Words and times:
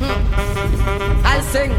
I 0.00 1.40
sing. 1.40 1.72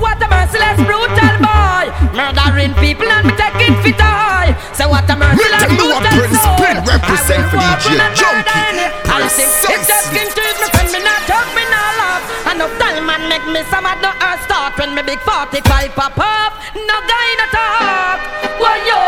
What 0.00 0.22
a 0.22 0.28
merciless, 0.30 0.78
brutal 0.88 1.36
boy. 1.42 1.84
Murdering 2.16 2.72
people 2.80 3.10
and 3.10 3.28
me 3.28 3.34
taking 3.36 3.76
fit 3.82 4.00
eye. 4.00 4.56
So 4.72 4.88
what 4.88 5.04
a 5.10 5.16
merciless, 5.18 5.68
brutal 5.76 6.00
Prince 6.00 6.40
soul. 6.40 6.56
Pin 6.56 6.78
represent 6.86 7.44
for 7.52 7.60
DJ 7.60 7.98
Junky. 8.16 8.88
I 9.10 9.28
sing. 9.28 9.50
If 9.68 9.84
that 9.84 10.06
skin 10.08 10.28
to 10.32 10.40
me 10.40 10.52
friend, 10.72 10.88
me 10.94 11.00
not 11.04 11.20
talk, 11.28 11.44
me 11.52 11.64
not 11.68 11.92
laugh. 12.00 12.22
And 12.48 12.56
no 12.62 12.66
time 12.80 13.04
man 13.04 13.28
make 13.28 13.44
me 13.52 13.60
some 13.68 13.84
of 13.84 13.98
the 14.00 14.12
earth 14.16 14.40
start 14.48 14.78
when 14.78 14.94
me 14.94 15.02
big 15.02 15.20
45 15.20 15.60
pop 15.92 16.16
up. 16.16 16.52
No 16.72 16.96
guy 17.04 17.28
not 17.36 17.50
talk. 17.52 18.18
Why 18.62 18.80
yo? 18.86 19.02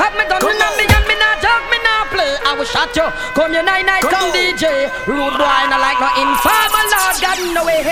Have 0.00 0.14
me 0.16 0.24
done 0.24 0.40
me 0.40 0.54
not 0.56 0.72
me 0.78 0.84
and 0.88 1.04
me 1.04 1.16
not 1.20 1.36
talk, 1.44 1.62
me 1.68 1.78
not 2.20 2.40
play. 2.40 2.48
I 2.50 2.56
will 2.56 2.64
shot 2.64 2.94
you. 2.96 3.06
Come 3.34 3.52
your 3.52 3.62
night 3.62 3.84
night, 3.86 4.02
come 4.02 4.30
DJ. 4.32 4.90
Rude 5.06 5.36
boy, 5.36 5.60
not 5.70 5.80
like 5.80 6.00
no 6.00 6.08
informer, 6.20 6.84
Lord 6.92 7.16
God, 7.20 7.38
no 7.54 7.62
way. 7.64 7.82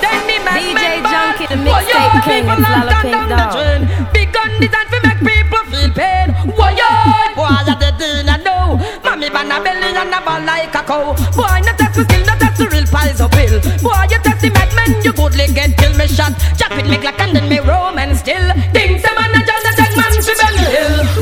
Then 0.00 0.18
me 0.26 0.36
make 0.42 0.76
DJ 0.76 1.02
me 1.02 1.10
Junky, 1.10 1.46
the 1.48 1.56
Why 1.66 1.82
yo? 1.82 1.94
mixtape 1.94 2.22
king, 2.24 2.44
People 2.44 2.54
and 2.54 2.62
long 2.62 2.86
Lala 2.86 2.94
Pink 3.02 3.14
down 3.14 3.28
the 3.28 3.36
Dog. 3.36 3.52
drain. 3.54 3.82
Big 4.12 4.28
gun 4.32 4.50
designed 4.60 4.90
to 4.90 4.98
make 5.02 5.20
people 5.22 5.62
feel 5.70 5.90
pain. 5.90 6.26
Why 6.54 6.70
yo? 6.78 6.88
Boy, 7.34 7.50
I 7.50 7.74
did 7.98 8.28
I 8.28 8.36
know. 8.38 8.78
Mommy 9.04 9.28
ban 9.30 9.50
a 9.50 9.58
belly 9.62 9.90
and 9.94 10.14
a 10.14 10.18
ball 10.22 10.42
like 10.44 10.74
a 10.74 10.82
cow. 10.82 11.14
Boy, 11.34 11.58
no 11.66 11.72
touch 11.74 11.94
the 11.98 12.02
skill, 12.04 12.24
no 12.26 12.34
touch 12.38 12.56
the 12.58 12.66
real 12.70 12.86
piles 12.86 13.20
of 13.20 13.30
pill. 13.30 13.58
Boy, 13.82 14.06
you 14.10 14.18
touch 14.22 14.40
the 14.40 14.50
madman, 14.50 15.02
you 15.02 15.12
good 15.12 15.34
leg 15.36 15.56
and 15.58 15.76
kill 15.76 15.94
me 15.98 16.06
shot. 16.06 16.32
Jack 16.56 16.70
with 16.76 16.86
me 16.88 16.96
clock 16.98 17.18
and 17.20 17.34
then 17.36 17.48
me 17.48 17.58
roam 17.58 17.98
and 17.98 18.16
still. 18.16 18.46
Things 18.72 18.93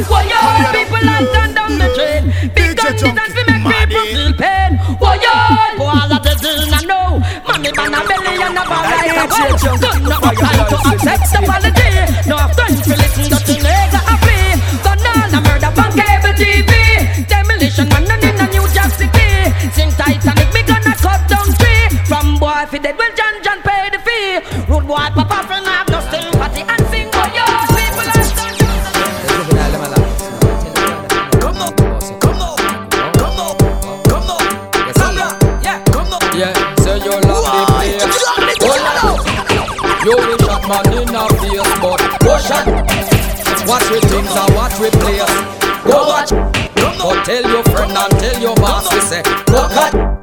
Why 0.09 0.25
yo? 0.27 0.39
People 0.73 1.03
long 1.07 1.27
gone 1.35 1.55
down 1.55 1.73
the 1.79 1.89
drain. 1.95 2.23
Big 2.55 2.77
gun 2.77 2.93
designed 2.95 3.35
to 3.37 3.43
make 3.47 3.65
people 3.67 4.07
feel 4.11 4.33
pain. 4.35 4.71
Why 4.99 5.15
yo? 5.23 5.35
Boy, 5.79 5.91
I 5.91 6.19
did 6.23 6.43
I 6.43 6.83
know. 6.85 7.23
Mommy 7.47 7.71
ban 7.73 7.95
a 7.95 8.01
belly 8.09 8.35
and 8.43 8.59
a 8.59 8.63
ball 8.67 8.83
like 8.83 9.15
a 9.15 9.27
cow. 9.31 9.53
Don't 9.79 10.03
no 10.03 10.19
time 10.19 10.63
to 10.71 10.79
accept 10.91 11.25
the 11.31 11.39
apology. 11.43 11.91
No 12.27 12.37
time 12.57 12.77
to 12.83 12.93
listen 12.99 13.25
to 13.31 13.39
the 13.47 13.55
nigga 13.63 14.01
happy. 14.03 14.39
Gun 14.83 15.07
all 15.07 15.35
a 15.35 15.41
murder 15.43 15.73
on 15.83 15.91
cable 15.95 16.35
TV. 16.41 16.73
Demolition 17.29 17.89
man 17.89 18.11
and 18.11 18.25
in 18.25 18.41
a 18.43 18.47
New 18.51 18.67
Jack 18.75 18.91
City. 18.99 19.31
Sing 19.71 19.91
Titanic, 19.95 20.49
me 20.55 20.63
gonna 20.63 20.95
cut 20.99 21.23
down 21.29 21.47
tree. 21.61 21.87
From 22.09 22.39
boy 22.39 22.67
fi 22.71 22.79
dead, 22.79 22.97
well 22.99 23.13
John 23.15 23.35
John 23.45 23.63
pay 23.63 23.91
the 23.91 24.01
fee. 24.03 24.41
Rude 24.67 24.87
boy, 24.87 25.09
papa 25.15 25.47
Shot 40.63 40.87
man 40.87 40.95
in 40.95 41.15
a 41.15 41.29
face, 41.43 41.81
but 41.83 41.99
go 42.23 42.39
shot. 42.39 42.67
Watch 43.67 43.91
with 43.91 44.05
things 44.07 44.31
and 44.31 44.55
watch 44.55 44.79
with 44.79 44.93
players. 45.01 45.29
Go 45.83 46.07
watch. 46.07 46.31
Go 46.31 47.23
tell 47.25 47.51
your 47.51 47.65
friend 47.65 47.91
and 47.91 48.13
tell 48.21 48.41
your 48.41 48.55
boss. 48.57 48.93
We 48.93 49.01
say, 49.01 49.23
go 49.47 49.67
cut. 49.69 50.23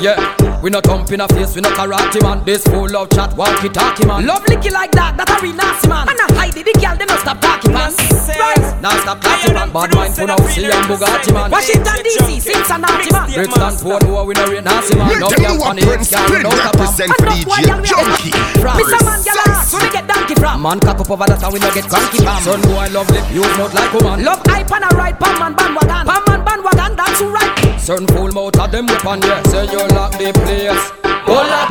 Yeah, 0.00 0.18
we 0.60 0.68
not 0.68 0.84
thump 0.84 1.10
in 1.12 1.20
a 1.20 1.28
face, 1.28 1.54
we 1.54 1.62
not 1.62 1.72
karate 1.72 2.20
man. 2.22 2.44
This 2.44 2.64
full 2.64 2.96
of 2.96 3.08
chat, 3.10 3.36
walkie 3.36 3.68
talkie 3.68 4.04
man. 4.04 4.26
Love 4.26 4.44
licky 4.44 4.70
like 4.70 4.90
that, 4.92 5.16
that 5.16 5.30
a 5.30 5.42
real 5.42 5.54
nasty 5.54 5.88
man. 5.88 6.08
And 6.08 6.18
I 6.20 6.26
hide 6.34 6.56
it, 6.56 6.66
the 6.66 6.74
girl, 6.74 6.96
them 6.96 7.06
not 7.06 7.20
stop 7.20 7.40
talking 7.40 7.72
man. 7.72 7.94
Right. 7.94 8.82
Now 8.82 8.90
stop 9.00 9.20
talking 9.22 9.54
man. 9.54 9.70
Bad 9.72 9.94
mind 9.94 10.14
for 10.14 10.26
now, 10.26 10.36
see 10.50 10.66
and 10.66 10.84
Bugatti 10.90 11.32
man. 11.32 11.50
Washington 11.50 12.02
DC, 12.02 12.50
and 12.50 12.82
naughty 12.82 13.11
man. 13.36 13.48
Brixton, 13.48 13.74
Port, 13.80 14.02
who 14.04 14.12
we 14.24 14.34
no 14.34 14.44
rate 14.46 14.64
nasty 14.64 14.96
man. 14.96 15.18
No 15.18 15.28
Let 15.28 15.36
them 15.36 15.44
cap 15.44 15.48
know 15.48 15.54
on 15.54 15.58
what 15.60 15.76
the 15.76 15.86
Prince 15.86 16.10
head, 16.12 16.42
no 16.42 16.50
cap 16.50 16.76
on. 16.76 16.86
And 16.86 16.92
DJ 16.92 17.22
that's 17.22 17.44
why 17.48 17.60
I'm 17.64 17.82
Junky. 17.82 18.30
Mr. 18.32 19.00
Man, 19.04 19.20
girl, 19.24 19.40
ass, 19.48 19.72
where 19.72 19.82
we 19.82 19.88
get 19.92 20.06
donkey 20.06 20.34
from? 20.36 20.62
Man 20.62 20.78
cock 20.80 21.00
up 21.00 21.10
over 21.10 21.26
that 21.26 21.42
and 21.42 21.52
we 21.52 21.58
no 21.58 21.70
get 21.72 21.86
cranky 21.88 22.18
bam. 22.24 22.40
Son 22.42 22.60
boy 22.62 22.86
love 22.92 23.08
lip, 23.10 23.26
use 23.32 23.54
mouth 23.58 23.74
like 23.74 23.92
woman. 23.92 24.24
Love 24.24 24.42
hype 24.46 24.70
and 24.72 24.84
a 24.84 24.90
ride, 24.94 25.18
pan 25.18 25.34
man, 25.40 25.52
bandwagon. 25.56 26.04
Pan 26.06 26.22
man, 26.28 26.40
bandwagon, 26.44 26.92
that's 26.96 27.18
who 27.20 27.32
right. 27.32 27.80
Certain 27.80 28.06
fool 28.12 28.30
mouth 28.32 28.58
of 28.58 28.68
them 28.70 28.86
weapon, 28.86 29.20
yeah. 29.22 29.42
Say 29.48 29.66
you 29.72 29.82
lock 29.96 30.12
the 30.20 30.30
place. 30.44 30.84
Hold 31.26 31.50
up. 31.50 31.68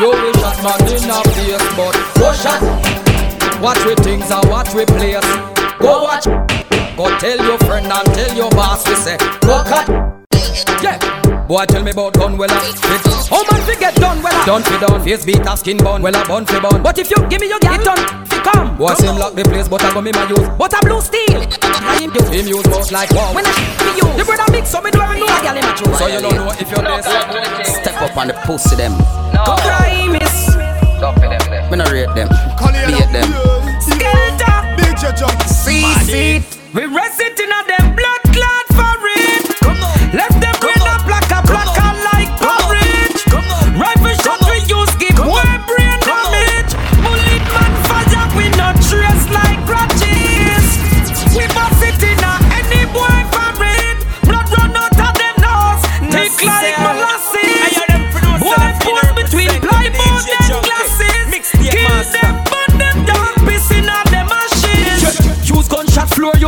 You 0.00 0.08
will 0.08 0.32
shot 0.40 0.56
man 0.62 0.80
in 0.88 1.10
a 1.10 1.18
face, 1.34 1.68
but 1.76 1.94
go 2.16 2.32
shot. 2.32 2.60
Watch 3.60 3.84
with 3.84 4.00
things 4.00 4.30
and 4.30 4.48
watch 4.48 4.72
with 4.72 4.88
players. 4.88 5.24
Go 5.78 6.04
watch. 6.04 6.24
Go 6.96 7.18
tell 7.18 7.38
your 7.44 7.58
friend 7.58 7.86
and 7.86 8.06
tell 8.14 8.36
your 8.36 8.50
boss. 8.50 8.86
We 8.88 8.94
say 8.94 9.16
go 9.42 9.62
cut. 9.64 10.19
Yeah. 10.82 11.20
Boy, 11.46 11.64
tell 11.66 11.82
me 11.82 11.90
about 11.90 12.14
gun 12.14 12.38
wella. 12.38 12.54
It 12.62 12.78
oh, 13.06 13.26
How 13.28 13.42
man 13.50 13.66
fi 13.66 13.74
get 13.78 13.94
done, 13.96 14.22
well, 14.22 14.46
done 14.46 14.62
fi 14.62 14.78
done. 14.78 15.02
Face 15.02 15.24
beat 15.24 15.46
a 15.46 15.56
skin 15.56 15.76
bun. 15.78 16.02
Wella 16.02 16.26
bun 16.28 16.46
fi 16.46 16.60
bun. 16.60 16.82
But 16.82 16.98
if 16.98 17.10
you 17.10 17.16
give 17.28 17.40
me 17.40 17.48
your 17.48 17.58
girl, 17.58 17.74
it 17.74 17.84
done 17.84 18.26
fi 18.26 18.38
come. 18.42 18.76
Boy, 18.76 18.94
same 18.94 19.18
lock 19.18 19.34
the 19.34 19.42
place, 19.42 19.68
but 19.68 19.82
I 19.82 19.92
go 19.92 20.00
me 20.00 20.12
my 20.12 20.28
use. 20.28 20.48
But 20.56 20.72
a 20.72 20.80
blue 20.86 21.00
steel, 21.00 21.42
I 21.62 21.98
him 21.98 22.12
you. 22.14 22.24
Him 22.30 22.46
use 22.46 22.66
mouth 22.70 22.92
like 22.92 23.10
wow. 23.10 23.34
When 23.34 23.44
I 23.46 23.52
for 23.82 23.92
you, 23.98 24.06
the 24.16 24.24
brother 24.24 24.46
mix, 24.52 24.70
so 24.70 24.80
me 24.80 24.90
do 24.90 25.00
every 25.00 25.18
know 25.18 25.26
a 25.26 25.42
girl 25.42 25.56
in 25.56 25.64
my 25.66 25.74
choice. 25.74 25.98
So 25.98 26.06
you 26.06 26.20
don't 26.20 26.36
know 26.38 26.54
if 26.54 26.70
you're 26.70 26.86
this. 26.86 27.74
Step 27.82 28.00
up 28.02 28.16
on 28.16 28.28
the 28.28 28.34
pussy 28.46 28.76
them. 28.76 28.94
Come 29.34 29.58
try 29.66 30.06
miss. 30.06 30.54
Me 31.70 31.76
not 31.76 31.90
rate 31.90 32.14
them. 32.14 32.28
Beat 32.86 33.10
them. 33.10 33.26
Skeletor. 33.82 34.58
DJ 34.78 35.18
Junky. 35.18 35.48
See 35.50 36.36
it. 36.36 36.46
We 36.74 36.86
rest 36.86 37.20
it 37.20 37.38
in 37.40 37.50
a 37.50 37.66
them 37.66 37.96
blood 37.96 38.29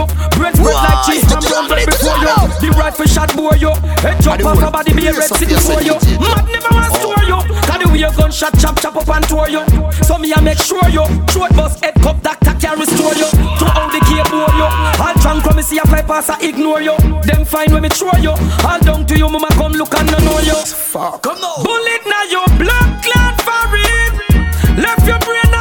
gunshot 0.07 0.09
floor 0.09 0.09
yo, 0.09 0.37
brain 0.37 0.55
spread 0.55 0.75
like 0.75 1.05
cheese 1.07 1.25
from 1.25 1.43
down 1.43 1.71
right 1.71 1.87
before 1.87 2.19
yo. 2.19 2.35
The 2.61 2.69
rifle 2.77 3.07
shot 3.07 3.37
bore 3.37 3.57
yo, 3.57 3.75
head 4.01 4.23
jump 4.23 4.45
off 4.45 4.63
a 4.63 4.71
body 4.71 4.93
be 4.95 5.07
a 5.07 5.13
red 5.13 5.29
city 5.29 5.55
for 5.55 5.83
yo. 5.83 5.95
Mad 6.21 6.47
never 6.49 6.73
want 6.75 6.95
store 6.95 7.25
yo, 7.27 7.39
can 7.67 7.79
the 7.83 7.89
way 7.93 8.03
a 8.03 8.11
gunshot 8.13 8.59
chop 8.59 8.81
chop 8.81 8.97
up 8.97 9.09
and 9.09 9.29
tour 9.29 9.49
yo. 9.49 9.65
So 10.03 10.19
me 10.19 10.33
a 10.33 10.41
make 10.41 10.59
sure 10.59 10.89
yo, 10.89 11.05
throat 11.27 11.55
bust 11.57 11.85
head 11.85 11.95
cup 12.03 12.23
doctor 12.23 12.55
can 12.59 12.79
restore 12.79 13.15
yo. 13.15 13.29
To 13.31 13.67
all 13.67 13.89
the 13.91 14.01
cable 14.09 14.47
yo, 14.59 14.67
all 15.01 15.15
drunk 15.21 15.45
when 15.47 15.57
me 15.57 15.63
see 15.63 15.79
a 15.79 15.83
fly 15.87 16.03
pass 16.03 16.31
I 16.31 16.41
ignore 16.43 16.81
yo. 16.83 16.97
Them 17.23 17.45
fine 17.45 17.73
when 17.73 17.83
me 17.83 17.89
throw 17.89 18.13
yo, 18.21 18.35
all 18.67 18.81
down 18.81 19.07
to 19.07 19.19
you 19.19 19.29
mama 19.29 19.49
come 19.55 19.73
look 19.73 19.95
and 19.95 20.11
no 20.11 20.19
know 20.19 20.41
yo. 20.41 20.59
Come 20.93 21.41
now. 21.41 21.63
Bullet 21.63 22.03
now 22.07 22.23
your 22.29 22.47
blood 22.59 23.03
clot 23.03 23.41
for 23.41 23.77
it. 23.77 24.13
Left 24.77 25.07
your 25.07 25.19
brain 25.21 25.52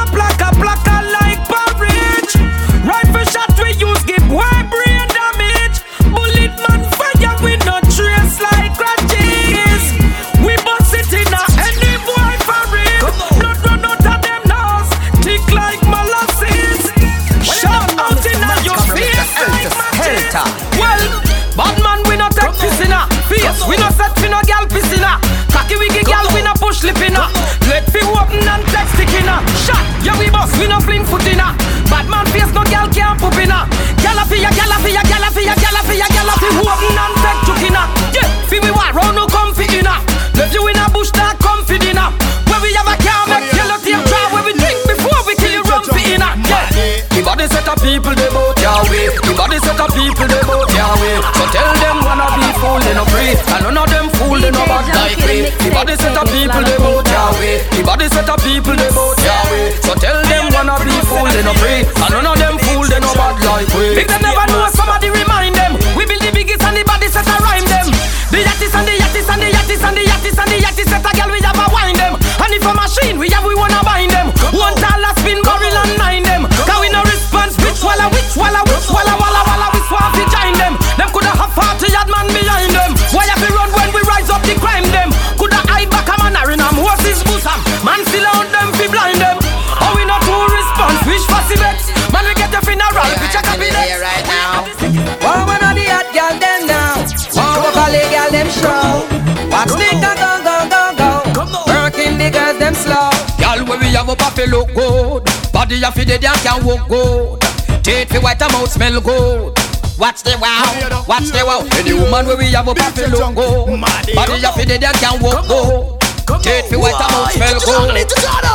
white 108.22 108.40
mouth 108.40 108.70
smell 108.70 109.00
good. 109.00 109.52
Watch 109.98 110.22
the 110.22 110.34
wow, 110.40 111.04
watch 111.06 111.28
the 111.30 111.44
wow. 111.44 111.62
Any 111.76 111.92
woman 111.92 112.26
where 112.26 112.36
we 112.38 112.50
have 112.56 112.66
a 112.66 112.74
fi 112.74 113.06
look 113.06 113.34
good. 113.34 113.80
Body 114.16 114.46
of 114.46 114.54
fi 114.54 114.64
dead 114.64 114.82
and 114.82 114.96
can 114.96 115.20
walk 115.20 115.46
good. 115.46 116.00
Teeth 116.42 116.70
fi 116.70 116.76
white 116.80 116.96
mouth 116.96 117.30
smell 117.34 117.58
good. 117.60 118.08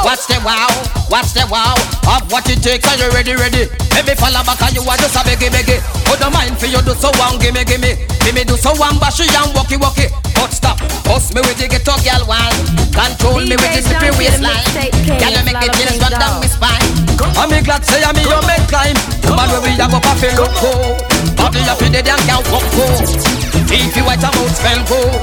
Watch 0.04 0.26
the 0.28 0.40
wow, 0.44 0.68
watch 1.12 1.32
the 1.36 1.46
wow. 1.52 1.76
Have 2.10 2.26
what 2.32 2.50
it 2.50 2.64
takes 2.64 2.88
and 2.90 3.00
you 3.00 3.10
ready, 3.12 3.36
ready. 3.36 3.70
Let 3.94 4.08
me 4.08 4.16
follow 4.16 4.42
back 4.44 4.62
and 4.64 4.76
you 4.76 4.84
are 4.88 4.98
just 4.98 5.16
a 5.16 5.22
beggy, 5.24 5.52
beggy. 5.52 5.78
Put 6.08 6.20
the 6.20 6.30
mind 6.32 6.58
for 6.58 6.66
you 6.66 6.82
do 6.82 6.96
so 6.96 7.12
one, 7.20 7.38
gimme, 7.40 7.64
gimme. 7.64 7.96
Gimme 8.26 8.44
do 8.44 8.58
so 8.58 8.74
one, 8.76 8.98
bashy 9.00 9.28
and 9.30 9.54
walkie, 9.54 9.78
walkie. 9.78 10.10
But 10.38 10.54
stop, 10.54 10.78
bust 11.04 11.34
me 11.34 11.42
with 11.42 11.58
the 11.58 11.68
ghetto 11.68 11.98
girl 12.06 12.24
one. 12.30 12.54
Control 12.94 13.42
me 13.42 13.58
with 13.58 13.74
the 13.74 13.82
DJ 13.82 13.90
slippery 13.90 14.14
waistline. 14.18 14.54
mixtape 14.54 14.94
Girl, 15.18 15.34
you 15.34 15.44
make 15.44 15.58
the 15.58 15.68
Lala 15.68 15.78
chills 15.78 15.98
run 15.98 16.14
down 16.14 16.34
my 16.40 16.48
spine. 16.48 16.88
I'm 17.38 17.50
me 17.50 17.60
glad 17.66 17.82
say 17.86 18.02
I'm 18.06 18.14
me 18.14 18.24
your 18.26 18.42
make 18.46 18.66
climb. 18.70 18.98
Man 19.26 19.50
where 19.50 19.62
we 19.62 19.74
have 19.78 19.94
up 19.94 20.06
a 20.06 20.14
fi 20.18 20.30
look 20.38 20.54
good. 20.62 21.02
Body 21.38 21.62
of 21.66 21.78
fi 21.78 21.90
dead 21.90 22.10
and 22.10 22.22
can't 22.26 22.46
walk 22.50 22.66
good. 22.74 23.06
Teeth 23.70 23.94
fi 23.94 24.02
white 24.06 24.22
and 24.22 24.34
mouth 24.34 24.54
smell 24.54 24.82
good. 24.86 25.14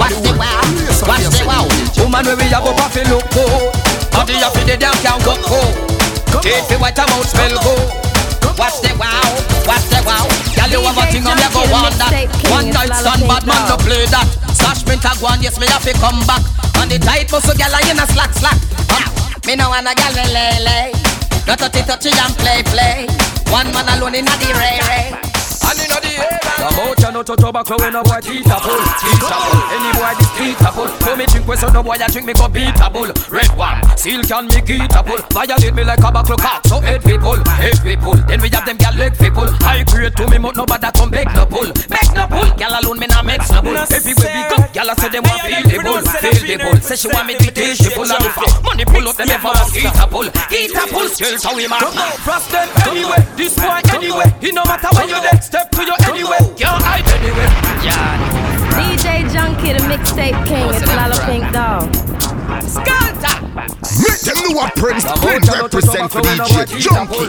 Watch 0.00 0.16
the 0.24 0.32
wow, 0.36 0.64
watch 1.04 1.28
the 1.28 1.44
wow. 1.44 1.68
Woman 2.00 2.24
where 2.24 2.36
we 2.36 2.46
have 2.52 2.64
up 2.64 2.80
a 2.80 2.86
fi 2.92 3.02
look 3.08 3.24
good. 3.32 3.72
Body 4.12 4.36
of 4.40 4.52
fi 4.52 4.62
dead 4.64 4.84
and 4.84 4.98
can't 5.00 5.20
walk 5.24 5.40
good. 5.48 6.44
Teeth 6.44 6.68
fi 6.68 6.76
white 6.76 6.98
and 6.98 7.08
mouth 7.08 7.28
smell 7.28 7.56
good. 7.60 8.11
Watch 8.58 8.82
the 8.82 8.92
wow, 8.98 9.26
watch 9.66 9.86
the 9.90 10.00
wow. 10.06 10.26
Girl, 10.54 10.70
you 10.70 10.80
have 10.84 10.98
a 10.98 11.04
thing 11.10 11.26
on 11.26 11.36
me, 11.36 11.48
go 11.50 11.62
on 11.72 11.92
that. 11.98 12.12
One 12.50 12.70
night 12.70 12.92
stand, 12.94 13.26
bad 13.26 13.46
man 13.46 13.62
to 13.70 13.76
play 13.82 14.06
that. 14.10 14.28
Sash 14.54 14.84
print 14.84 15.04
a 15.04 15.12
go 15.18 15.26
on, 15.26 15.42
yes, 15.42 15.58
me 15.58 15.66
have 15.66 15.82
to 15.82 15.92
come 15.98 16.20
back. 16.28 16.42
On 16.78 16.88
the 16.88 16.98
tight 16.98 17.30
muscle, 17.32 17.54
girl, 17.54 17.74
I 17.74 17.82
in 17.90 17.98
a 17.98 18.06
slack, 18.10 18.32
slack. 18.34 18.58
Me 19.46 19.56
no 19.56 19.70
want 19.70 19.88
a 19.88 19.94
girl 19.94 20.14
we 20.14 20.32
lay, 20.32 20.58
lay. 20.62 20.92
No 21.46 21.56
touchy, 21.56 21.82
touchy 21.82 22.10
and 22.10 22.34
play, 22.38 22.62
play. 22.62 23.06
One 23.50 23.72
man 23.72 23.88
alone 23.98 24.14
in 24.14 24.26
a 24.26 24.34
the 24.38 24.52
ray, 24.54 24.78
ray. 24.86 25.31
And 25.68 25.78
in 25.78 25.88
the. 25.88 26.12
Come 26.62 26.78
out 26.78 27.02
and 27.02 27.16
out 27.16 27.28
of 27.28 27.36
tobacco 27.36 27.74
when 27.78 27.96
a 27.96 28.02
boy 28.06 28.20
teeth 28.22 28.46
a 28.46 28.54
pull, 28.62 28.78
teeth 29.02 29.26
a 29.26 29.34
pull. 29.34 29.58
Any 29.74 29.90
boy 29.98 30.14
this 30.14 30.30
teeth 30.38 30.62
a 30.62 30.70
pull. 30.70 30.86
So 31.02 31.16
me 31.16 31.26
drink 31.26 31.46
when 31.48 31.58
so 31.58 31.68
no 31.74 31.82
boy 31.82 31.98
a 31.98 32.06
drink 32.06 32.26
me 32.26 32.34
go 32.34 32.46
beat 32.46 32.78
a 32.78 32.86
bull. 32.86 33.10
Red 33.30 33.50
one, 33.58 33.82
seal 33.98 34.22
can 34.22 34.46
me 34.46 34.60
get 34.62 34.94
a 34.94 35.02
pull. 35.02 35.18
Violate 35.34 35.74
me 35.74 35.82
like 35.82 35.98
a 35.98 36.10
buckle 36.12 36.36
cock, 36.38 36.62
so 36.66 36.78
pull, 36.78 37.38
head 37.58 37.78
we 37.82 37.96
pull. 37.96 38.14
Then 38.30 38.40
we 38.40 38.48
have 38.50 38.66
them 38.66 38.76
gal 38.76 38.94
leg 38.94 39.14
pull. 39.18 39.50
High 39.58 39.82
grade 39.82 40.14
to 40.16 40.24
me, 40.30 40.38
but 40.38 40.54
nobody 40.54 40.90
come 40.94 41.10
back 41.10 41.34
no 41.34 41.46
pull. 41.46 41.66
Make 41.66 42.12
no 42.14 42.24
pull, 42.30 42.48
gal 42.54 42.74
alone 42.78 42.98
me 42.98 43.06
nah 43.10 43.22
make 43.22 43.42
no 43.50 43.58
bull. 43.62 43.78
Everywhere 43.78 44.30
we 44.30 44.42
go, 44.46 44.56
gal 44.70 44.90
a 44.90 44.94
say 44.94 45.10
them 45.10 45.26
want 45.26 45.42
feel 45.42 45.62
the 45.66 45.78
bull, 45.82 46.02
feel 46.22 46.42
the 46.46 46.56
bull. 46.62 46.78
Say 46.78 46.94
she 46.94 47.08
want 47.10 47.26
me 47.26 47.34
to 47.42 47.50
taste 47.50 47.82
she 47.82 47.90
full 47.90 48.06
of 48.06 48.22
the 48.22 48.30
fat. 48.30 48.54
Money 48.62 48.84
pull 48.86 49.08
up 49.08 49.16
them 49.18 49.30
ever 49.34 49.50
want 49.50 49.66
get 49.74 49.98
a 49.98 50.06
pull, 50.06 50.28
get 50.46 50.78
a 50.78 50.84
pull. 50.94 51.08
Still 51.10 51.38
so 51.42 51.50
we 51.58 51.66
man. 51.66 51.82
Frost 52.22 52.54
them 52.54 52.70
anyway, 52.86 53.18
this 53.34 53.58
boy 53.58 53.82
anyway. 53.98 54.30
It 54.38 54.54
no 54.54 54.62
matter 54.62 54.90
where 54.94 55.10
you 55.10 55.18
there, 55.18 55.42
step 55.52 55.68
to 55.68 55.84
you 55.84 55.92
anyway. 56.08 56.40
Can't 56.56 56.80
hide 56.80 57.04
anyway. 57.20 57.44
Yeah. 57.84 58.16
DJ 58.72 59.28
Junky, 59.28 59.76
the 59.76 59.84
mixtape 59.84 60.40
king. 60.48 60.64
It's 60.72 60.88
Lala 60.96 61.20
Pink 61.28 61.44
Dog. 61.52 61.92
Make 62.72 64.20
them 64.24 64.38
know 64.48 64.56
what 64.56 64.72
Prince 64.80 65.04
Prince 65.20 65.48
represent 65.52 66.08
for 66.08 66.24
DJ 66.24 66.64
Junky. 66.80 67.28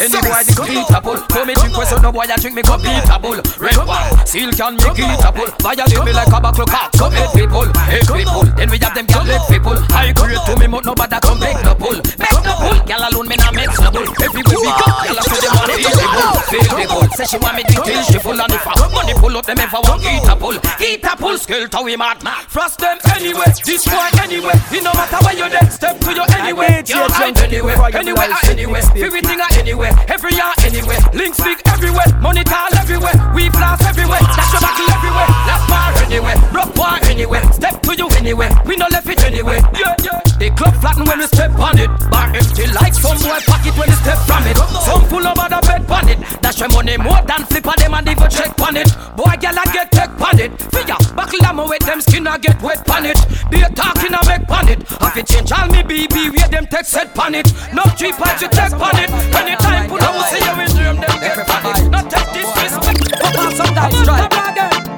Any 0.00 0.16
boy 0.24 0.40
this 0.48 0.56
beat 0.64 0.88
a 0.88 1.00
pull. 1.04 1.20
So 1.28 1.44
me 1.44 1.52
drink 1.52 1.76
when 1.76 1.86
so 1.86 2.00
no 2.00 2.10
boy 2.10 2.24
a 2.24 2.40
drink 2.40 2.56
me 2.56 2.62
go 2.62 2.80
beat 2.80 3.04
a 3.04 3.18
bull 3.20 3.36
Red 3.60 3.76
one, 3.84 4.26
seal 4.26 4.50
can 4.56 4.80
me 4.80 4.88
get 4.96 5.20
a 5.20 5.28
pull. 5.28 5.52
Violate 5.60 6.04
me 6.08 6.12
like 6.16 6.32
a 6.32 6.40
buckle 6.40 6.64
cock. 6.64 6.88
So 6.96 7.10
head 7.12 7.28
we 7.36 7.44
pull, 7.46 7.68
head 7.84 8.08
we 8.08 8.24
pull. 8.24 8.48
Then 8.56 8.70
we 8.72 8.78
have 8.80 8.96
them 8.96 9.04
gal 9.04 9.24
leg 9.28 9.44
we 9.50 9.58
pull 9.60 9.76
High 9.92 10.12
to 10.16 10.52
me 10.56 10.66
but 10.72 10.84
nobody 10.88 11.20
come 11.20 11.40
make 11.40 11.60
no 11.60 11.74
pull. 11.76 12.00
Make 12.16 12.40
no 12.40 12.52
pull, 12.56 12.80
gal 12.88 13.04
alone 13.04 13.28
me 13.28 13.36
no 13.80 13.90
pull 13.90 14.08
Everywhere 14.22 14.60
we 14.62 14.70
go, 14.70 14.90
gal 15.02 15.18
a 15.18 15.22
say 15.26 15.38
them 15.42 15.52
want 15.56 15.70
feel 15.74 15.96
the 15.96 16.06
bull 16.14 16.34
Feel 16.46 16.68
the 16.70 16.84
bull, 16.86 17.08
say 17.16 17.26
she 17.26 17.38
want 17.38 17.54
me 17.56 17.62
to 17.66 17.76
kill 17.82 18.02
she 18.06 18.18
full 18.18 18.40
on 18.40 18.48
the 18.50 18.58
fat 18.58 18.78
Money 18.92 19.14
pull 19.14 19.36
up 19.36 19.46
them 19.46 19.58
ever 19.58 19.80
want 19.86 20.02
eat 20.06 20.26
a 20.26 20.34
pull. 20.36 20.56
Eat 20.80 21.04
a 21.04 21.12
pull, 21.16 21.36
skill 21.38 21.68
to 21.68 21.80
we 21.82 21.96
mad 21.96 22.22
Frost 22.48 22.78
them 22.78 22.98
anyway, 23.14 23.50
this 23.64 23.84
boy 23.84 24.08
anyway. 24.22 24.56
It 24.72 24.82
no 24.82 24.92
matter 24.94 25.20
where 25.24 25.36
you 25.36 25.48
there, 25.50 25.70
step 25.70 25.98
to 26.00 26.10
you 26.14 26.24
anyway. 26.38 26.82
Can't 26.86 27.12
hide 27.12 27.38
anyway, 27.38 27.74
anywhere 27.92 28.30
anywhere 28.48 28.82
Everything 28.96 29.40
or 29.40 29.50
anywhere, 29.58 29.92
every 30.08 30.32
year 30.32 30.52
anywhere 30.64 31.00
Links 31.12 31.40
big 31.42 31.60
everywhere, 31.66 32.08
money 32.20 32.44
tall 32.44 32.72
everywhere. 32.74 33.14
We 33.34 33.50
blast 33.50 33.84
everywhere, 33.84 34.20
dash 34.20 34.52
your 34.52 34.60
battle 34.60 34.90
everywhere. 34.90 35.28
Left 35.46 35.68
bar 35.68 35.92
anywhere, 36.04 36.36
rock 36.52 36.74
bar 36.74 36.98
anywhere 37.04 37.42
Step 37.52 37.82
to 37.82 37.96
you 37.96 38.08
anywhere, 38.16 38.50
we 38.64 38.76
no 38.76 38.86
left 38.88 39.08
it 39.08 39.22
anywhere 39.24 39.60
Yeah, 39.74 39.94
yeah 40.02 40.25
The 40.46 40.54
club 40.54 40.78
flatten 40.78 41.04
when 41.10 41.18
we 41.18 41.26
step 41.26 41.58
on 41.58 41.74
it. 41.74 41.90
Bar 42.06 42.30
empty 42.30 42.70
like 42.70 42.94
some 42.94 43.18
boy 43.18 43.42
pocket 43.50 43.74
when 43.74 43.90
we 43.90 43.98
step 43.98 44.14
from 44.30 44.46
it. 44.46 44.54
Some 44.86 45.02
full 45.10 45.26
of 45.26 45.34
other 45.34 45.58
bed 45.66 45.90
on 45.90 46.06
it. 46.06 46.22
Dash 46.38 46.62
your 46.62 46.70
money 46.70 46.94
more 46.94 47.18
than 47.26 47.42
flip 47.50 47.66
of 47.66 47.74
them 47.82 47.98
and 47.98 48.06
even 48.06 48.30
check 48.30 48.54
on 48.62 48.78
it. 48.78 48.86
Boy, 49.18 49.34
gal, 49.42 49.58
I 49.58 49.66
get 49.74 49.90
tech 49.90 50.14
on 50.14 50.38
it. 50.38 50.54
Figure, 50.70 51.02
buckle 51.18 51.42
them 51.42 51.58
with 51.66 51.82
them 51.82 51.98
skin 51.98 52.30
I 52.30 52.38
get 52.38 52.62
wet 52.62 52.78
on 52.94 53.10
it. 53.10 53.18
Be 53.50 53.58
a 53.58 53.68
talking 53.74 54.14
I 54.14 54.22
make 54.22 54.46
on 54.46 54.70
it. 54.70 54.86
Have 55.02 55.18
it 55.18 55.26
change 55.26 55.50
all 55.50 55.66
me 55.66 55.82
BB 55.82 56.30
where 56.30 56.46
them 56.46 56.70
tech 56.70 56.86
set 56.86 57.10
on 57.18 57.34
it. 57.34 57.50
No 57.74 57.82
cheap 57.98 58.14
parts 58.14 58.38
you 58.38 58.48
check 58.54 58.70
on 58.78 58.94
it. 59.02 59.10
Anytime 59.34 59.90
put 59.90 59.98
up 60.06 60.14
see 60.30 60.38
you 60.46 60.54
in 60.62 60.70
dream 60.78 60.96
them 61.02 61.16
get 61.26 61.42
on 61.42 61.74
it. 61.74 61.90
Not 61.90 62.06
take 62.06 62.30
disrespect 62.30 63.02
Pop 63.18 63.34
on 63.34 63.50
some 63.50 63.74
dice 63.74 63.98
try 64.06 64.22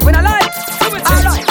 When 0.05 0.13
I 0.13 0.21
like 0.29 0.53
Do 0.77 0.93
it 0.93 1.09
alright 1.09 1.47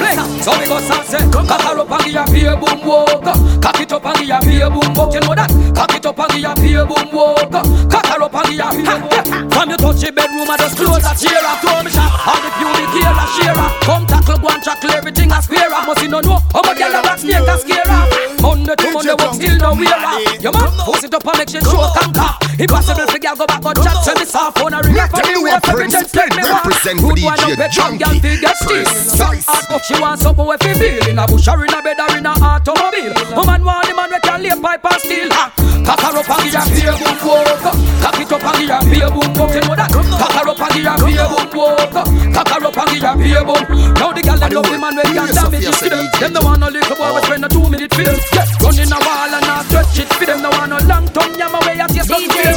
Play. 0.00 0.16
So 0.40 0.50
we 0.56 0.64
go 0.64 0.80
salsa 0.80 1.33
Cock 1.48 1.62
her 1.62 1.78
up 1.78 1.90
and 1.90 2.04
give 2.04 2.16
a 2.16 2.24
beer 2.32 2.56
boom 2.56 2.80
walk 2.86 3.24
Cock 3.62 3.80
it 3.80 3.92
up 3.92 4.04
and 4.06 4.18
give 4.18 4.30
a 4.30 4.38
beer 4.44 4.70
boom 4.70 4.94
walk 4.94 5.14
You 5.14 5.20
know 5.20 5.34
that? 5.34 5.50
Cock 5.74 5.94
it 5.94 6.06
up 6.06 6.18
and 6.18 6.30
give 6.32 6.44
a 6.44 6.52
beer 6.60 6.84
boom 6.86 7.08
walk 7.12 7.52
Cock 7.90 8.06
her 8.08 8.22
up 8.22 8.34
and 8.34 8.48
give 8.48 8.64
a 8.64 8.68
beer 8.72 8.98
boom 9.00 9.50
From 9.50 9.70
you 9.70 9.76
touch 9.76 10.00
the 10.00 10.10
bedroom 10.12 10.50
I 10.50 10.56
just 10.58 10.76
close 10.76 11.04
a 11.04 11.12
chair 11.14 11.42
up 11.44 11.58
Throw 11.60 11.82
me 11.82 11.90
shot. 11.90 12.10
All 12.24 12.40
the 12.40 12.50
beauty 12.56 12.84
care 12.96 13.12
a 13.12 13.24
share 13.36 13.58
up 13.58 13.72
Come 13.84 14.04
tackle 14.06 14.40
and 14.40 14.62
tackle 14.62 14.92
everything 14.92 15.30
a 15.32 15.38
square 15.42 15.72
up 15.72 15.86
Must 15.86 16.02
you 16.02 16.08
no 16.08 16.20
know 16.20 16.38
How 16.52 16.62
much 16.64 16.78
gyal 16.78 16.96
a 16.96 17.00
black 17.02 17.18
snake 17.18 17.44
a 17.44 17.54
scare 17.58 17.88
up 17.88 18.08
Monday 18.40 18.76
to 18.76 18.86
Monday 18.92 19.14
work 19.16 19.34
still 19.34 19.56
no 19.58 19.70
wear 19.76 19.92
up 19.92 20.20
Your 20.42 20.52
man 20.52 20.70
force 20.84 21.04
it 21.04 21.14
up 21.14 21.26
and 21.26 21.38
make 21.38 21.48
sure 21.48 21.60
show 21.64 21.88
conquer 21.96 22.30
Impossible 22.54 23.06
for 23.10 23.18
gyal 23.18 23.36
go 23.36 23.46
back 23.46 23.60
but 23.62 23.76
chat. 23.82 23.96
Send 24.04 24.18
me 24.20 24.24
soft 24.24 24.58
phone 24.58 24.72
a 24.74 24.80
ring 24.80 24.94
Let 24.94 25.10
for 25.10 25.20
them 25.20 25.26
the 25.26 25.32
know 25.34 25.42
way 25.44 25.50
what 25.52 25.64
for 25.66 25.72
Prince 25.74 25.94
pretend 25.94 26.08
Prince 26.08 26.12
take 26.14 26.32
me 26.36 26.42
back 26.44 26.64
represent 26.64 26.98
for 27.00 27.12
DJ 27.12 27.28
up 27.34 27.58
bed 27.58 27.70
from 27.74 27.98
gyal 27.98 28.14
Junky. 28.14 28.20
fi 28.22 28.40
get 28.40 28.56
steal 28.56 28.84
Some 28.84 29.28
Precise. 29.34 29.46
hard 29.48 29.72
up 29.74 29.82
she 29.84 29.94
want 30.00 30.20
some 30.20 30.36
boy 30.36 30.56
fi 30.60 30.72
feel 30.74 31.08
In 31.08 31.18
a 31.18 31.26
bush 31.34 31.48
or 31.48 31.64
in 31.66 31.74
a 31.74 31.82
bed 31.82 31.98
or 31.98 32.16
in 32.16 32.26
a 32.26 32.30
automobile. 32.30 33.14
Woman 33.34 33.64
want 33.64 33.86
the 33.86 33.94
man 33.94 34.10
we 34.10 34.18
can 34.22 34.42
lay 34.42 34.54
pipe 34.54 34.86
and 34.86 35.00
steal 35.02 35.30
ha. 35.34 35.50
Cock 35.84 36.00
her 36.00 36.16
up 36.16 36.30
and 36.30 36.48
give 36.48 36.56
her 36.56 36.64
beer 36.72 36.94
boom 36.96 37.18
walk 37.28 37.60
Cock 38.00 38.16
it 38.16 38.32
up 38.32 38.40
and 38.40 38.56
give 38.56 38.72
her 38.72 38.80
beer 38.88 39.10
boom 39.12 39.30
walk 39.36 39.52
You 39.52 39.60
know 39.68 39.76
that 39.76 39.90
Cock 39.92 40.32
her 40.32 40.48
up 40.48 40.62
and 40.64 40.72
give 40.72 40.88
her 40.88 40.96
beer 40.96 41.26
boom 41.28 41.48
walk 41.52 41.92
Cock 42.32 42.48
her 42.48 42.64
up 42.64 42.78
and 42.78 42.88
give 42.88 43.04
her 43.04 43.14
beer 43.20 43.44
boom. 43.44 43.62
Now 44.00 44.10
the 44.16 44.22
girl 44.24 44.38
them 44.40 44.52
love 44.54 44.68
the 44.70 44.78
man 44.80 44.96
we 44.96 45.02
can 45.12 45.28
damage 45.34 45.68
it. 45.68 45.76
to 45.76 45.88
them 45.92 46.06
Them 46.16 46.32
no 46.32 46.40
want 46.40 46.60
no 46.64 46.68
little 46.72 46.96
boy 46.96 47.10
we 47.12 47.20
spend 47.28 47.44
a 47.44 47.48
two 47.52 47.68
minute 47.68 47.92
film 47.92 48.16
yeah. 48.32 48.48
Running 48.64 48.94
a 48.94 48.98
wall 49.04 49.34
and 49.34 49.44
a 49.44 49.54
stretch 49.68 49.98
it. 50.00 50.08
For 50.14 50.24
them 50.24 50.40
No 50.40 50.48
want 50.56 50.72
no 50.72 50.78
long 50.88 51.04
tongue 51.12 51.36
yam 51.36 51.52
away 51.52 51.76
at 51.76 51.83
your 51.83 51.83
DJ 51.83 51.83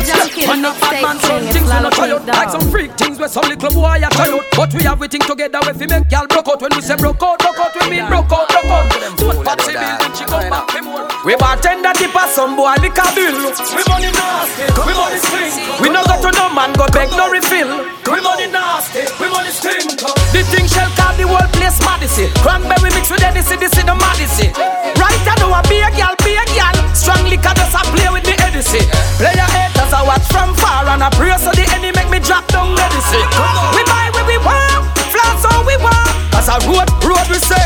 Junky, 0.08 0.42
the 0.42 0.48
Man 0.48 0.66
a 0.66 0.72
bad 0.80 1.04
man 1.04 1.20
some 1.20 1.44
things 1.52 1.56
it's 1.56 1.56
we 1.56 1.68
no 1.68 1.68
Lala 1.68 1.92
try 1.92 2.12
out 2.12 2.26
Like 2.26 2.50
some 2.50 2.72
freak 2.72 2.92
things 2.98 3.20
where 3.20 3.28
some 3.28 3.44
little 3.50 3.70
boy 3.70 4.00
a 4.00 4.10
try 4.10 4.30
out. 4.32 4.46
But 4.56 4.74
we 4.74 4.84
have 4.84 4.98
everything 4.98 5.22
together 5.22 5.60
we 5.68 5.74
fi 5.74 5.86
make 5.88 6.12
y'all 6.12 6.28
broke 6.28 6.48
out 6.48 6.62
When 6.62 6.72
we 6.76 6.82
say 6.82 6.96
broke 6.96 7.22
out, 7.22 7.40
broke 7.40 7.60
out 7.60 7.76
we 7.76 7.90
mean 7.90 8.08
broke 8.08 8.32
out, 8.32 8.48
broke 8.48 8.72
out. 8.72 9.18
Don't 9.18 9.44
patsy 9.44 10.07
me 10.50 10.82
more 10.82 11.08
We 11.26 11.36
bartender 11.36 11.92
dip 12.00 12.16
a 12.16 12.24
some 12.32 12.56
boy 12.56 12.76
liquor 12.80 13.08
bill. 13.16 13.52
We 13.76 13.84
money 13.92 14.12
nasty, 14.12 14.64
we 14.80 14.94
money 14.96 15.20
stink. 15.20 15.82
We 15.82 15.90
no 15.90 16.02
go 16.08 16.16
to 16.24 16.32
no 16.32 16.48
man 16.56 16.72
go 16.74 16.88
beg 16.96 17.12
no 17.16 17.28
refill. 17.30 17.84
We 18.08 18.20
money 18.24 18.48
nasty, 18.48 19.04
we 19.20 19.28
money 19.28 19.52
stink. 19.52 20.00
The 20.32 20.42
thing 20.48 20.68
shall 20.68 20.90
call 20.96 21.14
the 21.20 21.28
whole 21.28 21.50
place 21.56 21.78
Madison. 21.84 22.32
Cranberry 22.40 22.92
mix 22.96 23.12
with 23.12 23.24
Edison, 23.24 23.60
this 23.60 23.76
is 23.76 23.84
the 23.84 23.96
Madison. 23.96 24.52
Right 24.96 25.24
I 25.28 25.36
know 25.44 25.52
be 25.68 25.84
a 25.84 25.90
gal, 25.92 26.16
be 26.24 26.40
a 26.40 26.46
gal. 26.56 26.76
Strong 26.96 27.28
liquor 27.28 27.54
just 27.56 27.76
a 27.76 27.82
play 27.92 28.08
with 28.10 28.24
the 28.24 28.36
Edison. 28.40 28.88
Player 29.20 29.50
haters 29.52 29.92
I 29.94 30.02
watch 30.08 30.26
from 30.32 30.56
far 30.56 30.88
And 30.88 31.04
I 31.04 31.10
pray 31.12 31.36
so 31.38 31.52
the 31.52 31.68
enemy 31.76 31.92
make 31.92 32.10
me 32.10 32.20
drop 32.20 32.48
down 32.48 32.74
medicine. 32.74 33.28
We 33.76 33.84
buy 33.84 34.10
where 34.16 34.26
we 34.26 34.38
want, 34.40 34.88
flats 35.12 35.44
how 35.44 35.62
we 35.68 35.76
want. 35.78 36.10
Cause 36.32 36.48
a 36.48 36.58
road, 36.70 36.88
road 37.04 37.28
we 37.30 37.40
say 37.40 37.66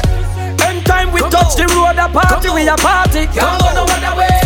Anytime 0.67 1.11
we 1.11 1.21
touch 1.29 1.55
the 1.55 1.65
road 1.75 1.97
a 1.97 2.07
party, 2.09 2.49
we 2.49 2.67
a 2.67 2.75
party. 2.77 3.27
Can't 3.31 3.61
go 3.61 3.69
no 3.73 3.83
other 3.85 4.13
way. 4.17 4.41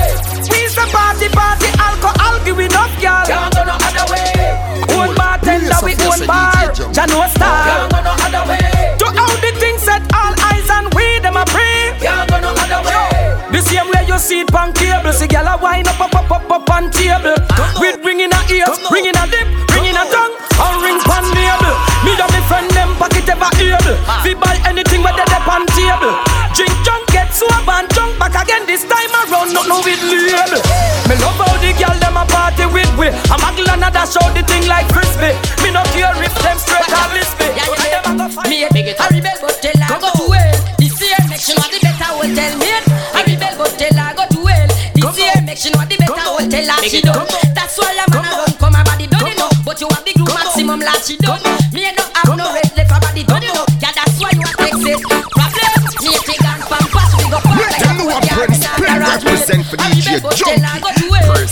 We 0.51 0.67
the 0.71 0.85
party, 0.91 1.27
party, 1.29 1.69
alcohol, 1.79 2.37
give 2.45 2.59
enough 2.59 2.93
girl 3.01 3.25
Can't 3.25 3.53
go 3.55 3.63
no 3.63 3.75
other 3.75 4.05
way. 4.11 4.85
Own 4.95 5.15
bartender, 5.15 5.79
we 5.83 5.93
own 6.05 6.21
bar 6.27 6.51
Jano 6.91 7.25
star. 7.31 7.63
Can't 7.65 7.91
go 7.91 7.99
no 8.03 8.13
other 8.13 8.43
way. 8.49 8.95
To 8.99 9.05
how 9.15 9.31
the 9.41 9.51
thing 9.59 9.77
set 9.79 10.03
all 10.13 10.33
eyes 10.45 10.69
on 10.69 10.91
we, 10.95 11.19
them 11.19 11.37
a 11.37 11.45
pray. 11.45 11.95
Can't 11.99 12.29
go 12.29 12.39
no 12.39 12.51
other 12.53 12.81
way. 12.85 13.25
The 13.51 13.61
same 13.61 13.87
way 13.91 14.03
you 14.07 14.19
see 14.19 14.41
it 14.41 14.53
on 14.53 14.73
cable 14.73 15.13
See 15.13 15.27
gyal 15.27 15.47
a 15.47 15.55
wine 15.61 15.87
up, 15.87 15.99
up, 15.99 16.13
up, 16.15 16.31
up, 16.31 16.51
up 16.51 16.69
on 16.69 16.91
table. 16.91 17.35
With 17.79 18.03
ring 18.03 18.19
in 18.19 18.33
a 18.33 18.39
ear, 18.51 18.67
ring 18.91 19.07
a 19.07 19.25
lip, 19.31 19.47
ring 19.71 19.85
in 19.87 19.95
a 19.95 20.03
tongue 20.11 20.35
And 20.59 20.75
ring 20.83 20.99
pan 21.07 21.23
navel 21.31 21.75
Me 22.03 22.11
and 22.19 22.31
me 22.33 22.41
friend 22.47 22.69
them 22.71 22.74
pocket 22.95 23.27
ever 23.29 23.51
able 23.59 23.97
Fi 24.23 24.33
buy 24.35 24.57
anything 24.65 25.03
where 25.03 25.13
they 25.13 25.41
on 25.45 25.65
table 25.75 26.15
Drink 26.55 26.71
junk, 26.87 27.03
get 27.11 27.33
sober 27.35 27.71
and 27.71 27.95
it 29.85 30.01
lean. 30.09 30.33
Me 31.05 31.15
love 31.21 31.37
how 31.37 31.53
the 31.61 31.71
girl 31.77 31.95
them 32.01 32.17
a 32.17 32.25
party 32.25 32.65
with 32.73 32.89
we. 32.97 33.07
I'm 33.29 33.41
a 33.41 33.49
glad 33.53 33.81
and 33.81 33.93
dash 33.93 34.17
out 34.17 34.33
the 34.33 34.41
thing 34.43 34.65
like 34.67 34.89
crispy. 34.89 35.31
Me 35.61 35.69
no 35.71 35.85
care 35.93 36.15
if 36.17 36.33
them 36.41 36.57
straight 36.57 36.89
or 36.89 37.07
lispy. 37.13 37.47
Me 38.49 38.65
a 38.65 38.69
rebel 38.73 39.37
but 39.41 39.55
tell 39.61 39.77
her 39.77 39.97
go 40.01 40.09
to 40.17 40.25
hell. 40.33 40.57
This 40.79 40.97
year 41.01 41.21
make 41.29 41.41
she 41.41 41.53
know 41.53 41.67
the 41.69 41.79
better 41.81 42.11
hotel 42.17 42.53
mate. 42.57 42.87
A 43.13 43.21
rebel 43.23 43.53
but 43.61 43.71
tell 43.77 43.93
her 43.93 44.11
go 44.17 44.23
to 44.25 44.41
hell. 44.49 44.69
This 44.95 45.17
year 45.21 45.37
make 45.45 45.59
she 45.61 45.69
know 45.71 45.85
the 45.85 45.95
better 46.01 46.25
hotel 46.25 46.63
like 46.65 46.89
she 46.89 47.01
done. 47.01 47.27
That's 47.53 47.77
why 47.77 47.93
I'm 47.93 48.09
gonna 48.09 48.41
run 48.41 48.53
come 48.57 48.73
her 48.73 48.83
body 48.83 49.05
you 49.05 49.35
know. 49.37 49.49
But 49.63 49.79
you 49.81 49.87
have 49.93 50.03
the 50.05 50.13
glue 50.17 50.33
maximum 50.33 50.81
like 50.81 51.03
she 51.05 51.17
done. 51.17 51.41
Me 51.71 51.85
no 51.93 52.03
have 52.15 52.24
no 52.24 52.24
DJ 59.93 60.19
Junky. 60.21 60.55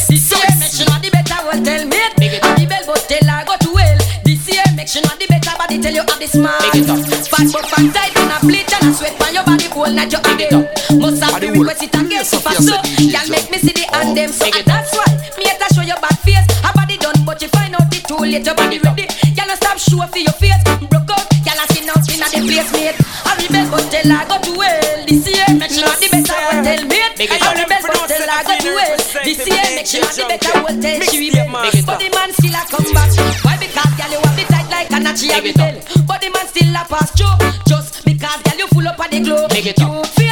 This 0.09 0.31
year 0.31 0.49
make 0.59 0.71
she 0.71 0.83
know 0.85 0.97
the 0.99 1.09
better 1.13 1.39
hotel 1.45 1.85
mate. 1.85 2.41
A 2.41 2.49
rebel 2.57 2.83
but 2.87 3.05
tell 3.07 3.27
her 3.29 3.43
go 3.45 3.55
to 3.57 3.71
hell. 3.77 3.99
This 4.25 4.45
year 4.49 4.63
make 4.75 4.87
she 4.87 5.01
know 5.01 5.13
the 5.19 5.27
better 5.29 5.53
body 5.57 5.77
tell 5.79 5.93
you 5.93 6.01
have 6.01 6.19
the 6.19 6.27
smart. 6.27 6.61
Fat 6.63 7.47
but 7.53 7.65
fat 7.69 7.85
tight 7.93 8.15
and 8.17 8.31
a 8.33 8.37
bleach 8.41 8.73
and 8.73 8.89
a 8.89 8.93
sweat 8.93 9.13
on 9.21 9.33
your 9.33 9.43
body 9.45 9.67
whole 9.69 9.91
night 9.91 10.11
you 10.11 10.19
have 10.23 10.39
it. 10.39 10.53
Must 10.97 11.21
have 11.23 11.39
the 11.41 11.51
request 11.51 11.83
it 11.83 11.95
again 11.95 12.25
super 12.25 12.53
so. 12.57 12.75
Y'all 13.01 13.29
make 13.29 13.49
me 13.51 13.57
see 13.59 13.73
the 13.73 13.85
and 13.93 14.17
them 14.17 14.29
so 14.31 14.45
and 14.45 14.65
that's 14.65 14.91
why 14.95 15.05
me 15.37 15.45
have 15.49 15.59
to 15.61 15.67
show 15.73 15.85
your 15.85 15.99
bad 16.01 16.17
face. 16.25 16.45
A 16.65 16.69
body 16.73 16.97
done 16.97 17.17
but 17.25 17.41
you 17.41 17.49
find 17.53 17.75
out 17.75 17.91
it 17.93 18.03
too 18.05 18.17
late. 18.17 18.45
Your 18.45 18.55
body 18.55 18.79
ready. 18.79 19.05
Y'all 19.37 19.47
no 19.47 19.55
stop 19.55 19.77
show 19.77 20.01
for 20.09 20.17
your 20.21 20.33
face. 20.41 20.61
Broke 20.89 21.11
out. 21.11 21.25
Y'all 21.45 21.59
a 21.59 21.65
skin 21.69 21.89
out 21.89 22.01
inna 22.09 22.27
the 22.29 22.39
place 22.49 22.71
mate. 22.73 22.97
A 22.97 23.31
rebel 23.37 23.65
but 23.69 23.85
tell 23.93 24.09
her 24.09 24.23
go 24.25 24.37
to 24.41 24.53
hell. 24.57 25.05
This 25.05 25.25
year 25.29 25.47
make 25.57 25.69
she 25.69 25.81
know 25.85 25.93
the 25.97 26.07
better 26.09 26.33
hotel 26.33 26.81
mate. 26.89 27.17
A 27.19 27.27
rebel 27.29 27.67
but 27.67 27.67
tell 27.67 27.82
her 28.29 28.43
go 28.43 28.55
to 28.57 28.71
hell. 28.77 28.97
This 29.23 29.41
year 29.47 29.67
make 29.75 29.87
she 29.87 29.99
know 29.99 30.11
the 30.13 30.25
better 30.27 30.59
hotel 30.59 30.99
she 31.09 31.17
will 31.19 31.47
But 31.85 31.99
the 31.99 32.09
man 32.13 32.31
still 32.33 32.55
a 32.55 32.63
come 32.67 32.87
back. 32.93 33.11
Why 33.43 33.57
because 33.57 33.93
girl 33.97 34.11
you 34.11 34.19
have 34.23 34.35
the 34.37 34.45
tight 34.47 34.69
like 34.69 34.89
a 34.91 34.99
nachi 35.01 35.27
a 35.31 35.39
rebel. 35.41 35.75
But 36.07 36.21
the 36.21 36.29
man 36.29 36.47
still 36.47 36.75
a 36.75 36.83
pass 36.85 37.11
through. 37.15 37.37
Just 37.67 38.05
because 38.05 38.41
girl 38.43 38.57
you 38.57 38.67
full 38.67 38.87
up 38.87 38.99
of 38.99 39.09
the 39.11 39.19
glow. 39.19 39.47
You 39.51 40.22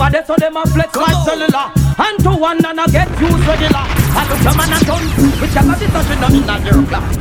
over 0.00 0.10
there 0.10 0.24
so 0.24 0.34
them 0.36 0.56
a 0.56 0.64
flex 0.66 0.96
like 0.96 1.16
cellular. 1.24 1.72
And 2.00 2.18
to 2.24 2.30
one 2.30 2.64
and 2.64 2.80
a 2.80 2.84
get 2.90 3.08
used 3.20 3.46
regular. 3.46 3.84
I 4.10 4.26
look 4.26 4.42
your 4.42 4.56
man 4.56 4.72
and 4.72 4.86
done 4.86 5.06
Which 5.40 5.50
gyal 5.50 5.70
of 5.70 5.78
this 5.78 5.90
don't 5.92 6.08
you 6.10 6.16
know 6.18 6.26
in 6.34 6.50
a 6.50 6.54
your 6.66 6.82
class 6.88 7.16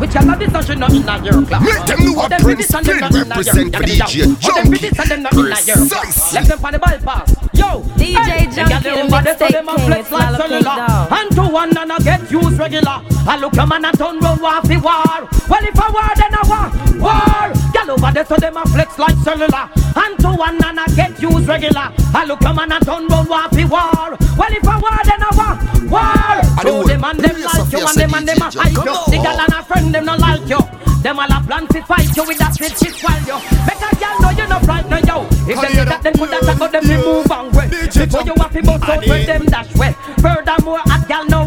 Which 0.00 0.10
gyal 0.10 0.32
of 0.32 0.38
this 0.40 0.52
don't 0.52 0.68
you 0.68 0.74
know 0.74 0.86
in 0.88 1.08
a 1.08 1.14
your 1.22 1.46
class 1.46 1.62
Let 1.62 1.86
them 1.86 2.00
know 2.02 2.24
a 2.24 2.28
them 2.28 2.40
Prince 2.42 2.58
fit 2.58 2.58
this 2.58 2.74
and 2.74 2.86
them 2.86 2.98
Spin 2.98 3.00
not 3.00 3.14
in 3.14 3.22
a 3.22 3.22
your- 3.22 3.54
represent 3.62 3.76
for 3.76 3.82
DJ 3.82 4.16
yeah. 4.16 4.54
Them 4.62 4.72
fit 4.72 4.80
this 4.82 4.98
and 4.98 5.10
them 5.10 5.22
not 5.22 5.32
in 5.32 5.38
a 5.38 5.46
your 5.46 5.54
class. 5.54 5.88
Precisely. 5.92 6.34
Left 6.34 6.48
them 6.48 6.64
on 6.64 6.72
the 6.72 6.78
bypass. 6.80 7.28
Yo 7.52 7.68
DJ 7.94 8.16
hey, 8.16 8.46
them 8.46 8.66
gyal 8.66 8.80
Junky, 8.80 8.82
the 8.82 8.90
over 9.02 9.22
there 9.22 9.38
so 9.38 9.46
mixtape 9.46 9.52
them 9.52 9.68
a 9.68 9.74
king, 9.76 9.86
flex 9.86 10.00
it's 10.02 10.10
like 10.10 10.22
Lala 10.22 10.38
cellular 10.42 11.08
And 11.12 11.30
to 11.36 11.42
one 11.52 11.76
and 11.78 11.92
a 11.92 11.96
get 12.02 12.30
used 12.30 12.58
regular. 12.58 12.98
I 13.22 13.36
look 13.38 13.54
your 13.54 13.66
man 13.66 13.84
and 13.84 13.98
turn 13.98 14.18
round 14.18 14.40
war 14.40 14.62
fi 14.66 14.76
war. 14.82 15.28
Well 15.46 15.62
if 15.62 15.78
a 15.78 15.86
war 15.94 16.10
then 16.18 16.34
a 16.34 16.42
war. 16.50 16.66
War. 16.98 17.46
Gyal 17.70 17.88
over 17.94 18.10
there 18.10 18.26
so 18.26 18.34
them 18.36 18.56
a 18.56 18.64
flex 18.66 18.98
like 18.98 19.16
cellular. 19.22 19.70
And 19.94 20.18
to 20.26 20.30
one 20.34 20.58
and 20.64 20.80
a 20.80 20.84
get 20.96 21.14
used 21.22 21.46
regular. 21.46 21.92
I 22.14 22.21
look 22.24 22.40
your 22.42 22.54
man 22.54 22.72
and 22.72 22.84
turn 22.84 23.06
round 23.08 23.28
war 23.28 23.48
fi 23.50 23.64
war? 23.64 24.16
Well 24.36 24.52
if 24.52 24.64
a 24.64 24.74
war 24.80 24.98
then 25.04 25.22
a 25.22 25.30
war. 25.36 25.54
War. 25.88 26.02
I 26.02 26.60
So 26.62 26.68
know 26.68 26.84
them 26.86 27.04
and 27.04 27.18
them 27.18 27.40
like 27.42 27.72
you 27.72 27.86
and 27.86 27.96
them 27.98 28.14
and 28.14 28.28
them 28.28 28.42
a 28.42 28.48
hype. 28.50 28.72
You. 28.72 28.96
The 29.10 29.18
gyal 29.18 29.38
and 29.38 29.52
a 29.52 29.62
friend 29.62 29.94
them 29.94 30.04
no 30.04 30.16
like 30.16 30.48
you. 30.48 30.60
Them 31.02 31.18
all 31.18 31.32
a 31.32 31.38
plan 31.42 31.66
to 31.68 31.82
fight 31.82 32.16
you 32.16 32.24
with 32.24 32.38
that 32.38 32.56
shit 32.56 32.78
shit 32.78 32.96
while 33.02 33.18
you. 33.26 33.38
Better 33.66 33.92
girl 33.98 34.16
know 34.22 34.30
you 34.30 34.46
no 34.46 34.58
fright 34.60 34.88
no 34.88 34.98
yo. 34.98 35.26
If 35.44 35.60
them 35.60 35.70
see 35.72 35.84
that 35.84 36.02
them 36.02 36.14
could 36.14 36.30
have 36.30 36.58
go 36.58 36.68
them 36.68 36.84
remove 36.86 37.30
and 37.30 37.54
way 37.56 37.66
Before 37.66 38.22
you 38.22 38.34
have 38.38 38.52
to 38.52 38.62
bust 38.62 38.84
out 38.88 39.00
with 39.06 39.26
them 39.26 39.44
dash 39.46 39.74
way 39.74 39.92
Furthermore 40.22 40.80
a 40.86 40.96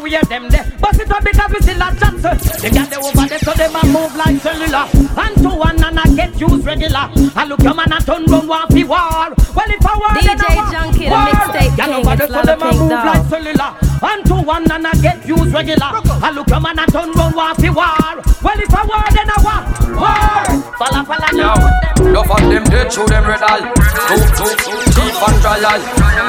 know 0.05 0.11
where 0.11 0.23
them 0.23 0.49
there. 0.49 0.65
Bust 0.79 0.99
it 1.01 1.11
up 1.11 1.23
because 1.23 1.51
we 1.51 1.59
still 1.61 1.81
a 1.81 1.89
chance 1.95 2.21
The 2.21 2.69
girl 2.69 2.85
they 2.85 2.97
over 2.97 3.27
there 3.27 3.39
so 3.39 3.53
them 3.53 3.75
a 3.75 3.85
move 3.85 4.15
like 4.15 4.37
cellular. 4.41 4.85
And 5.17 5.35
to 5.43 5.49
one 5.49 5.83
and 5.83 5.99
a 5.99 6.15
get 6.15 6.39
used 6.39 6.65
regular. 6.65 7.09
I 7.35 7.45
look 7.47 7.61
your 7.63 7.73
man 7.73 7.91
and 7.91 8.05
turn 8.05 8.25
round 8.25 8.47
one 8.47 8.67
fi 8.69 8.83
war. 8.83 9.33
Well 9.55 9.69
if 9.69 9.85
I 9.85 9.93
then 10.21 10.37
DJ 10.37 10.45
I 10.45 10.73
Junky, 10.73 11.05
the 11.09 11.19
mixtape 11.25 11.75
king, 11.75 12.05
it's 12.05 12.17
there 12.17 12.27
so 12.27 12.33
Lala 12.33 12.45
them 12.45 12.61
a 12.61 12.69
Pink 12.69 12.79
move 12.81 12.89
Dog. 12.89 13.05
like 13.05 13.25
cellular 13.29 13.94
And 14.01 14.25
to 14.25 14.35
one 14.35 14.71
and 14.71 14.87
I 14.87 14.93
get 15.01 15.25
used 15.25 15.53
regular 15.53 15.91
I 16.21 16.31
look 16.31 16.49
your 16.49 16.59
man 16.59 16.79
and 16.79 16.91
turn 16.91 17.11
round 17.11 17.35
one 17.35 17.55
fi 17.55 17.69
war 17.69 18.21
Well 18.43 18.59
if 18.59 18.73
I 18.73 18.83
war 18.85 19.05
then 19.11 19.29
I 19.29 19.37
war 19.45 19.61
War 19.99 20.61
Falla 20.77 21.05
falla 21.05 21.29
now 21.33 21.85
Enough 22.05 22.29
of 22.29 22.49
them 22.49 22.63
dead, 22.65 22.91
show 22.91 23.05
them 23.07 23.25
red 23.25 23.41
eye. 23.41 23.65
Two, 24.07 24.19
two, 24.35 24.51
thief 24.93 25.15
and 25.15 25.37
trial. 25.41 25.79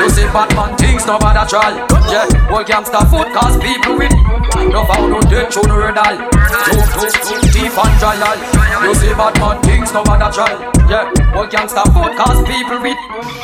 You 0.00 0.08
see 0.08 0.24
Batman 0.32 0.76
things, 0.78 1.06
no 1.06 1.18
bother 1.18 1.44
try. 1.44 1.74
Yeah, 2.08 2.26
all 2.50 2.64
gangster 2.64 3.04
foot 3.10 3.28
cause 3.34 3.58
people 3.58 3.98
with. 3.98 4.14
Enough 4.56 4.90
of 4.90 5.10
them 5.10 5.20
dead, 5.28 5.52
show 5.52 5.62
them 5.62 5.76
red 5.76 5.98
eye. 5.98 6.16
Two, 6.70 6.80
two, 7.02 7.38
thief 7.50 7.76
and 7.76 7.94
trial. 7.98 8.38
You 8.86 8.94
see 8.94 9.12
Batman 9.12 9.60
things, 9.62 9.92
no 9.92 10.02
bother 10.02 10.30
try. 10.32 10.54
Yeah, 10.88 11.12
all 11.34 11.46
gangster 11.46 11.84
foot 11.92 12.16
cause 12.16 12.40
people 12.46 12.80
with. 12.80 12.98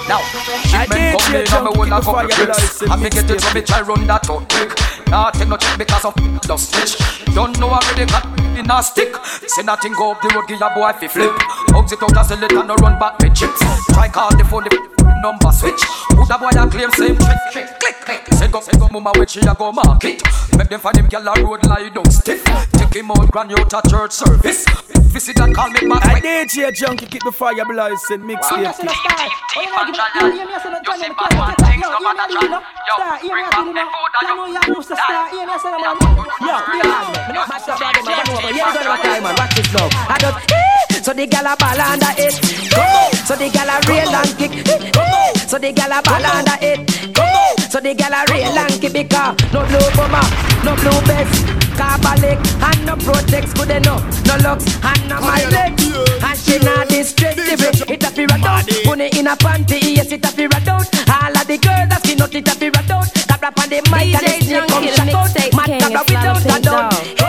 Now, 0.08 0.22
shipment 0.70 1.18
come 1.18 1.34
in 1.34 1.42
and 1.42 1.64
me 1.66 1.70
hold 1.74 1.88
a 1.88 2.00
couple 2.00 2.26
bricks. 2.26 2.82
I 2.88 2.96
make 2.96 3.16
it 3.16 3.26
till 3.26 3.54
me 3.54 3.60
try 3.60 3.82
run 3.82 4.06
that 4.12 4.28
out 4.28 4.44
quick. 4.52 4.72
Nah, 5.08 5.30
take 5.30 5.48
no 5.48 5.56
check 5.56 5.78
because 5.78 6.04
of 6.04 6.14
the 6.14 6.56
stitch. 6.56 7.00
Don't 7.32 7.56
know 7.58 7.72
already 7.72 8.04
got 8.04 8.28
in 8.58 8.68
a 8.68 8.82
stick. 8.82 9.16
Say 9.48 9.62
nothing 9.62 9.92
go 9.96 10.12
up 10.12 10.20
the 10.20 10.28
road, 10.36 10.44
give 10.48 10.60
a 10.60 10.68
boy 10.74 10.92
fi 11.00 11.08
flip. 11.08 11.32
Hugs 11.72 11.92
it 11.92 12.02
out 12.02 12.16
and 12.16 12.26
sell 12.26 12.42
it 12.44 12.52
and 12.52 12.68
no 12.68 12.76
run 12.76 12.98
back 13.00 13.16
me 13.22 13.30
chips. 13.32 13.60
Try 13.92 14.08
call 14.08 14.28
the 14.36 14.44
phone, 14.44 14.64
the 14.68 14.76
number 15.24 15.52
switch. 15.52 15.80
Who 16.12 16.28
the 16.28 16.36
boy 16.36 16.52
a 16.52 16.68
claim 16.68 16.92
same 16.92 17.16
trick, 17.16 17.40
trick, 18.64 18.78
click, 18.78 18.80
click. 18.80 18.80
Go, 18.80 18.80
send 18.80 18.80
go, 18.80 19.00
mama 19.00 19.12
with 19.18 19.30
she 19.30 19.40
a 19.40 19.54
go 19.54 19.72
market. 19.72 20.22
Make 20.56 20.68
them 20.68 20.80
find 20.80 20.96
him 20.96 21.08
gyal 21.08 21.36
a 21.36 21.42
road 21.42 21.66
lie 21.66 21.88
down 21.88 22.10
stiff. 22.10 22.44
Take 22.72 22.94
him 22.94 23.10
out, 23.10 23.30
grand 23.30 23.52
out 23.52 23.72
a 23.72 23.88
church 23.88 24.12
service. 24.12 24.64
Visit 25.12 25.40
and 25.40 25.54
call 25.54 25.70
me 25.70 25.80
back. 25.88 26.04
I 26.04 26.20
DJ 26.20 26.70
Junky 26.72 27.10
keep 27.10 27.22
the 27.24 27.32
fire 27.32 27.64
blazing 27.64 28.20
mixtape 28.20 28.78
king. 40.46 40.91
So 41.02 41.12
the 41.12 41.26
gal 41.26 41.46
a 41.46 41.56
ball 41.56 41.80
under 41.80 42.14
it. 42.16 42.34
So 43.26 43.34
the 43.34 43.50
gal 43.50 43.68
a 43.68 43.80
rail 43.90 44.14
and 44.14 44.38
kick. 44.38 44.52
Eh, 44.70 44.90
eh. 44.94 45.32
So 45.50 45.58
the 45.58 45.72
gal 45.72 45.90
a 45.90 46.00
ball 46.02 46.24
under 46.24 46.56
it. 46.62 46.78
Eh, 47.18 47.68
so 47.68 47.80
the 47.80 47.94
gal 47.94 48.14
a 48.14 48.22
rail 48.30 48.56
and 48.56 48.80
kick 48.80 48.92
because 48.92 49.34
no 49.52 49.66
blue 49.66 49.82
bomber, 49.98 50.22
no 50.62 50.78
blue 50.78 51.00
vest, 51.10 51.42
carbolic 51.74 52.38
and 52.38 52.86
no 52.86 52.94
protects 52.96 53.52
good 53.54 53.70
enough. 53.70 54.02
No 54.26 54.36
locks 54.46 54.64
and 54.78 55.08
no 55.08 55.20
my 55.20 55.42
legs. 55.50 55.82
And 56.22 56.38
she 56.38 56.58
not 56.62 56.88
destructive. 56.88 57.60
It 57.90 58.02
a 58.02 58.10
fi 58.10 58.24
rat 58.26 58.46
out. 58.46 58.66
Put 58.84 59.00
it 59.00 59.18
in 59.18 59.26
a 59.26 59.34
panty, 59.36 59.96
yes 59.98 60.12
it 60.12 60.24
a 60.24 60.28
fi 60.28 60.46
rat 60.46 60.68
out. 60.68 60.86
All 61.10 61.34
of 61.34 61.46
the 61.50 61.58
girls 61.58 61.88
that 61.90 62.00
skin 62.04 62.22
out, 62.22 62.34
it 62.34 62.46
a 62.46 62.54
fi 62.54 62.68
rat 62.70 62.90
out. 62.90 63.10
Tap 63.10 63.42
rap 63.42 63.58
on 63.58 63.68
the 63.68 63.82
mic 63.90 64.14
and 64.14 64.22
the 64.22 64.38
snake 64.38 64.68
come 64.70 64.86
the 64.86 64.92
shock 64.94 65.10
out. 65.18 65.34
Mad 65.50 65.82
Cobra 65.82 66.30
without 66.38 66.58
a 66.58 66.62
doubt. 66.62 67.21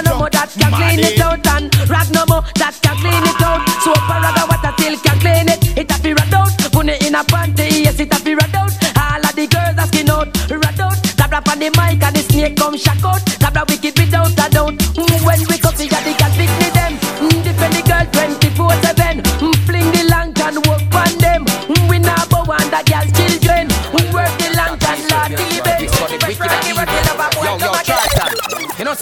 Water 0.00 0.12
no 0.12 0.18
more 0.18 0.30
that 0.30 0.48
can 0.56 0.72
clean 0.72 1.00
it 1.00 1.20
out 1.20 1.46
and 1.46 1.68
rag 1.90 2.08
no 2.12 2.24
more 2.24 2.42
that 2.56 2.72
can 2.80 2.96
clean 2.96 3.20
it 3.20 3.42
out. 3.44 3.60
And 3.84 4.24
rag 4.24 4.48
water 4.48 4.72
still 4.78 4.96
can 4.96 5.18
clean 5.20 5.48
it. 5.52 5.60
It 5.76 5.90
a 5.90 5.94
fi 6.00 6.12
rat 6.12 6.32
out. 6.32 6.72
Put 6.72 6.88
it 6.88 7.04
in 7.04 7.14
a 7.14 7.22
panty, 7.24 7.84
yes 7.84 8.00
it 8.00 8.12
a 8.12 8.16
fi 8.16 8.34
rat 8.34 8.54
out. 8.54 8.72
All 8.96 9.20
of 9.20 9.34
the 9.36 9.46
girls 9.46 9.76
a 9.76 9.84
skin 9.92 10.08
out, 10.08 10.32
rat 10.48 10.80
out. 10.80 10.96
Tap 11.20 11.30
rap 11.30 11.48
on 11.48 11.58
the 11.58 11.68
mic 11.76 12.02
and 12.02 12.16
the 12.16 12.22
snake 12.22 12.56
come 12.56 12.76
shock 12.78 13.04
out. 13.04 13.20
Tap 13.26 13.54
rap 13.54 13.68
wicked 13.68 13.98
without 13.98 14.32
a 14.32 14.48
doubt. 14.48 14.89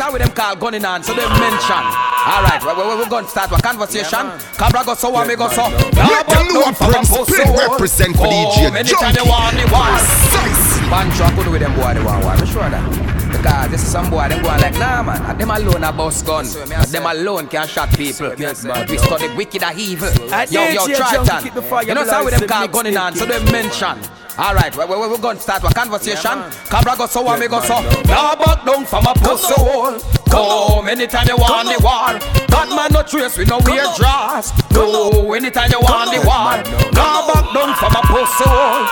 You 0.09 0.12
know, 0.12 0.25
with 0.25 0.27
them 0.27 0.35
call 0.35 0.57
gunning 0.57 0.87
on, 0.87 1.03
so 1.03 1.12
they 1.12 1.29
mention. 1.37 1.85
Alright, 2.25 2.65
we, 2.65 2.73
we, 2.73 2.97
we 2.97 3.11
going 3.11 3.25
to 3.25 3.31
start 3.31 3.53
a 3.53 3.61
conversation. 3.61 4.25
Cobra 4.57 4.81
go 4.83 4.95
so, 4.95 5.12
me 5.27 5.37
go 5.37 5.50
so. 5.50 5.69
Let 5.69 6.25
them 6.27 6.49
know 6.49 6.65
a 6.65 6.73
Prince 6.73 7.12
Spin 7.12 7.53
represent 7.53 8.17
for 8.17 8.25
DJ 8.25 8.73
oh, 8.73 8.75
Anytime 8.75 9.12
Junky. 9.12 9.15
they 9.21 9.29
want, 9.29 9.57
they 9.57 9.69
want. 9.69 10.00
Precisely. 10.00 10.88
Banjo, 10.88 11.25
I 11.25 11.31
could 11.37 11.53
with 11.53 11.61
them 11.61 11.75
boy, 11.77 11.93
they 11.93 12.03
want 12.03 12.25
one. 12.25 12.41
I'm 12.41 12.47
sure 12.47 12.71
that. 12.71 13.29
Because 13.29 13.71
this 13.71 13.83
is 13.83 13.93
some 13.93 14.09
boy, 14.09 14.27
them 14.31 14.43
going 14.43 14.61
like, 14.62 14.79
nah 14.79 15.03
man, 15.03 15.21
and 15.29 15.38
them 15.38 15.50
alone 15.50 15.85
a 15.85 15.93
bust 15.93 16.25
gun. 16.25 16.47
And 16.47 16.88
them 16.88 17.05
alone 17.05 17.47
can 17.49 17.69
shot 17.69 17.91
people. 17.91 18.31
But 18.31 18.88
we 18.88 18.97
study 18.97 19.29
wicked 19.37 19.62
and 19.62 19.79
evil. 19.79 20.09
I 20.33 20.45
Yo, 20.49 20.69
yo, 20.73 20.87
DJ 20.87 20.97
try 20.97 21.17
Junky, 21.17 21.27
that. 21.27 21.43
keep 21.45 21.53
the 21.53 21.61
fire 21.61 21.85
You 21.85 21.93
know, 21.93 22.09
how 22.09 22.25
with 22.25 22.33
them 22.33 22.49
blazing, 22.49 22.49
call 22.49 22.69
gunning 22.69 22.97
on, 22.97 23.15
so 23.15 23.27
they 23.27 23.45
mention. 23.53 23.99
Alright, 24.38 24.76
we, 24.76 24.85
we, 24.85 24.95
we, 24.97 25.09
we're 25.09 25.18
gonna 25.18 25.40
start 25.40 25.64
a 25.64 25.75
conversation. 25.75 26.42
Cobra 26.71 26.95
go 26.97 27.07
so, 27.07 27.28
and 27.28 27.40
me 27.40 27.49
go 27.49 27.61
so. 27.61 27.80
Now 28.04 28.37
back 28.37 28.64
down 28.64 28.87
from 28.87 29.04
a 29.07 29.14
pussy 29.14 29.52
hole. 29.57 29.99
Come 30.30 30.88
anytime 30.88 31.26
you 31.26 31.37
want 31.37 31.66
the 31.66 31.83
war. 31.83 32.38
Bad 32.49 32.69
man 32.71 32.93
no 32.93 33.02
trace, 33.02 33.37
we 33.38 33.45
no 33.45 33.59
wear 33.64 33.85
dress. 33.97 34.52
Go 34.73 35.33
anytime 35.33 35.71
you 35.71 35.81
want 35.81 36.11
the 36.12 36.19
war. 36.26 36.57
Now 36.93 37.26
back 37.26 37.45
down 37.55 37.75
from 37.76 37.93
a 37.95 38.02
pussy 38.07 38.45
hole. 38.45 38.87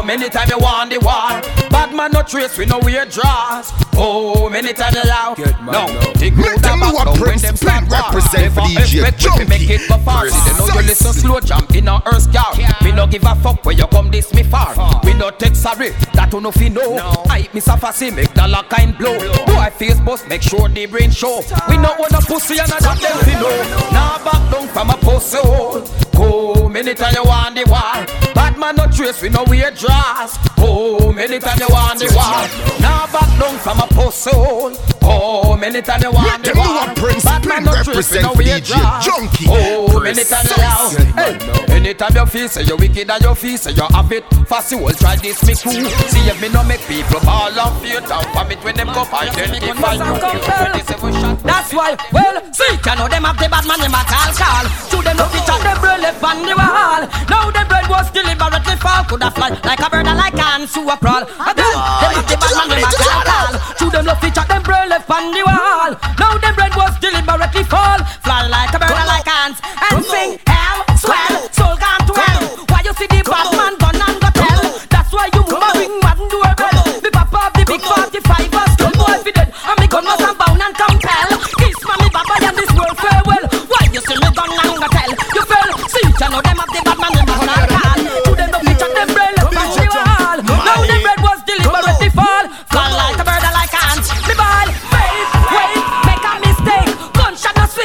Come 0.00 0.10
anytime 0.10 0.48
you 0.48 0.58
want 0.58 0.90
the 0.90 0.98
war. 0.98 1.40
Bad 1.70 1.94
man 1.94 2.10
no 2.12 2.22
trace, 2.22 2.58
we 2.58 2.66
no 2.66 2.78
wear 2.80 3.06
dress. 3.06 3.72
Oh, 3.94 4.48
anytime 4.48 4.94
you 4.94 5.10
out. 5.10 5.38
No, 5.38 5.86
think 6.14 6.36
Make 6.36 6.46
good 6.46 6.58
them 6.62 6.80
know 6.80 6.90
about 6.90 7.04
down 7.04 7.20
when 7.20 7.22
Prince 7.22 7.42
them 7.42 7.56
start 7.56 7.84
war. 7.88 8.00
represent 8.08 8.54
for 8.54 8.60
Never 8.62 8.80
DJ 8.82 9.06
expect 9.06 9.38
we 9.38 9.44
make 9.44 9.70
it 9.70 9.88
go 9.88 9.98
far. 9.98 10.28
See, 10.28 10.50
they 10.50 10.58
know 10.58 10.66
you 10.80 10.86
listen 10.86 11.12
slow 11.12 11.40
jump 11.40 11.74
in 11.74 11.88
a 11.88 12.02
earth 12.06 12.32
car. 12.32 12.54
Me 12.82 12.92
no 12.92 13.06
give 13.06 13.24
a 13.24 13.34
fuck 13.36 13.64
where 13.64 13.74
you 13.74 13.86
come 13.86 14.10
this 14.10 14.32
me 14.34 14.42
far. 14.42 14.74
We 15.04 15.14
no 15.14 15.30
take 15.30 15.54
sorry, 15.54 15.90
that 16.14 16.32
you 16.32 16.40
no 16.40 16.50
fi 16.50 16.68
know. 16.68 16.96
I 17.28 17.48
miss 17.52 17.68
a 17.68 17.76
fussy 17.76 18.10
make 18.10 18.32
dollar 18.34 18.62
kind 18.68 18.96
blow. 18.98 19.18
Boy 19.46 19.70
face 19.76 20.00
bust, 20.00 20.26
make 20.28 20.42
sure 20.42 20.68
the 20.68 20.86
brain 20.86 21.10
show. 21.10 21.42
We 21.68 21.76
no 21.76 21.94
want 21.98 22.12
a 22.12 22.20
pussy 22.26 22.58
and 22.58 22.71
a 22.72 22.80
that 22.80 22.98
them 23.00 23.18
fi 23.24 23.34
know. 23.40 23.90
Now 23.92 24.18
back 24.24 24.50
down 24.50 24.68
from 24.68 24.90
a 24.90 24.96
pussy 24.96 25.38
hole. 25.38 26.11
Oh, 26.22 26.54
come 26.54 26.76
anytime 26.76 27.14
you 27.14 27.24
want 27.24 27.54
the 27.54 27.64
war. 27.68 28.32
Bad 28.34 28.58
man 28.58 28.76
no 28.76 28.86
trace, 28.86 29.20
we 29.22 29.28
no 29.28 29.44
wear 29.44 29.70
dress. 29.70 30.38
Come 30.56 30.64
oh, 30.64 31.14
anytime 31.18 31.58
you 31.58 31.66
want 31.68 31.98
the 31.98 32.08
war. 32.14 32.46
Now 32.80 33.06
back 33.10 33.28
down 33.38 33.58
from 33.58 33.80
a 33.80 33.86
pussy 33.92 34.30
hole. 34.30 34.72
Oh, 35.02 35.42
come 35.52 35.64
anytime 35.64 36.00
you 36.02 36.12
want 36.12 36.44
the 36.44 36.54
Make 36.54 36.54
them 36.54 36.56
know 36.56 36.70
war. 36.72 36.86
what 36.86 36.96
Prince 36.96 37.24
Bad 37.24 37.46
man 37.46 37.64
no 37.64 37.72
trace, 37.82 37.86
we 37.86 37.92
represent 37.92 38.22
no 38.22 38.30
for 38.32 38.38
wear 38.38 38.60
DJ 38.60 38.66
dress. 38.70 39.06
Junky. 39.06 39.44
Oh, 39.50 40.00
anytime 40.02 40.46
you 40.46 40.62
out. 40.62 40.92
Hey, 41.18 41.74
anytime 41.76 42.14
you 42.14 42.26
feel 42.26 42.48
say 42.48 42.62
you 42.62 42.76
wicked 42.76 43.10
and 43.10 43.22
you 43.22 43.34
feel 43.34 43.58
say 43.58 43.72
you 43.72 43.86
have 43.90 44.12
it. 44.12 44.24
Fast 44.46 44.70
you 44.72 44.78
will 44.78 44.94
try 44.94 45.16
this 45.16 45.42
me 45.46 45.54
cool. 45.58 45.84
See 46.12 46.24
if 46.30 46.40
me 46.40 46.48
no 46.48 46.62
make 46.64 46.80
people 46.86 47.20
ball 47.20 47.50
and 47.50 47.74
fear 47.82 48.00
down 48.00 48.24
from 48.32 48.50
it 48.50 48.62
when 48.64 48.76
them 48.76 48.88
go 48.94 49.04
find 49.04 49.28
identify 49.30 49.94
you. 49.98 50.06
27 50.06 51.12
shot. 51.14 51.38
That's 51.42 51.72
why, 51.74 51.96
well, 52.12 52.36
see, 52.52 52.70
you 52.70 52.94
know 52.96 53.08
them 53.08 53.24
have 53.24 53.38
the 53.38 53.48
bad 53.48 53.66
man, 53.66 53.80
them 53.80 53.94
a 53.94 54.02
call 54.06 54.30
call. 54.38 54.64
To 54.92 54.96
them 55.02 55.16
no 55.16 55.26
picture, 55.28 55.58
them 55.62 55.78
brain 55.80 56.00
left 56.12 56.24
on 56.24 56.42
the 56.44 56.54
wall. 56.54 57.02
Now 57.28 57.50
the 57.50 57.64
bread 57.68 57.88
was 57.88 58.10
deliberately 58.10 58.76
fall. 58.76 59.04
Could 59.04 59.22
have 59.22 59.34
fly 59.34 59.50
like 59.64 59.80
a 59.80 59.88
bird 59.90 60.06
or 60.06 60.14
like 60.14 60.38
an 60.38 60.66
to 60.68 60.80
a 60.80 60.96
crawl. 60.96 61.22
Again, 61.22 61.76
them 62.00 62.12
have 62.12 62.28
the 62.28 62.36
bad 62.36 62.52
man, 62.56 62.68
them 62.68 62.84
a 62.84 62.90
call 62.92 63.22
call. 63.24 63.52
To 63.78 63.86
them 63.90 64.04
no 64.04 64.14
picture, 64.16 64.44
them 64.48 64.62
brain 64.62 64.88
left 64.88 65.10
on 65.10 65.32
the 65.32 65.42
wall. 65.44 65.90
Now 66.18 66.36
the 66.36 66.52
bread 66.54 66.74
was 66.76 66.92
deliberately 67.00 67.64
fall. 67.64 67.98
Fly 68.24 68.48
like 68.48 68.74
a 68.74 68.78
bird 68.78 68.92
or 68.92 69.06
like 69.08 69.28
ants. 69.28 69.60
And 69.64 70.04
sing 70.04 70.38
hell, 70.46 70.84
swell, 70.96 71.48
soul 71.52 71.76
gone 71.80 72.04
to 72.08 72.14
hell. 72.20 72.44
Why 72.68 72.80
you 72.84 72.92
see 72.94 73.06
the 73.06 73.22
bad 73.24 73.51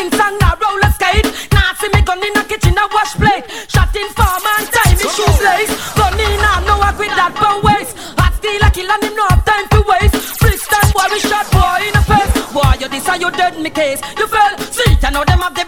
Swing, 0.08 0.20
song 0.20 0.38
a 0.42 0.58
roller 0.62 0.92
skate. 0.92 1.26
Now 1.52 1.74
see 1.80 1.90
me 1.94 2.02
gun 2.02 2.24
in 2.24 2.38
a 2.38 2.44
kitchen, 2.44 2.78
a 2.78 2.88
wash 2.94 3.14
plate. 3.16 3.46
Shot 3.68 3.96
in 3.96 4.10
farm 4.16 4.44
and 4.58 4.68
tie 4.72 4.92
me 4.92 5.04
shoes 5.04 5.40
lace. 5.42 5.72
Gun 5.96 6.14
in 6.14 6.40
and 6.40 6.66
no 6.66 6.80
I 6.80 6.94
quit 6.96 7.12
that 7.12 7.34
for 7.36 7.62
waste. 7.66 7.98
Hot 8.18 8.34
steel 8.36 8.62
a 8.62 8.70
kill 8.72 8.90
and 8.92 9.04
him 9.04 9.16
no 9.16 9.28
have 9.28 9.44
time 9.44 9.68
to 9.70 9.80
waste. 9.88 10.16
Freestyle 10.40 10.92
boy, 10.94 11.08
we 11.12 11.20
shot 11.20 11.48
boy 11.52 11.88
in 11.88 11.94
the 11.94 12.04
face. 12.08 12.32
Boy, 12.54 12.74
you 12.80 12.88
this 12.90 13.08
you 13.20 13.32
dead 13.32 13.56
the 13.56 13.70
case. 13.70 14.02
You 14.18 14.28
fell, 14.28 14.58
see, 14.72 14.92
you 14.92 15.12
know 15.12 15.24
them 15.26 15.40
have 15.40 15.56
the 15.56 15.67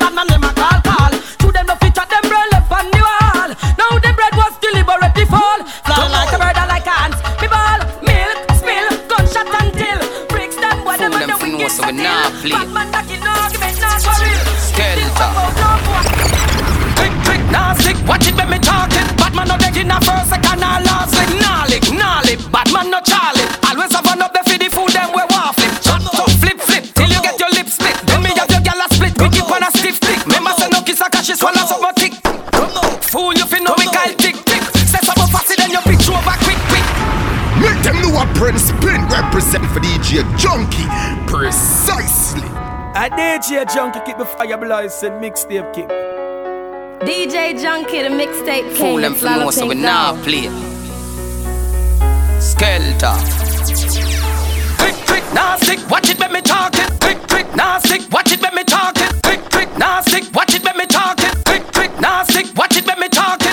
a 20.00 20.06
first, 20.06 20.30
second, 20.30 20.64
or 20.64 20.80
last 20.88 21.12
lick. 21.16 21.30
Nah 21.42 21.66
lick, 21.68 21.86
nah 21.92 22.22
lick, 22.24 22.40
bad 22.52 22.72
man 22.72 22.92
no 22.92 23.00
Charlie. 23.04 23.46
Always 23.68 23.92
have 23.92 24.06
one 24.06 24.22
up 24.22 24.34
the 24.34 24.42
for 24.48 24.58
the 24.58 24.70
food, 24.72 24.92
them 24.96 25.12
we 25.12 25.24
want 25.28 25.56
flip. 25.56 25.74
Shut 25.84 26.04
up, 26.04 26.30
flip, 26.40 26.60
flip, 26.60 26.84
till 26.96 27.10
you 27.10 27.22
get 27.22 27.40
your 27.40 27.52
lips 27.52 27.76
split. 27.76 27.96
Then 28.08 28.24
me 28.24 28.32
have 28.36 28.50
your 28.50 28.64
gal 28.64 28.80
a 28.80 28.88
split, 28.94 29.14
we 29.20 29.28
keep 29.30 29.48
on 29.50 29.64
a 29.64 29.70
stiff 29.76 29.96
stick. 30.00 30.20
Remember 30.26 30.52
say 30.58 30.70
no 30.72 30.82
kiss 30.82 31.02
a 31.02 31.10
cash, 31.10 31.28
she 31.28 31.36
swallow 31.36 31.64
some 31.68 31.82
more 31.82 31.94
tick. 31.94 32.14
Fool, 33.12 33.34
you 33.34 33.46
fi 33.46 33.60
know 33.60 33.76
we 33.78 33.86
call 33.90 34.12
tick 34.16 34.38
tick. 34.46 34.64
Say 34.88 35.02
some 35.04 35.20
fussy, 35.30 35.56
then 35.58 35.72
you 35.72 35.82
bitch 35.84 36.08
over 36.08 36.24
back 36.24 36.40
quick, 36.46 36.60
quick. 36.72 36.86
Make 37.60 37.80
them 37.84 38.00
know 38.02 38.14
what 38.14 38.30
Prince 38.36 38.70
Spin 38.70 39.02
represent 39.10 39.66
for 39.74 39.80
DJ 39.80 40.24
Junky. 40.38 40.86
Precisely. 41.28 42.48
I 42.96 43.10
DJ 43.10 43.66
Junky 43.66 44.06
keep 44.06 44.18
the 44.18 44.26
fire 44.26 44.58
blazing, 44.58 45.20
mixtape 45.20 45.74
king. 45.74 46.09
DJ 47.40 47.54
Junky, 47.64 48.04
the 48.04 48.10
mixtape 48.10 48.70
Fool 48.76 49.00
king. 49.00 49.02
them 49.02 49.14
it's 49.14 49.22
for 49.22 49.52
so 49.54 49.66
we 49.66 49.76
Pink 49.76 49.86
nah 49.86 50.12
Dog. 50.12 50.24
play. 50.24 50.50
Skeleton. 52.42 53.18
Quick, 54.78 54.96
quick, 55.08 55.24
now 55.34 55.56
stick, 55.56 55.80
watch 55.90 56.10
it 56.10 56.20
when 56.20 56.34
me 56.34 56.42
talking. 56.42 57.00
Quick, 57.00 57.18
quick, 57.30 57.56
now 57.56 57.80
stick, 57.80 58.02
watch 58.12 58.32
it 58.34 58.42
when 58.42 58.54
me 58.56 58.64
talking. 58.66 59.08
Quick, 59.24 59.42
quick, 59.52 59.78
now 59.78 60.02
stick, 60.02 60.26
watch 60.36 60.54
it 60.54 60.64
when 60.66 60.76
me 60.78 60.86
talking. 60.86 61.32
Quick, 61.46 61.64
quick, 61.72 62.00
now 62.02 62.24
stick, 62.24 62.48
watch 62.58 62.76
it 62.76 62.86
when 62.86 63.00
me 63.00 63.08
talking. 63.08 63.48
Quick, 63.48 63.49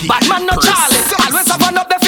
DJ 0.00 0.08
gnarly. 0.08 0.28
Man 0.28 0.46
no 0.46 0.56
Charlie. 0.56 0.96
Always 1.28 1.48
have 1.48 1.60
one 1.60 1.76
up 1.76 1.88
the 1.88 1.99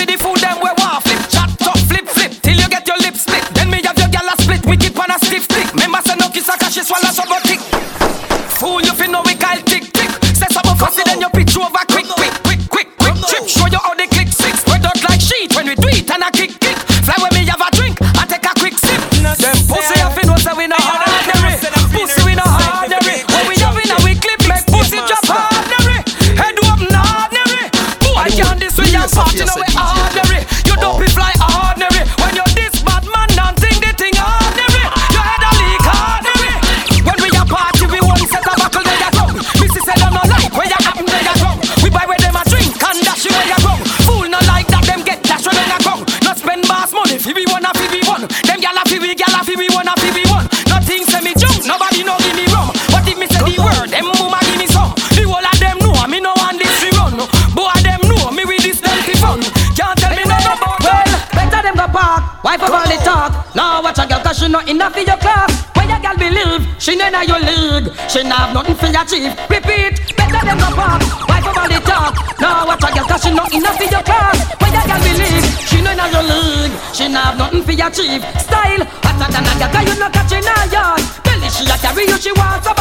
She 68.12 68.22
not 68.24 68.38
have 68.38 68.52
nothing 68.52 68.76
for 68.76 68.92
your 68.92 69.04
chief. 69.08 69.32
Repeat, 69.48 69.96
better 70.16 70.44
than 70.44 70.58
go 70.60 70.68
pop. 70.76 71.00
Wife 71.32 71.48
over 71.48 71.66
the 71.72 71.80
top. 71.80 72.12
Now 72.38 72.66
watch 72.66 72.84
a 72.84 72.92
girl 72.92 73.08
'cause 73.08 73.22
she 73.24 73.30
not 73.30 73.50
enough 73.50 73.76
for 73.78 73.84
your 73.84 74.02
class. 74.02 74.36
Where 74.60 74.70
your 74.70 74.84
girl 74.84 75.00
believe? 75.00 75.46
She 75.66 75.80
know 75.80 75.92
in 75.92 76.12
your 76.12 76.22
league. 76.22 76.72
She 76.92 77.08
not 77.08 77.24
have 77.24 77.38
nothing 77.38 77.64
for 77.64 77.72
your 77.72 77.88
chief. 77.88 78.20
Style 78.44 78.84
hotter 79.02 79.32
than 79.32 79.48
a 79.48 79.54
girl 79.56 79.68
'cause 79.72 79.86
you 79.88 79.94
not 79.98 80.12
catching 80.12 80.44
her 80.44 80.66
yard. 80.68 81.02
Belly 81.24 81.48
she 81.48 81.64
a 81.64 81.76
carry 81.78 82.04
you, 82.06 82.18
she 82.20 82.32
wants 82.32 82.66
a 82.66 82.74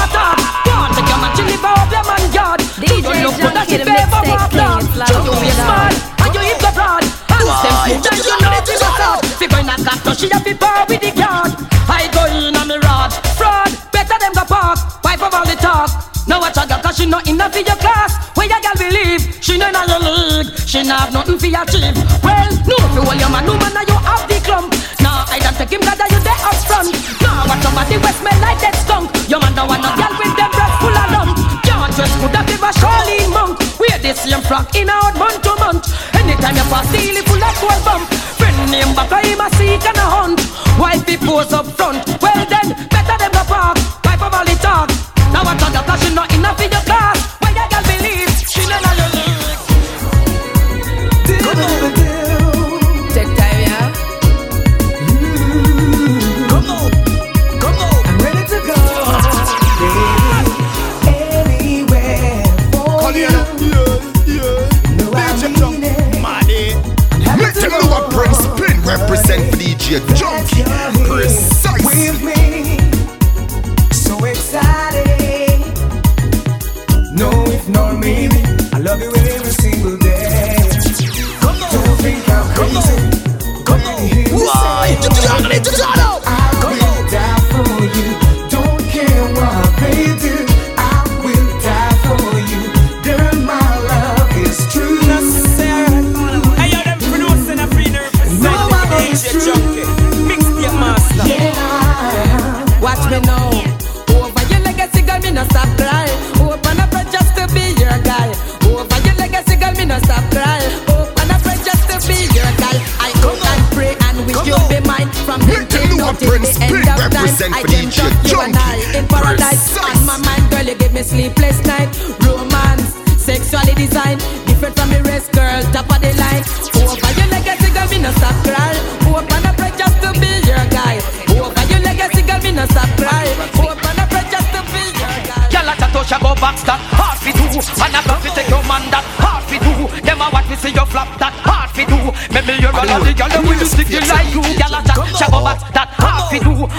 she 17.53 17.63
for 17.63 17.67
your 17.67 17.77
class. 17.77 18.15
Where 18.35 18.47
your 18.47 18.61
girl 18.61 18.77
believe? 18.77 19.37
She 19.41 19.57
not 19.57 19.75
in 19.75 19.89
your 19.89 19.99
league. 19.99 20.47
She 20.65 20.83
not 20.83 20.99
have 20.99 21.13
nothing 21.13 21.37
for 21.37 21.47
your 21.47 21.63
achieve. 21.63 21.97
Well, 22.23 22.49
no 22.67 22.75
fi 22.77 22.99
hold 23.03 23.19
your 23.19 23.29
man, 23.29 23.45
no 23.45 23.53
man, 23.57 23.73
now 23.73 23.83
you 23.87 23.97
have 23.99 24.27
the 24.27 24.39
clump. 24.43 24.73
Nah, 25.01 25.25
I 25.29 25.39
don't 25.39 25.55
take 25.57 25.71
him 25.71 25.81
'cause 25.81 26.11
you 26.11 26.19
there 26.19 26.41
up 26.47 26.55
front. 26.67 26.91
Nah, 27.21 27.45
watch 27.47 27.61
somebody 27.61 27.97
we 27.97 28.11
smell 28.19 28.39
like 28.41 28.59
that 28.61 28.75
skunk. 28.83 29.11
Your 29.27 29.39
man 29.39 29.53
don't 29.55 29.67
want 29.67 29.81
no 29.81 29.89
girl 29.95 30.13
with 30.19 30.35
them 30.35 30.51
breath 30.51 30.75
full 30.79 30.97
of 30.97 31.11
lump. 31.11 31.31
Can't 31.63 31.95
dress 31.95 32.13
good 32.19 32.31
that 32.33 32.45
give 32.47 32.63
a 32.63 32.71
Charlene 32.79 33.29
monk. 33.29 33.59
Wear 33.79 33.97
the 33.99 34.13
same 34.15 34.41
frock 34.41 34.75
in 34.75 34.89
out 34.89 35.15
month 35.17 35.41
to 35.43 35.55
month. 35.55 35.83
Anytime 36.13 36.55
you 36.55 36.63
pass, 36.71 36.87
steal 36.89 37.17
it 37.17 37.25
full 37.27 37.43
of 37.43 37.55
gold 37.61 37.83
bump. 37.85 38.03
Friend 38.39 38.71
name 38.71 38.93
back, 38.95 39.11
him 39.25 39.41
a 39.41 39.47
seek 39.57 39.85
and 39.85 39.97
a 39.97 40.07
hunt. 40.15 40.39
Wife 40.79 41.05
be 41.05 41.17
pose 41.17 41.53
up 41.53 41.67
front. 41.77 41.99
Well 42.21 42.45
then, 42.53 42.67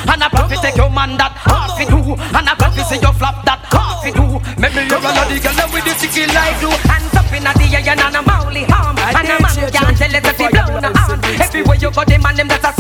And 0.08 0.22
go 0.32 0.42
fi 0.48 0.56
take 0.60 0.76
your 0.76 0.90
man 0.90 1.16
that 1.16 1.34
hard 1.42 1.76
fi 1.76 1.84
do. 1.86 2.16
And 2.18 2.48
go 2.58 2.66
fi 2.70 2.82
see 2.88 3.00
you 3.00 3.12
flop 3.16 3.44
that 3.44 3.62
hard 3.70 4.02
fi 4.02 4.10
do. 4.10 4.40
Make 4.60 4.74
me 4.76 4.82
your 4.88 5.00
all 5.00 5.18
of 5.18 5.26
the 5.28 5.36
girl 5.38 5.60
with 5.72 5.86
you 5.86 5.94
sticky 5.96 6.26
like 6.32 6.60
you. 6.60 6.72
Hands 6.88 7.14
up 7.14 7.32
inna 7.32 7.52
the 7.56 7.66
air 7.72 7.84
and 7.86 8.16
a 8.16 8.20
mouly 8.22 8.64
harm 8.68 8.96
And 8.98 9.28
a 9.28 9.36
man 9.40 9.56
can't 9.72 9.96
tell 9.96 10.14
it 10.14 10.26
if 10.26 10.38
he 10.38 10.46
blow 10.48 10.80
no 10.80 10.90
harm 10.92 11.20
Everywhere 11.40 11.76
you 11.76 11.90
go 11.90 12.04
them 12.04 12.26
and 12.26 12.36
them 12.38 12.48
that 12.48 12.64
a 12.64 12.72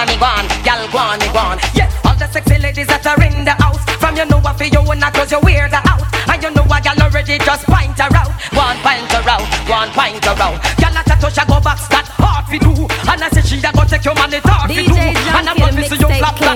on 0.00 0.08
go 0.16 0.26
on, 0.26 0.46
girl 0.64 0.82
go 0.88 0.98
on 0.98 1.18
me 1.20 1.28
go 1.32 1.42
on. 1.42 1.58
Yeah, 1.74 1.90
all 2.04 2.16
the 2.16 2.26
sexy 2.30 2.58
ladies 2.58 2.86
that 2.88 3.04
are 3.06 3.20
in 3.20 3.44
the 3.44 3.54
house. 3.58 3.82
From 4.00 4.16
you 4.16 4.24
know 4.24 4.40
what 4.40 4.56
for 4.56 4.64
you 4.64 4.80
and 4.80 5.02
cause 5.12 5.32
you 5.32 5.40
wear 5.44 5.68
the 5.68 5.80
out. 5.84 6.04
And 6.30 6.40
you 6.42 6.50
know 6.56 6.64
a 6.64 6.78
girl 6.80 7.00
already 7.04 7.36
just 7.38 7.64
point 7.66 7.98
her 7.98 8.10
out. 8.16 8.32
One 8.56 8.78
point 8.80 9.10
her 9.12 9.26
out, 9.28 9.44
one 9.68 9.90
point 9.92 10.24
her 10.24 10.36
out. 10.40 10.56
Girl 10.80 10.96
a 10.96 11.02
chat 11.04 11.20
she 11.20 11.44
go 11.44 11.58
back 11.60 11.80
that 11.92 12.06
hard 12.16 12.46
fi 12.48 12.58
do. 12.58 12.72
And 13.10 13.20
I 13.20 13.28
say 13.30 13.42
she 13.44 13.56
a 13.60 13.70
go 13.72 13.84
take 13.84 14.04
your 14.04 14.14
man 14.14 14.32
it 14.32 14.44
hard 14.46 14.70
fi 14.70 14.82
do 14.86 14.89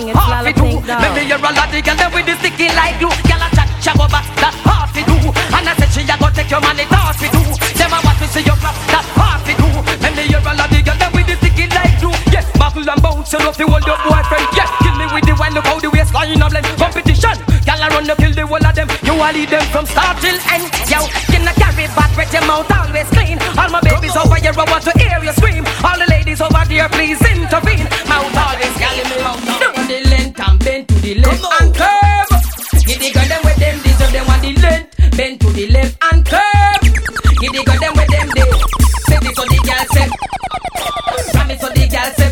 that 0.02 0.16
hard 0.16 0.44
fi 0.46 0.52
do. 0.52 0.82
Dog. 0.82 1.00
Maybe 1.02 1.22
you're 1.28 1.38
a 1.38 1.50
lot 1.54 1.70
of 1.70 1.82
girl 1.84 2.10
with 2.10 2.26
the 2.26 2.34
sticky 2.42 2.68
like 2.74 2.98
glue. 2.98 3.14
Girl 3.30 3.42
a 3.42 3.48
chat 3.54 3.94
go 3.94 4.06
back 4.10 4.26
that. 4.42 4.54
Hard 4.66 4.90
fi 4.90 5.02
do. 5.06 5.16
And 5.54 5.68
I 5.68 5.72
say 5.78 5.88
she 5.94 6.02
a 6.02 6.16
go 6.18 6.28
take 6.34 6.50
your 6.50 6.62
it 6.62 6.90
hard 6.90 7.16
fi 7.16 7.28
do. 7.30 7.42
Them 7.78 7.94
a 7.94 7.98
want 8.02 8.18
to 8.18 8.26
see 8.26 8.42
you 8.42 8.56
flap 8.58 8.76
that 8.90 9.06
hard 9.14 9.40
fi 9.46 9.52
do. 9.54 9.68
Maybe 10.02 10.26
you're 10.30 10.42
a 10.42 10.52
lot 10.54 10.72
of 10.72 10.82
girl 10.82 11.02
with 11.14 11.26
the 11.30 11.36
sticky 11.38 11.66
like 11.70 11.94
glue. 12.02 12.16
Yeah, 12.34 12.44
buckle 12.58 12.86
and 12.88 13.00
bounce 13.02 13.30
you 13.30 13.40
love 13.44 13.56
to 13.58 13.66
hold 13.70 13.86
your 13.86 13.98
boyfriend. 14.02 14.48
Yeah, 14.58 14.68
kill 14.82 14.96
me 14.98 15.06
with 15.14 15.26
the 15.26 15.34
wine 15.38 15.54
look 15.54 15.66
how 15.66 15.78
the 15.78 15.90
waistline 15.90 16.42
a 16.42 16.46
blend 16.50 16.66
Competition, 16.74 17.36
girl 17.62 17.82
a 17.82 17.86
run 17.94 18.06
you 18.10 18.16
kill 18.18 18.34
the 18.34 18.44
whole 18.46 18.66
of 18.66 18.74
them. 18.74 18.88
You 19.06 19.14
a 19.14 19.28
lead 19.30 19.50
them 19.54 19.64
from 19.70 19.86
start 19.86 20.18
till 20.18 20.38
end 20.50 20.66
Yo, 20.90 21.06
you 21.30 21.40
not 21.46 21.54
carry 21.54 21.86
back 21.94 22.10
with 22.18 22.32
your 22.34 22.44
mouth 22.50 22.66
always 22.74 23.08
clean. 23.14 23.38
All 23.54 23.70
my 23.70 23.78
babies 23.78 24.16
over 24.18 24.38
here 24.42 24.54
I 24.54 24.64
want 24.66 24.82
to 24.90 24.92
hear 24.98 25.22
you 25.22 25.34
scream. 25.38 25.62
All 25.86 25.94
the 25.94 26.06
ladies 26.10 26.42
over 26.42 26.66
there 26.66 26.88
please 26.90 27.22
intervene. 27.22 27.86
Mouth 28.10 28.33
the 37.54 37.62
girl 37.64 37.78
them 37.78 37.94
with 37.94 38.10
them 38.10 38.28
they 38.34 38.46
say 39.06 39.18
this 39.22 39.34
so 39.36 39.44
the 39.44 39.58
girl 39.62 39.84
say, 39.94 40.06
ram 41.34 41.50
it 41.50 41.60
so 41.60 41.68
the 41.70 41.84
girl 41.86 42.10
say, 42.18 42.30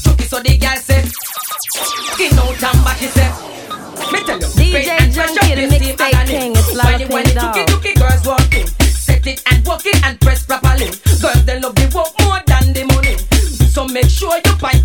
chuck 0.00 0.20
it 0.20 0.28
so 0.30 0.38
the 0.40 0.56
girl 0.56 0.76
say, 0.80 1.00
skin 2.14 2.38
out 2.38 2.62
and 2.64 2.84
back 2.84 3.02
it 3.02 3.12
say. 3.12 3.30
Me 4.12 4.18
tell 4.24 4.38
you, 4.40 4.48
DJ 4.56 4.70
great 4.72 4.88
and 4.88 5.14
fresh 5.14 5.30
Junky, 5.36 5.54
the 5.54 5.64
mixtape 5.68 6.26
king, 6.26 6.52
it's 6.56 6.68
it- 6.72 7.10
when 7.12 7.26
it 7.28 7.98
girls 7.98 8.26
walking, 8.26 8.66
set 8.88 9.26
it 9.26 9.42
and 9.50 9.66
walk 9.66 9.84
it 9.84 10.04
and 10.04 10.20
press 10.20 10.44
properly. 10.46 10.88
Girls 11.20 11.44
they 11.44 11.60
love 11.60 11.74
the 11.74 11.86
work 11.94 12.10
more 12.24 12.40
than 12.46 12.72
the 12.72 12.84
money. 12.94 13.16
So 13.70 13.86
make 13.86 14.08
sure 14.08 14.34
you 14.34 14.52
point 14.58 14.84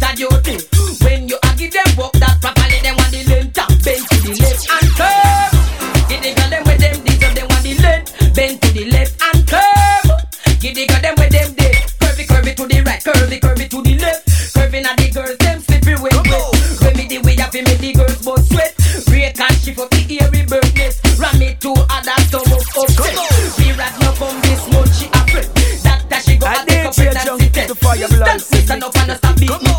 you 27.69 27.75
pregnancy 27.75 27.75
junkie 27.75 27.75
test. 27.75 27.75
to 27.75 27.75
fire 27.75 28.07
blood. 28.07 28.41
Stand 28.41 28.63
stand 28.65 28.83
up 28.83 28.95
and 28.97 29.17
stop 29.17 29.39
beat 29.39 29.61
me 29.63 29.74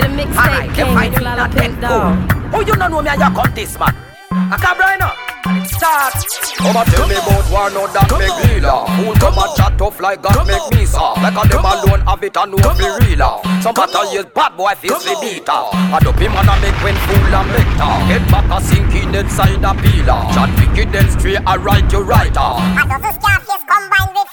man. 0.00 0.16
fool. 0.18 0.18
Junky, 0.18 0.22
the 0.22 0.22
mixtape 0.22 0.38
Alright, 0.38 0.74
king, 0.74 0.86
you 0.86 0.94
find 0.94 1.14
it's 1.14 1.18
him 1.18 1.24
not 1.24 1.50
Pink 1.50 1.80
dead, 1.80 1.80
Dog. 1.80 2.30
fool. 2.30 2.50
Oh, 2.54 2.60
you 2.60 2.74
don't 2.74 2.90
know 2.90 3.02
me, 3.02 3.08
I 3.10 3.16
come 3.16 3.54
this 3.54 3.78
man. 3.78 3.94
I 4.30 4.56
come 4.56 4.78
right 4.78 4.98
now. 4.98 5.14
Start. 5.64 6.12
Come 6.58 6.76
and 6.76 6.88
tell 6.90 7.08
me 7.08 7.14
about 7.14 7.46
war, 7.50 7.70
no 7.70 7.86
that 7.86 8.10
make 8.18 8.34
leader. 8.50 8.80
Fool 8.98 9.14
come 9.16 9.38
and 9.38 9.56
chat 9.56 9.78
tough 9.78 10.00
like 10.00 10.20
that 10.22 10.44
make 10.44 10.66
me 10.76 10.84
soft. 10.84 11.22
Like 11.22 11.38
a 11.38 11.48
them 11.48 11.64
alone 11.64 12.02
have 12.04 12.22
it 12.22 12.36
and 12.36 12.50
know 12.52 12.58
fi 12.74 12.98
realer. 13.00 13.38
Some 13.62 13.74
battle 13.74 14.12
years 14.12 14.26
bad 14.34 14.56
boy 14.56 14.74
face 14.74 15.04
the 15.04 15.16
beater. 15.22 15.52
I 15.72 15.98
dope 16.02 16.18
him 16.18 16.34
and 16.34 16.50
I 16.50 16.58
make 16.60 16.76
when 16.82 16.96
fool 17.06 17.32
and 17.32 17.48
make 17.54 17.70
talk. 17.78 18.04
Get 18.10 18.24
back 18.28 18.50
a 18.50 18.58
sinking 18.60 19.14
inside 19.14 19.62
a 19.64 19.72
peeler. 19.78 20.20
Chat 20.34 20.50
wicked 20.58 20.92
then 20.92 21.08
straight 21.14 21.40
I 21.46 21.56
write 21.56 21.90
you 21.92 22.02
right 22.02 22.36
off. 22.36 22.60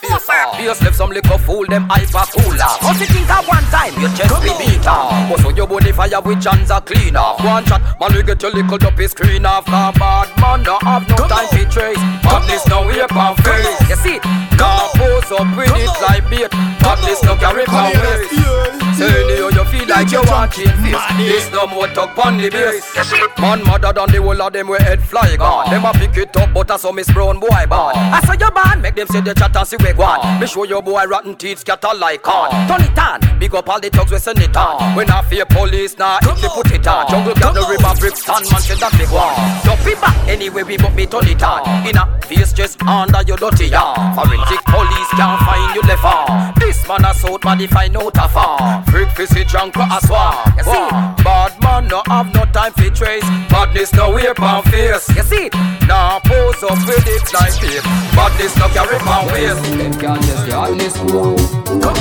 Face 0.06 0.82
left 0.82 0.96
some 0.96 1.10
liquor 1.10 1.38
fool 1.38 1.66
them 1.66 1.88
hyper 1.90 2.26
cooler. 2.32 2.72
Must 2.82 3.00
you 3.00 3.08
think 3.08 3.30
of 3.30 3.48
one 3.48 3.64
time? 3.74 3.94
Your 4.00 4.10
chest 4.16 4.36
be 4.42 4.52
beater 4.58 5.02
But 5.30 5.40
so 5.42 5.50
your 5.50 5.68
body 5.68 5.92
fire 5.92 6.22
with 6.22 6.44
hands 6.44 6.72
are 6.72 6.82
cleaner. 6.82 7.36
One 7.42 7.66
shot, 7.66 7.82
man 8.00 8.14
we 8.14 8.24
get 8.24 8.42
your 8.42 8.52
little 8.52 8.78
dopey 8.78 9.08
screen 9.08 9.46
off. 9.46 9.66
Cause 9.66 9.96
bad 9.98 10.30
man 10.40 10.64
don't 10.64 10.82
have 10.84 11.08
no 11.10 11.16
time 11.28 11.48
to 11.50 11.66
trace. 11.70 11.98
Badness 12.24 12.68
no 12.68 12.88
way 12.88 13.02
on. 13.02 13.36
Face. 13.38 13.90
You 13.90 13.96
see, 13.96 14.20
now 14.58 14.90
pose 14.96 15.32
up 15.32 15.58
with 15.58 15.72
it 15.76 15.90
like 16.02 16.30
bait. 16.30 16.52
Badness 16.82 17.24
no 17.24 17.36
carry 17.36 17.66
on. 17.66 17.92
waist 17.94 18.76
Say 18.98 19.42
how 19.42 19.50
you 19.50 19.66
feel 19.66 19.88
like 19.90 20.10
you 20.12 20.24
want 20.24 20.54
change 20.54 20.72
face 20.80 20.96
This 21.18 21.52
no 21.52 21.68
more 21.68 21.88
talk 21.88 22.18
on 22.26 22.38
the 22.38 22.50
base. 22.50 22.96
Man 23.40 23.62
madder 23.64 23.92
than 23.92 24.10
the 24.12 24.22
whole 24.22 24.42
of 24.42 24.54
them 24.54 24.70
we 24.70 24.78
head 24.78 25.02
fly 25.04 25.36
gone. 25.36 25.70
Them 25.70 25.84
a 25.84 25.92
pick 25.92 26.16
it 26.16 26.36
up 26.38 26.54
but 26.54 26.72
I 26.72 26.78
saw 26.78 26.94
Miss 26.94 27.12
Brown 27.12 27.40
boy 27.40 27.50
bad 27.50 27.96
I 27.96 28.22
saw 28.26 28.34
your 28.34 28.52
band 28.52 28.82
make 28.82 28.96
them 28.96 29.08
say 29.08 29.20
they 29.20 29.34
chat 29.34 29.56
and 29.56 29.68
see 29.68 29.76
we 29.80 29.92
gone 29.96 30.40
Me 30.40 30.48
show 30.48 30.64
your 30.64 30.82
boy 30.82 31.04
rotten 31.06 31.36
teeth 31.36 31.60
scatter 31.60 31.94
like 31.98 32.22
corn 32.22 32.52
Turn 32.68 32.82
it 32.82 32.98
on, 32.98 33.40
big 33.40 33.54
up 33.56 33.70
all 33.70 33.80
the 33.80 33.90
thugs 33.90 34.12
we 34.12 34.18
send 34.18 34.40
it 34.40 34.56
on. 34.56 34.96
When 34.96 35.10
I 35.10 35.22
fear 35.24 35.46
police 35.46 35.98
now 35.98 36.20
if 36.22 36.42
they 36.42 36.48
put 36.48 36.72
it 36.72 36.88
on. 36.88 37.08
Jungle 37.10 37.34
got 37.36 37.54
the 37.54 37.66
river 37.70 37.94
Brixton 38.00 38.44
man 38.52 38.62
say 38.62 38.76
that 38.76 38.92
big 38.98 39.10
one. 39.10 39.36
Don't 39.64 39.80
be 39.86 39.96
back 40.00 40.16
anyway 40.28 40.64
we 40.64 40.78
but 40.78 40.94
me 40.94 41.06
turn 41.06 41.28
it 41.28 41.42
on 41.44 41.88
In 41.88 41.98
a 41.98 42.06
face 42.22 42.54
just 42.54 42.82
under 42.84 43.22
your 43.24 43.38
dirty 43.38 43.68
yard 43.68 43.98
Forensic 44.16 44.64
police 44.66 45.10
can't 45.16 45.40
find 45.42 45.76
you 45.76 45.82
left 45.84 46.60
This 46.60 46.88
man 46.88 47.06
a 47.06 47.14
south 47.14 47.42
body 47.42 47.68
find 47.68 47.96
out 47.98 48.18
a 48.18 48.28
far 48.30 48.84
Freak 48.86 49.10
fizzy 49.12 49.44
drunk 49.44 49.76
a 49.78 50.00
swap 50.06 50.58
You 50.58 50.64
see, 50.64 50.90
bad 51.24 51.54
man 51.62 51.88
no 51.88 52.02
have 52.08 52.34
no 52.34 52.46
time 52.46 52.74
for 52.74 52.90
trace. 52.90 53.24
Badness 53.50 53.94
no 53.94 54.12
way 54.12 54.28
on 54.28 54.64
face. 54.64 55.08
You 55.16 55.24
see, 55.24 55.50
now 55.88 56.20
pose 56.24 56.64
up 56.64 56.80
with 56.88 57.08
it 57.08 57.34
like 57.34 57.56
this. 57.62 57.84
Badness 58.16 58.56
no 58.58 58.68
carry 58.70 59.00
my 59.04 59.26
waist 59.32 59.85
Them 59.86 59.94
can't 60.02 60.20
just 60.24 60.46
get 60.48 60.56
on. 60.56 60.78
Come 60.80 61.94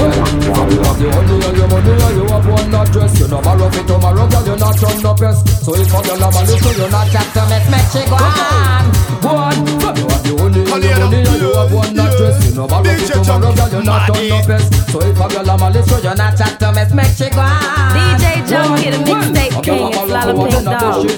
Well, 0.00 0.12
from 0.16 0.70
you 0.72 0.80
have 0.80 0.96
the 0.96 1.12
honey 1.12 1.44
and 1.44 1.56
your 1.58 1.68
money 1.68 1.92
and 1.92 2.16
you 2.16 2.24
have 2.24 2.46
one 2.48 2.74
address 2.74 3.20
You 3.20 3.28
no 3.28 3.42
borrow 3.42 3.68
fit 3.68 3.86
tomorrow, 3.86 4.26
girl, 4.26 4.46
you 4.46 4.56
not 4.56 4.78
turn 4.78 5.02
no 5.02 5.12
pest 5.12 5.46
So 5.62 5.74
if 5.74 5.92
a 5.92 6.00
girl 6.00 6.24
have 6.24 6.36
a 6.36 6.42
little, 6.48 6.72
you 6.72 6.88
not 6.88 7.12
to 7.12 7.42
me, 7.52 7.58
make 7.68 7.88
she 7.92 8.00
go 8.08 8.16
on. 8.16 8.84
Go 9.20 9.28
on, 9.28 9.52
from 9.76 9.96
you 10.00 10.08
have 10.08 10.22
the 10.24 10.32
honey 10.40 10.64
and 10.64 10.88
your 10.88 10.96
money 10.96 11.18
and 11.20 11.42
you 11.42 11.52
have 11.52 11.70
one 11.70 12.03
address 12.14 12.46
You 12.46 12.54
no 12.54 12.66
borrow 12.66 12.84
fit 12.94 13.12
tomorrow, 13.12 13.54
girl, 13.54 13.68
you 13.68 13.82
not 13.82 14.14
turn 14.14 14.28
no 14.28 14.40
pest 14.46 14.90
So 14.90 15.00
if 15.02 15.18
a 15.18 15.28
girl 15.28 15.44
have 15.44 15.62
a 15.62 15.70
little, 15.70 15.98
you 15.98 16.14
not 16.14 16.36
chat 16.38 16.58
to 16.60 16.72
me, 16.72 16.82
make 16.94 17.12
she 17.14 17.28
go 17.30 17.40
on 17.42 17.92
DJ 17.94 18.24
Junky, 18.44 18.90
the 18.92 18.98
mixtape 19.04 19.64
king, 19.64 19.88
it's 19.88 20.10
Lala 20.10 20.32
Pink 20.36 20.64
Dog. 20.64 21.08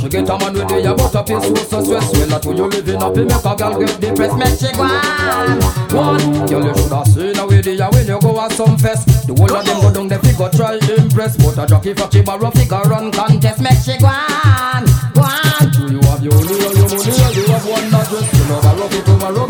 She 0.00 0.08
get 0.08 0.28
a 0.28 0.38
man 0.38 0.52
with 0.52 0.68
the 0.68 0.92
about 0.92 1.14
a 1.14 1.22
piece 1.24 1.46
so 1.48 1.54
so 1.54 1.82
stress. 1.82 2.12
Well 2.12 2.28
that 2.28 2.44
when 2.46 2.56
you 2.56 2.66
living 2.66 3.02
up, 3.02 3.16
it 3.16 3.26
make 3.26 3.44
a 3.44 3.52
girl 3.56 3.78
get 3.80 4.00
depressed 4.00 4.36
Make 4.36 4.58
she 4.60 4.70
go 4.76 4.84
on 4.84 5.60
One, 5.90 6.46
girl 6.46 6.64
you 6.66 6.74
should 6.76 6.92
have 6.92 7.06
seen 7.08 7.38
a 7.38 7.46
way 7.46 7.60
there 7.60 7.90
when 7.90 8.06
you 8.06 8.20
go 8.20 8.40
at 8.40 8.52
some 8.52 8.76
fest. 8.78 9.26
The 9.26 9.34
whole 9.34 9.56
of 9.56 9.64
them 9.64 9.80
go 9.80 9.90
down, 9.92 10.08
they 10.08 10.18
figure 10.18 10.50
try 10.52 10.76
impress. 10.76 11.36
But 11.40 11.58
a 11.58 11.66
jockey 11.66 11.94
for 11.94 12.08
she 12.12 12.20
borrow 12.22 12.50
figure 12.50 12.84
run 12.86 13.10
contest 13.10 13.60
Make 13.60 13.80
she 13.80 13.96
go 13.98 14.06
on, 14.12 14.84
go 15.16 15.24
on 15.24 15.64
Do 15.72 15.88
you 15.90 16.00
have 16.04 16.22
your 16.22 16.36
money 16.36 16.60
or 16.60 16.72
your 16.76 16.88
money 16.92 17.10
or 17.10 17.32
you 17.32 17.44
have 17.48 17.64
one 17.66 17.88
address? 17.88 18.26
You 18.36 18.44
know 18.46 18.60
borrow 18.60 18.86
fit 18.92 19.04
tomorrow, 19.04 19.46
girl 19.46 19.48
you 19.48 19.48
not 19.48 19.49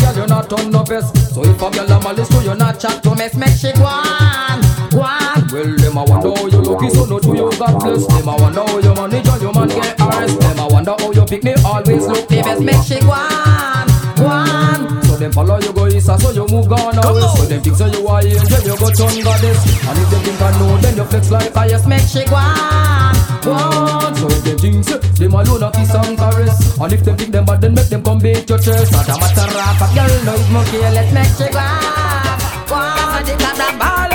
turn 0.50 0.70
no 0.70 0.82
best 0.82 1.16
So 1.32 1.44
if 1.44 1.62
a 1.62 1.70
girl 1.70 1.92
a 1.92 2.02
malice, 2.02 2.30
you 2.44 2.54
not 2.54 2.80
chat 2.80 3.02
to 3.04 3.14
mess 3.14 3.34
Make 3.34 3.54
she 3.56 3.72
go 3.72 3.86
on, 3.86 4.60
go 4.90 5.00
on. 5.00 5.46
Well 5.52 5.76
them 5.78 5.96
a 5.96 6.04
wonder 6.04 6.34
how 6.34 6.46
you 6.46 6.60
lucky 6.60 6.90
so 6.90 7.04
not 7.06 7.24
who 7.24 7.36
you 7.36 7.50
got 7.58 7.80
blessed. 7.80 8.08
Them 8.10 8.28
a 8.28 8.36
wonder 8.36 8.62
how 8.66 8.78
your 8.78 8.94
money 8.94 9.18
and 9.18 9.42
your 9.42 9.52
man 9.54 9.68
get 9.68 10.00
arrest 10.00 10.40
Them 10.40 10.58
a 10.58 10.66
wonder 10.68 10.94
how 10.98 11.12
you 11.12 11.24
pick 11.24 11.44
me 11.44 11.54
always 11.64 12.06
look 12.06 12.28
the 12.28 12.42
best 12.42 12.60
Make 12.62 12.82
she 12.82 12.98
go 13.00 13.12
on, 13.12 13.86
go 14.16 14.26
on. 14.26 15.02
So 15.04 15.16
them 15.16 15.32
follow 15.32 15.58
you 15.60 15.72
go 15.72 15.79
east 16.12 16.22
so 16.22 16.30
you 16.30 16.46
move 16.48 16.68
gone 16.68 16.98
away 17.04 17.20
So 17.36 17.44
them 17.46 17.60
think 17.62 17.76
so 17.76 17.86
you 17.86 18.06
are 18.08 18.24
angel 18.24 18.62
you 18.64 18.76
go 18.76 18.88
turn 18.90 19.16
goddess 19.22 19.60
And 19.86 19.98
if 19.98 20.10
them 20.10 20.22
think 20.22 20.42
I 20.42 20.50
know 20.58 20.76
then 20.78 20.96
you 20.96 21.04
flex 21.04 21.30
like 21.30 21.54
yes 21.70 21.86
Make 21.86 22.02
she 22.02 22.24
go 22.24 22.36
on, 22.36 23.14
go 23.42 23.52
on 23.52 24.14
So 24.16 24.26
if 24.28 24.44
them 24.44 24.58
think 24.58 24.84
so 24.84 24.98
them 24.98 25.34
alone 25.34 25.62
a 25.62 25.70
kiss 25.72 25.94
and 25.94 26.18
caress 26.18 26.78
And 26.78 26.92
if 26.92 27.04
them 27.04 27.16
think 27.16 27.32
them 27.32 27.44
bad 27.44 27.60
then 27.60 27.74
make 27.74 27.88
them 27.88 28.02
come 28.02 28.18
beat 28.18 28.48
your 28.48 28.58
chest 28.58 28.92
Not 28.92 29.08
a 29.08 29.14
matter 29.18 29.46
of 29.46 29.82
a 29.82 29.86
girl 29.94 30.24
no 30.24 30.34
is 30.34 30.50
more 30.50 30.64
careless 30.64 31.12
Make 31.12 31.32
she 31.38 31.46
go 31.52 31.60
on, 31.60 32.38
go 32.66 32.76
on 32.76 33.22
It 33.28 33.40
has 33.40 33.60
a 33.60 33.68
ball. 33.78 34.12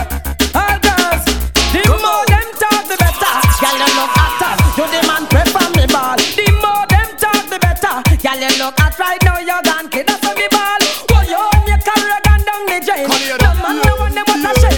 All 0.55 0.77
girls, 0.83 1.23
the 1.71 1.81
more 1.87 2.25
them 2.31 2.47
talk, 2.59 2.83
the 2.89 2.95
better. 2.97 3.33
Girl, 3.61 3.77
you 3.79 3.89
look 3.95 4.11
hotter. 4.17 4.53
You 4.77 4.85
the 4.91 5.01
man 5.07 5.23
prefer 5.27 5.67
me 5.77 5.85
ball. 5.93 6.17
The 6.17 6.47
more 6.63 6.85
them 6.89 7.09
talk, 7.21 7.43
the 7.51 7.59
better. 7.59 7.95
Girl, 8.17 8.39
you 8.39 8.51
look 8.63 8.79
hot 8.79 8.97
right 8.99 9.21
now. 9.23 9.39
You're 9.39 9.61
gone, 9.63 9.89
kid. 9.89 10.24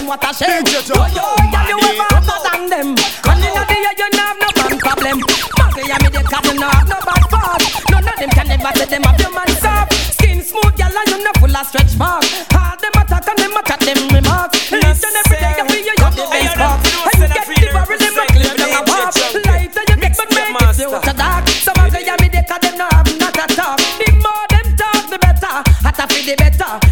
What 0.08 0.24
a 0.24 0.32
shame, 0.32 0.64
a. 0.64 0.80
Oh, 0.96 1.04
you, 1.12 1.28
girl, 1.52 1.68
you 1.68 1.76
ever 1.84 2.08
hotter 2.08 2.40
than 2.48 2.62
them. 2.72 2.88
And 3.28 3.44
in 3.44 3.52
the 3.52 3.76
year, 3.76 3.92
you 4.00 4.08
no 4.16 4.24
have 4.24 4.40
no 4.40 4.48
man 4.56 4.74
problem. 4.80 5.16
Maggie, 5.20 5.92
and 5.92 6.00
me 6.00 6.08
the 6.08 6.22
cat, 6.24 6.44
you 6.48 6.56
no 6.56 6.68
have 6.72 6.88
no 6.88 6.96
bad 7.04 7.24
fault. 7.28 7.62
None 7.92 8.08
of 8.08 8.16
them 8.16 8.30
can 8.32 8.46
never 8.48 8.72
say 8.72 8.88
them 8.88 9.04
have 9.04 9.20
your 9.20 9.32
man 9.36 9.52
soft. 9.60 9.92
Skin 10.16 10.40
smooth, 10.40 10.72
girl, 10.80 10.96
and 10.96 11.08
you 11.12 11.20
no 11.20 11.32
full 11.36 11.52
of 11.52 11.66
stretch 11.68 11.92
mark. 12.00 12.24
All 12.56 12.72
them 12.80 12.96
attack 12.96 13.28
and 13.28 13.36
them 13.36 13.52
attack 13.60 13.80
them 13.84 14.00
remarks. 14.08 14.72
Each 14.72 15.04
and 15.04 15.16
every 15.20 15.36
day 15.44 15.52
you 15.60 15.64
feel 15.68 15.84
you 15.84 15.96
have 16.00 16.16
the 16.16 16.24
best 16.24 16.56
part. 16.56 16.80
And 16.80 17.20
you 17.20 17.28
get 17.28 17.44
the 17.44 17.68
barrel, 17.68 17.98
them 18.00 18.14
not 18.16 18.28
clear 18.32 18.54
them 18.56 18.72
a 18.72 18.80
pop. 18.88 19.12
Light 19.12 19.70
that 19.76 19.86
you 19.92 19.96
get, 20.00 20.16
but 20.16 20.28
make 20.32 20.48
it 20.48 20.72
feel 20.72 21.00
to 21.04 21.12
dark. 21.12 21.44
Some 21.52 21.76
of 21.84 21.92
them 21.92 22.16
me 22.24 22.28
they 22.32 22.44
call 22.48 22.60
them 22.64 22.74
no 22.80 22.88
have 22.96 23.12
not 23.20 23.36
a 23.36 23.44
talk. 23.52 23.76
The 24.00 24.08
more 24.24 24.46
them 24.56 24.68
talk, 24.72 25.04
the 25.12 25.20
better. 25.20 25.52
Hotter 25.84 26.06
for 26.08 26.22
the 26.24 26.32
better. 26.40 26.87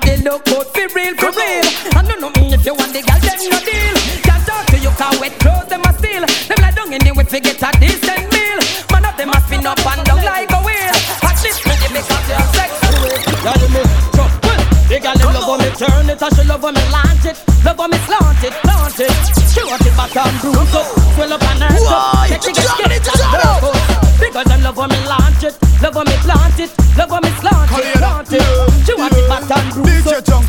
Your 0.00 0.16
body 0.16 0.22
look 0.22 0.44
good, 0.44 0.66
for 0.66 0.88
real, 0.94 1.14
for 1.16 1.30
real. 1.32 1.66
I 1.96 2.02
don't 2.06 2.20
know 2.20 2.30
me 2.30 2.54
if 2.54 2.64
you 2.64 2.74
want 2.74 2.92
the 2.92 3.02
girl, 3.02 3.20
then 3.20 3.38
no 3.50 3.58
deal. 3.60 3.96
Can't 4.22 4.46
talk 4.46 4.66
to 4.66 4.78
you, 4.78 4.90
can 4.96 5.20
wet 5.20 5.34
clothes, 5.40 5.68
them 5.68 5.82
a 5.84 5.92
steal. 5.98 6.24
Them 6.24 6.58
lie 6.60 6.72
down 6.72 6.92
in 6.92 7.00
the 7.00 7.12
way, 7.12 7.24
forget 7.24 7.60
a 7.60 7.70
decent 7.80 8.32
meal. 8.32 8.58
Man 8.92 9.04
of 9.04 9.16
them 9.16 9.30
a 9.30 9.40
spin 9.44 9.66
up 9.66 9.80
and 9.80 10.04
down 10.06 10.24
like 10.24 10.50
a 10.50 10.60
wheel. 10.62 10.94
At 11.24 11.36
this 11.42 11.58
minute, 11.66 11.92
because 11.92 12.28
you're 12.28 12.48
sex 12.54 12.70
away. 12.86 13.18
Yeah, 13.44 13.60
you 13.60 13.68
me 13.74 13.82
jump 14.14 14.32
well. 14.44 14.62
The 14.88 14.96
girl 15.00 15.16
them 15.16 15.34
love 15.34 15.48
when 15.48 15.58
me 15.60 15.70
turn 15.76 16.08
it 16.08 16.20
it 16.20 16.22
and 16.22 16.36
she 16.36 16.44
love 16.44 16.62
when 16.62 16.74
me 16.74 16.84
launch 16.90 17.24
it. 17.24 17.36
Love 17.64 17.78
when 17.78 17.90
me 17.90 17.98
slant 18.04 18.44
it, 18.44 18.54
plant 18.64 19.00
it. 19.00 19.12
She 19.52 19.62
want 19.64 19.84
it 19.84 19.94
back 19.96 20.16
and 20.16 20.36
bruise 20.40 20.74
up, 20.74 20.86
swell 21.14 21.32
up 21.32 21.42
and 21.42 21.62
hurt 21.62 21.88
up. 21.88 22.30
Make 22.30 22.42
she 22.42 22.52
get 22.52 22.89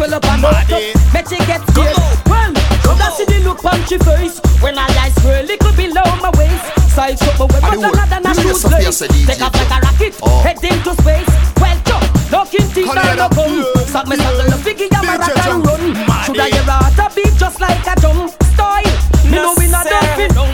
swell 0.02 0.16
up 0.16 0.26
and 0.26 0.42
hurt 0.42 0.72
up. 0.74 1.14
Make 1.14 1.28
she 1.30 1.38
get 1.46 1.62
scared. 1.70 1.98
Well, 2.26 2.98
that's 2.98 3.18
see 3.18 3.26
the 3.26 3.40
look 3.46 3.64
on 3.66 3.80
she 3.86 3.98
face 4.02 4.42
when 4.62 4.78
I 4.78 4.90
eyes 4.98 5.14
swirl 5.22 5.46
little 5.46 5.74
below 5.78 6.08
my 6.18 6.32
waist. 6.38 6.66
Side 6.90 7.22
up 7.22 7.38
my 7.38 7.46
way, 7.46 7.62
but 7.62 7.78
longer 7.78 8.08
than 8.10 8.26
a 8.26 8.34
shoes 8.34 8.66
lace. 8.66 9.00
Take 9.00 9.42
off 9.42 9.54
like 9.54 9.70
a 9.70 9.80
rocket, 9.86 10.14
head 10.42 10.58
into 10.66 10.94
space. 10.98 11.30
Well, 11.62 11.78
jump, 11.86 12.06
looking 12.34 12.68
teeth 12.74 12.90
and 12.90 13.18
no 13.18 13.30
gun. 13.30 13.54
Suck 13.86 14.08
me, 14.08 14.16
suck 14.18 14.34
the 14.50 14.58
figgy, 14.66 14.90
I'm 14.90 15.06
a 15.06 15.14
rock 15.22 15.38
and 15.38 15.66
run. 15.66 15.84
Should 16.26 16.40
I 16.40 16.50
hear 16.50 16.66
a 16.66 17.06
beat 17.14 17.34
just 17.38 17.62
like 17.62 17.86
a 17.86 17.94
drum 18.02 18.30
style? 18.52 18.98
Me 19.30 19.38
know 19.38 19.54
we 19.58 19.68
not 19.70 19.86
done 19.86 20.10
fit 20.18 20.34
down. 20.34 20.50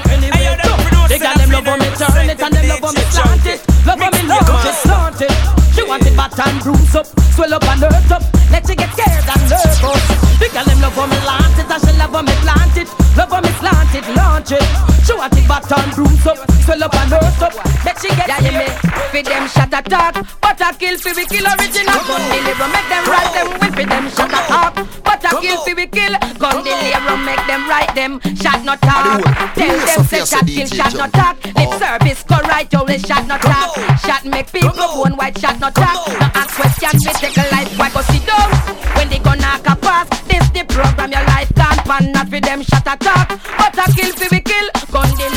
They 1.07 1.19
got 1.19 1.38
them 1.38 1.51
love 1.51 1.67
on 1.67 1.79
me 1.79 1.89
turn 1.95 2.29
it 2.29 2.41
and 2.41 2.53
them 2.53 2.67
love 2.67 2.83
on 2.83 2.93
me 2.93 3.01
slant 3.15 3.45
it. 3.47 3.63
Love 3.88 4.01
on 4.01 4.12
me 4.12 4.27
launch 4.27 4.67
it, 4.67 4.75
slant 4.75 5.21
it. 5.21 5.57
Want 5.88 6.06
it 6.06 6.17
bat 6.17 6.38
and 6.38 6.62
bruise 6.62 6.95
up, 6.95 7.08
swell 7.32 7.54
up 7.54 7.63
and 7.63 7.80
hurt 7.80 8.12
up. 8.12 8.23
Let 8.52 8.67
you 8.67 8.76
get 8.76 8.91
scared 8.91 9.23
and 9.23 9.50
nervous. 9.50 10.39
They 10.39 10.50
got 10.50 10.65
them 10.65 10.82
love 10.82 11.00
on 11.00 11.10
me 11.10 11.15
launch 11.23 11.58
it 11.58 11.71
and 11.71 11.82
she 11.82 11.97
love 11.97 12.13
on 12.13 12.26
me 12.26 12.34
plant 12.43 12.76
it. 12.76 12.88
Love 13.15 13.32
on 13.32 13.43
me 13.43 13.50
slant 13.56 13.95
it, 13.95 14.04
launch 14.13 14.52
it. 14.52 14.67
She 15.06 15.13
want 15.15 15.32
it 15.32 15.47
bat 15.47 15.71
and 15.71 15.95
bruise 15.95 16.28
up, 16.28 16.38
swell 16.62 16.84
up 16.84 16.93
and 16.93 17.12
hurt 17.12 17.41
up. 17.41 17.76
Fi 19.17 19.23
them 19.23 19.47
shot 19.49 19.73
attack, 19.73 20.13
but 20.41 20.62
I 20.62 20.73
kill 20.77 20.95
fi 20.99 21.10
we 21.17 21.25
kill 21.25 21.41
original 21.41 21.97
gun 22.06 22.21
deliver. 22.30 22.69
Make 22.69 22.86
them 22.86 23.03
write 23.10 23.34
them 23.34 23.49
with 23.58 23.73
fi 23.73 23.86
them 23.89 24.06
shut 24.13 24.30
shot 24.30 24.45
attack, 24.45 24.73
but 25.01 25.25
I 25.25 25.41
kill 25.41 25.58
fi 25.65 25.73
we 25.73 25.88
kill 25.89 26.13
gun 26.38 26.62
deliver. 26.62 27.17
Make 27.25 27.41
them 27.49 27.65
write 27.65 27.95
them 27.97 28.21
shot 28.38 28.62
not 28.62 28.77
talk. 28.77 29.25
Tell 29.58 29.73
them 29.73 30.06
say 30.06 30.21
shot 30.21 30.45
kill 30.45 30.69
shot 30.69 30.93
not 30.93 31.10
talk. 31.17 31.34
Lip 31.58 31.73
service 31.82 32.21
correct, 32.30 32.75
only 32.77 32.99
shot 32.99 33.25
not 33.25 33.41
talk. 33.41 33.73
Shot 34.06 34.23
make 34.23 34.51
people 34.53 34.69
bone 34.77 35.17
white 35.17 35.34
shot 35.41 35.60
not 35.60 35.73
talk. 35.73 35.97
No 36.13 36.30
ask 36.38 36.53
question, 36.53 37.01
we 37.01 37.10
take 37.17 37.38
a 37.41 37.49
life 37.49 37.73
why 37.73 37.89
go 37.89 38.06
sit 38.06 38.21
down. 38.21 38.53
When 38.93 39.10
they 39.10 39.17
gonna 39.17 39.41
knock 39.41 39.65
a 39.65 39.75
pass, 39.82 40.06
this 40.30 40.45
the 40.53 40.62
program 40.69 41.10
your 41.10 41.25
life 41.25 41.49
can't 41.58 41.82
pan 41.89 42.12
not 42.12 42.30
fi 42.30 42.39
them 42.39 42.62
shut 42.62 42.86
shot 42.86 43.01
attack, 43.01 43.30
but 43.58 43.73
I 43.82 43.86
kill 43.97 44.13
fi 44.13 44.27
we 44.30 44.41
kill 44.45 44.67
gun 44.93 45.10
deliver. 45.17 45.37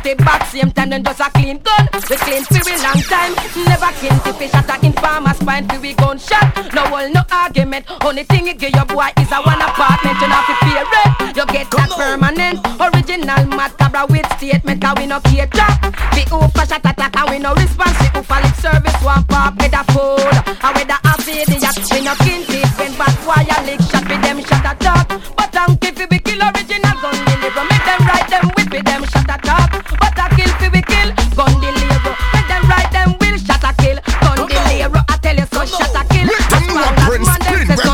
Murder, 0.00 0.16
then 0.16 0.16
I 0.16 0.16
put 0.16 0.18
it 0.18 0.18
back 0.18 0.46
same 0.46 0.70
time. 0.72 0.90
Then 0.90 1.04
just 1.04 1.20
a 1.20 1.30
clean 1.30 1.58
gun, 1.58 1.88
we 1.92 2.16
clean 2.16 2.44
fi 2.44 2.60
we 2.64 2.76
long 2.82 3.02
time. 3.04 3.34
Never 3.66 3.92
kill 4.00 4.16
fi 4.20 4.32
fish 4.32 4.50
shot 4.50 4.70
a 4.70 4.86
informer 4.86 5.34
spine 5.34 5.68
fi 5.68 5.78
we 5.78 5.94
gun 5.94 6.18
shot. 6.18 6.74
No 6.74 6.90
wall, 6.90 7.08
no 7.10 7.22
argument. 7.30 7.86
Only 8.04 8.24
thing 8.24 8.48
it 8.48 8.58
give 8.58 8.74
your 8.74 8.86
boy 8.86 9.10
is 9.18 9.30
a 9.32 9.40
one 9.42 9.60
apartment. 9.60 10.20
You 10.20 10.28
not 10.28 10.44
fi 10.46 10.54
pay 10.60 10.82
rent. 10.82 11.36
You 11.36 11.46
get 11.46 11.70
that 11.70 11.90
permanent, 11.90 12.58
original 12.80 13.46
Mad 13.56 13.72
Cobra 13.78 14.06
with 14.06 14.26
statement. 14.36 14.82
Cause 14.82 14.94
we 14.98 15.06
no 15.06 15.20
cater. 15.20 15.70
The 16.16 16.22
oofa 16.30 16.68
shot 16.68 16.84
attack 16.84 17.16
and 17.16 17.30
we 17.30 17.38
no 17.38 17.54
response. 17.54 17.96
The 17.98 18.08
oofa 18.18 18.42
lip 18.42 18.54
service 18.56 18.98
one 19.02 19.24
pop 19.24 19.56
with 19.56 19.74
a 19.74 19.84
food. 19.92 20.34
And 20.62 20.72
with 20.76 20.88
the 20.88 20.98
affiliate, 21.04 21.48
we 21.92 22.00
no 22.02 22.14
kin. 22.24 22.40
When 22.78 22.92
bad 22.96 23.14
wire 23.26 23.60
lick 23.66 23.80
shot 23.90 24.08
with 24.08 24.22
them 24.22 24.40
shot 24.44 24.64
attack. 24.64 25.08
But 25.36 25.54
I'm 25.56 25.76
fi 25.76 26.06
we 26.10 26.18
kill 26.18 26.40
original 26.42 26.89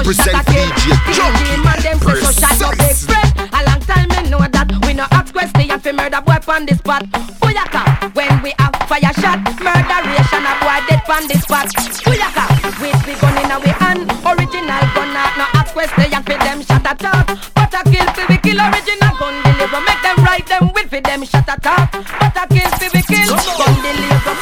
represent 0.07 0.37
shot 0.37 0.47
a 0.47 0.53
kill. 0.53 0.71
DJ 0.79 0.95
Junky. 1.19 1.65
Man 1.65 1.79
them 1.83 1.99
say 1.99 2.15
so 2.23 2.31
shot 2.33 2.61
no 2.61 2.71
big 2.71 2.79
Precise. 2.79 3.07
friend. 3.07 3.51
A 3.53 3.61
long 3.67 3.81
time 3.83 4.09
me 4.15 4.31
know 4.31 4.39
that 4.39 4.69
we 4.87 4.95
no 4.95 5.07
ask 5.11 5.33
question 5.35 5.81
fi 5.81 5.93
murder 5.93 6.21
boy 6.23 6.39
pon 6.47 6.67
the 6.67 6.75
spot. 6.77 7.03
Booyaka 7.43 7.83
when 8.15 8.43
we 8.43 8.55
have 8.59 8.75
fire 8.87 9.13
shot, 9.19 9.43
murderation 9.59 10.47
a 10.47 10.53
boy 10.63 10.79
dead 10.87 11.03
pon 11.07 11.27
the 11.27 11.37
spot. 11.43 11.67
Booyaka 12.07 12.45
with 12.81 13.03
we 13.07 13.15
gun 13.19 13.37
in 13.43 13.51
a 13.51 13.59
we 13.59 13.71
hand, 13.83 14.07
original 14.23 14.85
gun 14.95 15.11
not 15.11 15.35
no 15.39 15.47
ask 15.59 15.73
question 15.75 16.11
fi 16.23 16.37
them 16.39 16.63
shot 16.63 16.87
a 16.87 16.95
talk. 16.95 17.27
But 17.55 17.75
a 17.75 17.81
kill 17.91 18.07
fi 18.15 18.23
we 18.31 18.37
kill 18.39 18.61
original 18.63 19.13
gun 19.19 19.35
deliver, 19.43 19.81
make 19.83 20.03
them 20.07 20.19
write 20.23 20.47
them 20.47 20.71
with 20.75 20.87
fi 20.91 21.01
them 21.01 21.25
shot 21.27 21.49
a 21.51 21.57
talk. 21.59 21.91
But 21.91 22.37
a 22.39 22.45
kill 22.47 22.71
fi 22.79 22.87
we 22.95 23.03
kill 23.03 23.31
gun 23.59 23.75
deliver, 23.83 24.35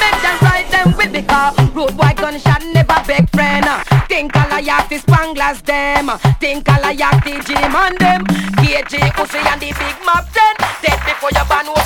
Think 4.14 4.36
I 4.36 4.62
have 4.62 4.88
the 4.88 5.02
spanglers 5.02 5.58
them, 5.66 6.06
think 6.38 6.68
I 6.68 6.94
have 7.02 7.18
the 7.26 7.34
gym 7.42 7.74
on 7.74 7.98
them. 7.98 8.22
KJ 8.62 9.10
Uzi 9.10 9.42
and 9.42 9.60
the 9.60 9.74
big 9.74 9.98
map 10.06 10.30
ten, 10.30 10.54
dead 10.86 11.02
before 11.02 11.34
you 11.34 11.42
ban 11.50 11.66
oh, 11.66 11.83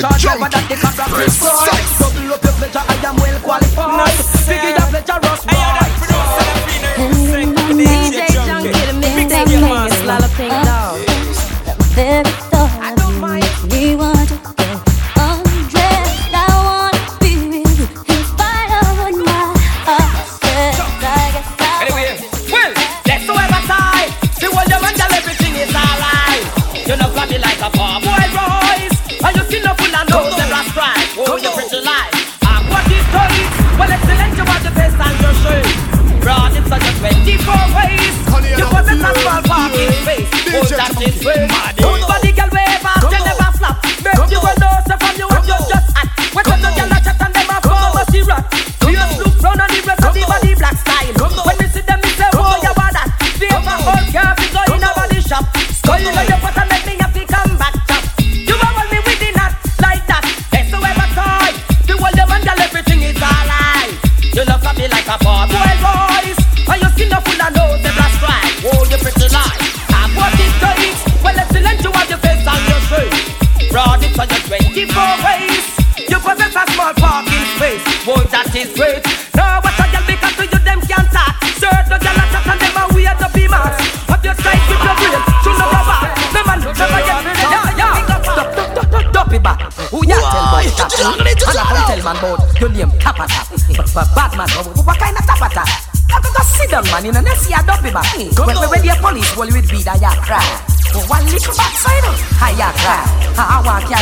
represent 0.00 0.38
for 0.38 0.48
DJ 0.48 0.76
Junky. 0.76 1.14
Precise. 1.14 1.98
Double 1.98 2.32
up 2.32 2.42
your 2.44 2.52
pleasure, 2.54 2.84
I 2.88 2.94
am 3.04 3.16
well 3.16 3.40
qualified. 3.40 4.16
Figure 4.46 4.70
your 4.70 4.88
pleasure, 4.88 5.18
Ross 5.22 5.44
boy 5.44 5.72
DJ 7.72 8.26
Junky, 8.32 8.72
the 8.72 8.94
mixtape 9.00 9.46
king, 9.48 9.64
it's 9.86 10.04
Lala 10.04 10.28
Pink 10.36 10.52
Dog. 10.64 10.96
The 11.64 11.74
very 11.94 12.41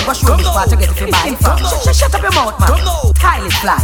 I 0.01 0.07
go 0.07 0.13
show 0.17 0.37
me 0.37 0.45
to 0.45 0.77
get 0.81 0.97
it 0.97 1.13
by 1.13 1.37
from. 1.37 1.59
Shut, 1.61 1.95
shut 1.95 2.15
up 2.15 2.23
your 2.23 2.33
mouth, 2.33 2.57
man. 2.57 2.73
Tile 3.21 3.45
it 3.45 3.53
fly. 3.61 3.77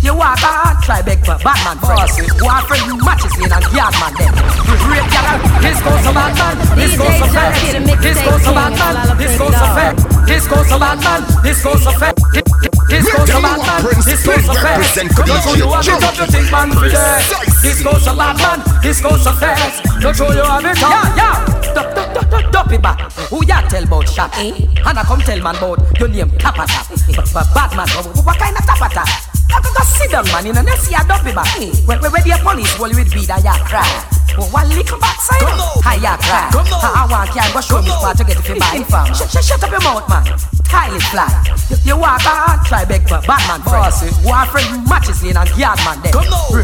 You 0.00 0.14
walk 0.16 0.40
out, 0.42 0.82
try 0.82 1.02
beg 1.02 1.20
for 1.20 1.36
Batman 1.44 1.76
friend. 1.84 2.08
Walk 2.40 2.68
friend 2.68 2.96
matches 3.04 3.36
in 3.36 3.52
and 3.52 3.64
yard 3.76 3.92
man. 4.00 4.16
You 4.16 4.76
rape 4.88 5.04
gal, 5.12 5.36
this 5.60 5.80
goes 5.84 6.00
to 6.08 6.12
Batman, 6.16 6.56
this 6.72 6.96
goes 6.96 7.20
to 7.20 7.28
Fed. 7.28 7.52
This 8.00 8.18
goes 8.24 8.42
to 8.44 8.52
Batman, 8.56 9.18
this 9.18 9.38
goes 9.38 9.52
to 9.52 9.68
Fed. 9.76 9.94
This 10.26 10.46
goes 10.48 10.68
to 10.68 10.78
Batman, 10.78 11.20
this 11.42 11.62
goes 11.62 11.84
to 11.84 11.92
Fed. 11.92 12.67
This 12.98 13.14
goes 13.14 13.30
to 13.30 13.38
Batman, 13.38 13.94
this 14.02 14.26
goes 14.26 14.42
to 14.42 14.54
Fed. 14.58 15.06
Don't 15.14 15.42
show 15.42 15.54
you 15.54 15.70
have 15.70 15.86
it 15.86 16.02
up, 16.02 16.18
you 16.18 16.26
think 16.26 16.50
man 16.50 16.70
for 16.74 16.88
dead. 16.88 17.22
This 17.62 17.78
goes 17.82 18.02
to 18.04 18.12
Batman, 18.14 18.58
this 18.82 19.00
goes 19.00 19.22
to 19.22 19.32
Fed. 19.38 20.02
Don't 20.02 20.16
show 20.16 20.32
you 20.32 20.42
have 20.42 20.64
it 20.64 20.82
up. 20.82 20.90
Yeah, 20.90 21.14
yeah. 21.14 21.74
Dup, 21.74 21.94
dup, 21.94 22.14
dup, 22.14 22.30
dup, 22.30 22.52
dup 22.52 22.72
it 22.72 22.82
back. 22.82 23.12
Who 23.30 23.44
ya 23.46 23.62
tell 23.68 23.84
about 23.84 24.08
shot? 24.08 24.34
Eh? 24.38 24.50
And 24.84 24.98
I 24.98 25.02
come 25.04 25.20
tell 25.20 25.40
man 25.40 25.54
about 25.54 25.78
your 26.00 26.08
name 26.08 26.30
Tapata. 26.42 26.90
But, 27.14 27.30
but 27.32 27.46
bad 27.54 27.70
man, 27.78 27.88
what 28.26 28.36
kind 28.38 28.56
of 28.56 28.64
Tapata? 28.66 29.06
I 29.48 29.60
can 29.62 29.72
go 29.72 29.82
sit 29.84 30.10
down 30.10 30.26
man 30.34 30.46
in 30.46 30.56
a 30.56 30.62
nest 30.62 30.90
ya 30.90 31.02
dumpy 31.06 31.32
back. 31.32 31.46
When 31.86 32.02
when 32.02 32.22
the 32.26 32.40
police 32.42 32.78
will 32.78 32.90
with 32.90 33.14
beat 33.14 33.30
I 33.30 33.38
ya 33.38 33.54
cry. 33.62 33.86
But 34.34 34.50
one 34.52 34.68
little 34.68 34.98
backside, 34.98 35.46
I 35.86 35.98
ya 36.02 36.16
cry. 36.18 36.50
I 36.50 37.06
want 37.06 37.30
can 37.30 37.52
go 37.54 37.60
show 37.60 37.80
me 37.80 37.94
spot 37.94 38.16
to 38.18 38.24
get 38.24 38.38
it 38.38 38.42
for 38.42 38.56
my 38.58 38.82
farm. 38.90 39.14
Shut, 39.14 39.30
shut, 39.30 39.44
shut 39.44 39.62
up 39.62 39.70
your 39.70 39.82
mouth 39.86 40.08
man. 40.08 40.57
Tile 40.68 40.94
is 40.94 41.04
fly. 41.08 41.28
You, 41.72 41.76
you 41.84 41.96
walk 41.96 42.24
out, 42.28 42.64
try 42.68 42.84
beg 42.84 43.08
for 43.08 43.20
Batman 43.24 43.64
friend. 43.64 43.88
One 44.24 44.46
friend 44.52 44.84
matches 44.84 45.24
in 45.24 45.36
and 45.36 45.48
yard 45.56 45.80
man 45.84 45.96
then. 46.04 46.12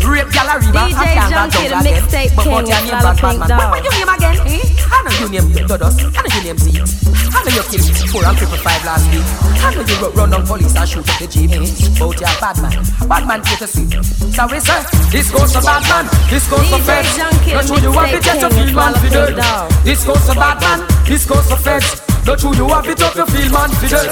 Rape 0.04 0.28
gallery 0.28 0.68
man. 0.72 0.92
DJ 0.92 1.16
Junky, 1.32 1.64
the 1.72 1.78
mixtape 1.80 2.36
But 2.36 2.44
king 2.44 2.52
what 2.52 2.68
your 2.68 2.80
name 2.84 3.00
bad 3.00 3.16
Pink 3.16 3.38
man? 3.40 3.48
Dog. 3.48 3.70
What 3.72 3.84
your 3.84 3.94
name 3.96 4.12
again? 4.12 4.36
Eh? 4.44 4.64
I 4.92 4.96
know 5.04 5.16
your 5.16 5.30
name 5.32 5.66
Dodos. 5.68 5.96
I 6.04 6.20
know 6.20 6.30
your 6.36 6.44
name 6.44 6.58
Z. 6.60 6.68
I 6.76 7.38
know 7.40 7.52
you 7.56 7.64
killed 7.72 8.08
four 8.12 8.24
and 8.28 8.36
triple 8.36 8.60
five 8.60 8.84
last 8.84 9.08
week. 9.08 9.24
I 9.64 9.72
know 9.72 9.84
you 9.88 9.96
run 10.12 10.30
down 10.30 10.44
police 10.44 10.76
and 10.76 10.88
shoot 10.88 11.08
up 11.08 11.16
the 11.16 11.26
jeep. 11.26 11.52
Eh? 11.56 11.64
But 11.96 12.20
you're 12.20 12.36
bad 12.44 12.56
man. 12.60 12.76
Bad 13.08 13.24
man 13.24 13.40
get 13.40 13.64
a 13.64 13.68
seat. 13.68 13.92
So 14.36 14.44
we 14.52 14.60
say, 14.60 14.84
this 15.08 15.32
goes 15.32 15.52
to 15.56 15.60
bad 15.64 15.80
man. 15.88 16.04
This 16.28 16.44
goes 16.48 16.68
to 16.68 16.76
DJ 16.76 16.84
feds. 16.84 17.08
Junky, 17.16 17.52
Don't 17.56 17.82
you 17.82 17.92
have 17.92 18.12
it 18.12 18.20
mixtape 18.20 18.24
just 18.24 18.40
to 18.40 18.48
king, 18.52 18.68
feel 18.68 18.76
man 18.76 18.92
follow 18.92 19.00
for 19.00 19.08
dead. 19.08 19.84
This 19.84 20.04
goes 20.04 20.24
to 20.28 20.34
bad 20.36 20.60
man. 20.60 20.84
This 21.08 21.24
goes 21.24 21.48
to 21.48 21.56
feds. 21.56 22.13
Don't 22.24 22.40
you 22.42 22.54
you 22.56 22.68
have 22.72 22.88
it 22.88 23.02
up 23.02 23.12
to 23.12 23.26
feel 23.26 23.52
man 23.52 23.68
for 23.76 23.88
dead. 23.88 24.08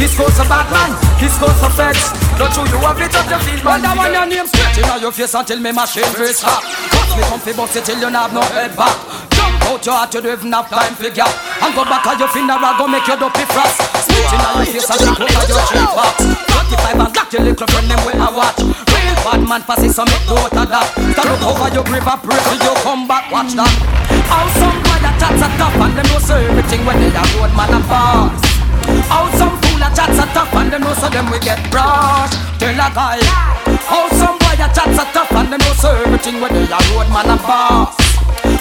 This 0.00 0.16
goes 0.16 0.32
to 0.40 0.44
bad 0.48 0.64
man. 0.72 0.96
This 1.20 1.36
goes 1.36 1.52
to 1.60 1.68
feds. 1.76 2.08
Don't 2.40 2.56
you 2.56 2.64
you 2.72 2.80
have 2.80 2.96
it 2.96 3.12
up 3.12 3.26
to 3.28 3.38
feel 3.44 3.60
man 3.64 3.84
for 3.84 3.96
dead. 4.00 4.12
your 4.16 4.26
name 4.26 4.46
straight 4.48 4.78
in 4.80 5.02
your 5.02 5.12
face 5.12 5.34
until 5.34 5.60
me 5.60 5.70
machine 5.72 6.08
face 6.16 6.40
hot. 6.40 6.64
Cut 6.88 7.08
me 7.16 7.22
comfy 7.28 7.52
bust 7.52 7.76
it 7.76 7.84
till 7.84 8.00
you 8.00 8.08
have 8.08 8.32
no 8.32 8.40
head 8.56 8.74
back. 8.74 8.96
Jump 9.36 9.60
out 9.68 9.84
your 9.84 9.94
heart, 9.94 10.14
you 10.14 10.22
don't 10.22 10.38
even 10.40 10.52
have 10.52 10.70
time 10.70 10.94
for 10.94 11.10
gap. 11.10 11.28
And 11.60 11.74
go 11.74 11.84
back 11.84 12.06
on 12.06 12.18
your 12.18 12.28
funeral, 12.28 12.74
go 12.80 12.88
make 12.88 13.06
your 13.06 13.18
dopey 13.20 13.44
frost. 13.52 13.76
Spit 14.08 14.32
in 14.32 14.40
your 14.40 14.64
face 14.64 14.88
and 14.88 15.00
shake 15.04 15.36
out 15.36 15.48
your 15.48 15.60
cheek 15.68 15.90
box. 15.92 16.49
45 16.70 17.02
and 17.02 17.16
lock 17.16 17.32
your 17.32 17.42
little 17.42 17.66
friend 17.66 17.90
them 17.90 17.98
when 18.06 18.20
I 18.22 18.30
watch. 18.30 18.62
Real 18.62 19.16
bad 19.26 19.42
man 19.42 19.62
passes 19.66 19.94
so 19.98 20.06
make 20.06 20.22
note 20.30 20.54
of 20.54 20.70
that. 20.70 20.86
Stand 20.94 21.30
up 21.34 21.42
over 21.42 21.68
your 21.74 21.82
grave 21.82 22.06
and 22.06 22.20
pray 22.22 22.38
till 22.38 22.62
you 22.62 22.74
come 22.86 23.10
back, 23.10 23.26
watch 23.34 23.58
that. 23.58 23.74
How 24.30 24.46
some 24.54 24.78
boy 24.86 24.98
that 25.02 25.18
chats 25.18 25.42
are 25.42 25.54
tough 25.58 25.74
and 25.82 25.94
them 25.98 26.06
know 26.06 26.22
so 26.22 26.34
everything 26.38 26.86
when 26.86 26.96
they 27.02 27.10
a 27.10 27.22
road 27.34 27.52
man 27.58 27.74
a 27.74 27.80
boss. 27.90 28.38
How 29.10 29.26
some 29.34 29.54
fool 29.58 29.78
that 29.82 29.98
chats 29.98 30.18
are 30.22 30.30
tough 30.30 30.54
and 30.54 30.70
them 30.70 30.82
know 30.86 30.94
so 30.94 31.10
them 31.10 31.26
we 31.30 31.38
get 31.42 31.58
brushed. 31.74 32.38
Tell 32.62 32.78
a 32.78 32.86
guy. 32.94 33.18
How 33.90 34.06
some 34.14 34.38
boy 34.38 34.54
that 34.54 34.70
chats 34.70 34.94
are 34.94 35.10
tough 35.10 35.32
and 35.34 35.50
them 35.50 35.58
know 35.58 35.74
so 35.74 35.90
everything 36.06 36.38
when 36.38 36.54
they 36.54 36.70
a 36.70 36.78
road 36.94 37.10
man 37.10 37.34
a 37.34 37.36
boss. 37.42 37.98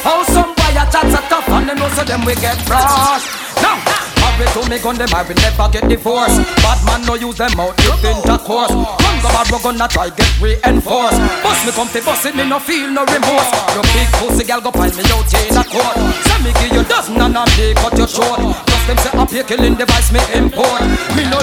How 0.01 0.25
some 0.25 0.57
that 0.73 0.89
chats 0.91 1.13
are 1.13 1.25
tough 1.29 1.49
and 1.49 1.69
them 1.69 1.77
know 1.77 1.89
so 1.93 2.03
them 2.03 2.25
we 2.25 2.35
get 2.35 2.57
brushed. 2.65 3.29
Now, 3.61 3.98
married 4.39 4.53
to 4.55 4.69
me 4.69 4.79
gun 4.79 4.95
them 4.95 5.11
I 5.13 5.23
will 5.23 5.35
never 5.35 5.67
get 5.71 5.87
divorced. 5.87 6.39
Bad 6.63 6.79
man 6.87 7.03
no 7.05 7.15
use 7.15 7.35
them 7.35 7.59
out 7.59 7.75
if 7.77 8.03
intercourse. 8.03 8.71
Run 8.71 9.17
go 9.19 9.29
we 9.51 9.57
gonna 9.63 9.87
try 9.87 10.09
get 10.09 10.31
reinforced. 10.39 11.19
Bust 11.43 11.65
me 11.65 11.71
comfy, 11.71 12.01
bust 12.01 12.25
it 12.25 12.35
me 12.35 12.47
no 12.47 12.59
feel 12.59 12.89
no 12.89 13.03
remorse. 13.05 13.49
Your 13.75 13.83
big 13.91 14.07
pussy 14.19 14.43
girl 14.47 14.61
go 14.61 14.71
find 14.71 14.95
me 14.95 15.03
out 15.11 15.27
in 15.35 15.57
a 15.57 15.63
court. 15.63 15.95
Send 16.23 16.43
me 16.43 16.51
give 16.55 16.71
you 16.71 16.83
dozen 16.87 17.19
and 17.19 17.37
I 17.37 17.43
may 17.57 17.73
cut 17.75 17.97
you 17.97 18.07
short. 18.07 18.39
Just 18.39 18.87
them 18.87 18.97
say 18.97 19.35
here 19.35 19.43
killing 19.43 19.75
device 19.75 20.11
me 20.11 20.21
import. 20.33 20.81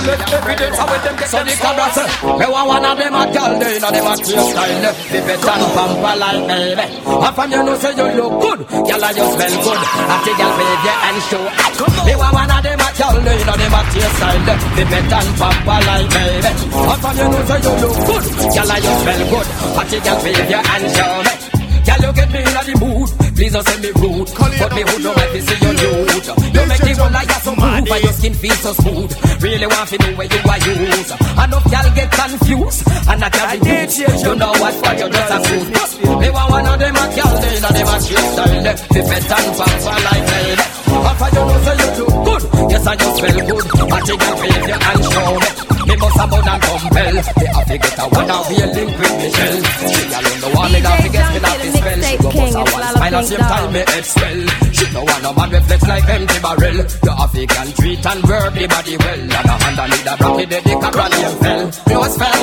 Evidence 0.07 0.79
how 0.79 0.87
them 0.87 1.17
get 1.19 1.29
so 1.29 1.43
the. 1.43 1.55
Me 2.39 2.47
want 2.47 2.69
one 2.69 2.85
of 2.85 2.95
them 2.95 3.15
a 3.15 3.23
girl 3.35 3.53
they 3.59 3.79
know 3.83 3.91
them 3.91 4.07
a 4.07 4.15
clear 4.23 4.39
style. 4.39 4.95
Be 5.11 5.19
better 5.27 5.51
and 5.51 5.67
pamper 5.75 6.15
like 6.15 6.43
baby. 6.47 6.87
And 7.07 7.35
from 7.35 7.51
you 7.51 7.63
know 7.67 7.75
say 7.75 7.91
you 7.91 8.07
look 8.15 8.33
good, 8.39 8.61
girl 8.71 9.03
I 9.03 9.11
just 9.11 9.33
smell 9.35 9.55
good. 9.67 9.81
I 9.83 10.17
take 10.23 10.39
your 10.39 10.53
behavior 10.55 10.97
and 11.11 11.19
show. 11.27 11.45
Me 12.07 12.15
want 12.15 12.33
one 12.39 12.51
of 12.55 12.63
them 12.63 12.79
a 12.79 12.89
girl 12.95 13.17
they 13.19 13.39
know 13.43 13.57
them 13.59 13.75
a 13.75 13.81
clear 13.91 14.11
style. 14.15 14.43
Be 14.79 14.83
better 14.87 15.19
and 15.27 15.33
pamper 15.43 15.79
like 15.91 16.09
baby. 16.15 16.51
And 16.55 16.99
from 17.03 17.15
you 17.19 17.27
know 17.27 17.43
say 17.51 17.59
you 17.67 17.75
look 17.83 17.99
good, 18.07 18.25
girl 18.55 18.71
I 18.71 18.79
just 18.79 18.99
smell 19.03 19.23
good. 19.27 19.47
I 19.75 19.83
take 19.91 20.07
your 20.07 20.19
behavior 20.23 20.63
and 20.63 20.85
show 20.95 21.15
me. 21.27 21.35
Girl, 21.87 22.03
you 22.03 22.13
get 22.15 22.31
me 22.31 22.39
in 22.39 22.55
the 22.55 22.75
mood. 22.83 23.26
Please 23.37 23.53
don't 23.53 23.67
send 23.69 23.83
me 23.83 23.91
rude. 24.01 24.33
But 24.33 24.73
me 24.75 24.83
who 24.89 24.99
know 25.05 25.13
I 25.13 25.27
fi 25.29 25.41
see 25.45 25.59
your 25.61 25.75
nude. 25.77 26.27
You 26.57 26.63
make 26.67 26.85
me 26.85 26.93
run 26.97 27.13
like 27.13 27.29
a 27.29 27.39
so 27.45 27.53
move, 27.53 27.63
and 27.63 27.87
your 27.87 28.13
skin 28.17 28.35
feels 28.35 28.61
so 28.61 28.73
smooth. 28.73 29.13
Really 29.43 29.67
want 29.67 29.89
to 29.91 29.99
know 29.99 30.13
where 30.17 30.27
you 30.27 30.41
are 30.41 30.61
used. 30.65 31.13
Enough 31.13 31.67
girl 31.69 31.89
get 31.93 32.11
confused, 32.11 32.83
and 32.89 33.25
I 33.25 33.29
carry 33.29 33.59
boots. 33.61 33.99
You 34.01 34.35
know 34.41 34.53
what 34.57 34.75
for 34.81 34.93
you 34.97 35.09
just 35.13 35.33
a 35.33 35.39
fool. 35.45 36.19
Me 36.19 36.31
want 36.31 36.51
one 36.51 36.67
of 36.67 36.79
them 36.81 36.97
a 36.97 37.05
girl, 37.13 37.35
they 37.37 37.61
know 37.61 37.73
them 37.77 37.89
a 37.93 38.01
straight 38.01 38.29
style. 38.33 38.77
Fi 38.89 39.01
fit 39.05 39.31
and 39.37 39.49
pamper 39.57 39.99
like 40.09 40.25
me. 40.33 40.86
And 40.97 41.17
for 41.19 41.29
you 41.35 41.43
know 41.45 41.59
say 41.65 41.77
you 41.77 41.89
look 41.97 42.15
good, 42.27 42.43
yes 42.71 42.87
I 42.87 42.95
just 42.97 43.17
smell 43.17 43.39
good. 43.47 43.65
I 43.93 44.01
take 44.07 44.23
your 44.23 44.37
baby 44.41 44.73
and 44.73 45.05
show 45.13 45.35
me. 45.37 45.51
Must 45.97 46.17
have 46.19 46.29
bound 46.29 46.45
and 46.47 46.61
compel. 46.61 47.15
Me 47.15 47.47
have 47.57 47.67
to 47.67 47.77
get 47.79 47.99
a 47.99 48.05
one 48.13 48.29
and 48.29 48.45
be 48.49 48.55
a 48.61 48.67
link 48.69 48.93
with 49.01 49.17
Michelle. 49.17 49.59
She 49.89 50.03
alone 50.13 50.41
the 50.45 50.49
one 50.53 50.73
me 50.73 50.81
not 50.85 50.99
to 51.01 51.09
get 51.09 51.27
me 51.33 51.39
not 51.41 51.57
to 51.57 51.69
spell. 51.73 52.01
She 52.05 52.17
go 52.21 52.31
bust 52.37 52.53
a 52.53 52.63
one 52.69 52.85
smile 52.93 53.15
and 53.17 53.27
same 53.27 53.47
time 53.49 53.73
me 53.73 53.81
head 53.81 54.05
swell. 54.05 54.41
She 54.77 54.85
no 54.93 55.01
want 55.09 55.23
no 55.25 55.31
man 55.33 55.51
reflex 55.57 55.81
like 55.89 56.09
empty 56.11 56.39
barrel. 56.45 56.79
The 57.01 57.13
African 57.17 57.69
treat 57.81 58.05
and 58.07 58.23
work 58.29 58.53
the 58.53 58.65
body 58.67 58.97
well. 59.01 59.23
And 59.25 59.49
a 59.49 59.55
hand 59.57 59.79
and 59.81 59.89
need 59.89 60.09
a 60.11 60.15
rocky 60.21 60.45
the 60.45 60.59
Cobra 60.85 61.07
name 61.09 61.37
fell. 61.41 61.65
Close 61.87 62.17
fell, 62.21 62.43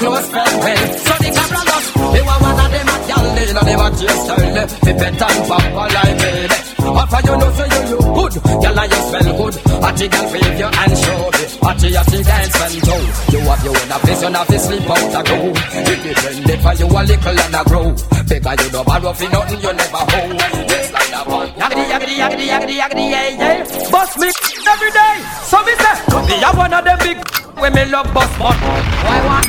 close 0.00 0.28
fell 0.32 0.54
well. 0.64 0.84
So 1.04 1.14
the 1.18 1.30
Cobra 1.36 1.62
lost. 1.68 1.88
They 1.92 2.22
want 2.24 2.40
one 2.40 2.56
of 2.56 2.70
them 2.72 2.88
a 2.88 2.96
gal, 3.04 3.24
they 3.36 3.52
know 3.52 3.64
them 3.68 3.80
a 3.84 3.88
chase 4.00 4.22
style. 4.24 4.64
The 4.80 4.92
pet 4.96 5.22
and 5.28 5.40
papa 5.44 5.84
like 5.92 6.16
baby. 6.24 6.67
After 6.96 7.20
you 7.26 7.36
know 7.38 7.50
say 7.52 7.68
you 7.68 7.82
look 7.98 8.32
good, 8.32 8.34
girl 8.42 8.78
and 8.78 8.90
you 8.92 9.00
smell 9.08 9.28
good. 9.36 9.54
I 9.84 9.92
take 9.92 10.14
and 10.14 10.28
wave 10.32 10.58
your 10.58 10.72
and 10.72 10.94
show 10.98 11.20
me. 11.34 11.44
I 11.62 11.70
your 11.88 12.04
thing 12.08 12.22
dance 12.24 12.60
and 12.62 12.76
go. 12.86 12.96
You 13.32 13.40
have 13.48 13.62
your 13.64 13.74
own 13.76 13.92
place, 14.00 14.22
you 14.22 14.30
have 14.32 14.46
to 14.48 14.58
sleep 14.58 14.88
out 14.90 15.14
a 15.14 15.20
go. 15.24 15.36
It 16.48 16.60
for 16.62 16.74
you 16.74 16.86
a 16.88 17.00
little 17.04 17.38
and 17.38 17.54
a 17.54 17.62
grow. 17.64 17.86
Bigger 18.28 18.54
you 18.62 18.68
don't 18.70 18.86
borrow 18.86 19.12
for 19.12 19.28
nothing 19.30 19.60
you 19.60 19.72
never 19.72 20.02
hold. 20.04 20.40
It's 20.68 20.92
like 20.92 21.10
that 21.10 21.26
one. 21.26 21.48
Yaggity 21.58 21.84
yaggity 21.88 22.14
yaggity 22.20 22.46
yaggity 22.48 22.76
yaggity 22.78 23.10
yeah 23.10 23.28
yeah. 23.28 23.90
Bust 23.90 24.18
me 24.18 24.28
every 24.68 24.90
day. 24.92 25.14
So 25.48 25.62
me 25.64 25.72
say, 25.80 25.94
me 26.28 26.42
a 26.44 26.50
one 26.56 26.72
of 26.72 26.84
them 26.84 26.98
big 27.00 27.18
when 27.58 27.72
me 27.74 27.84
love 27.86 28.12
bust 28.12 28.38
but 28.38 28.54
why 28.54 29.18
want? 29.26 29.46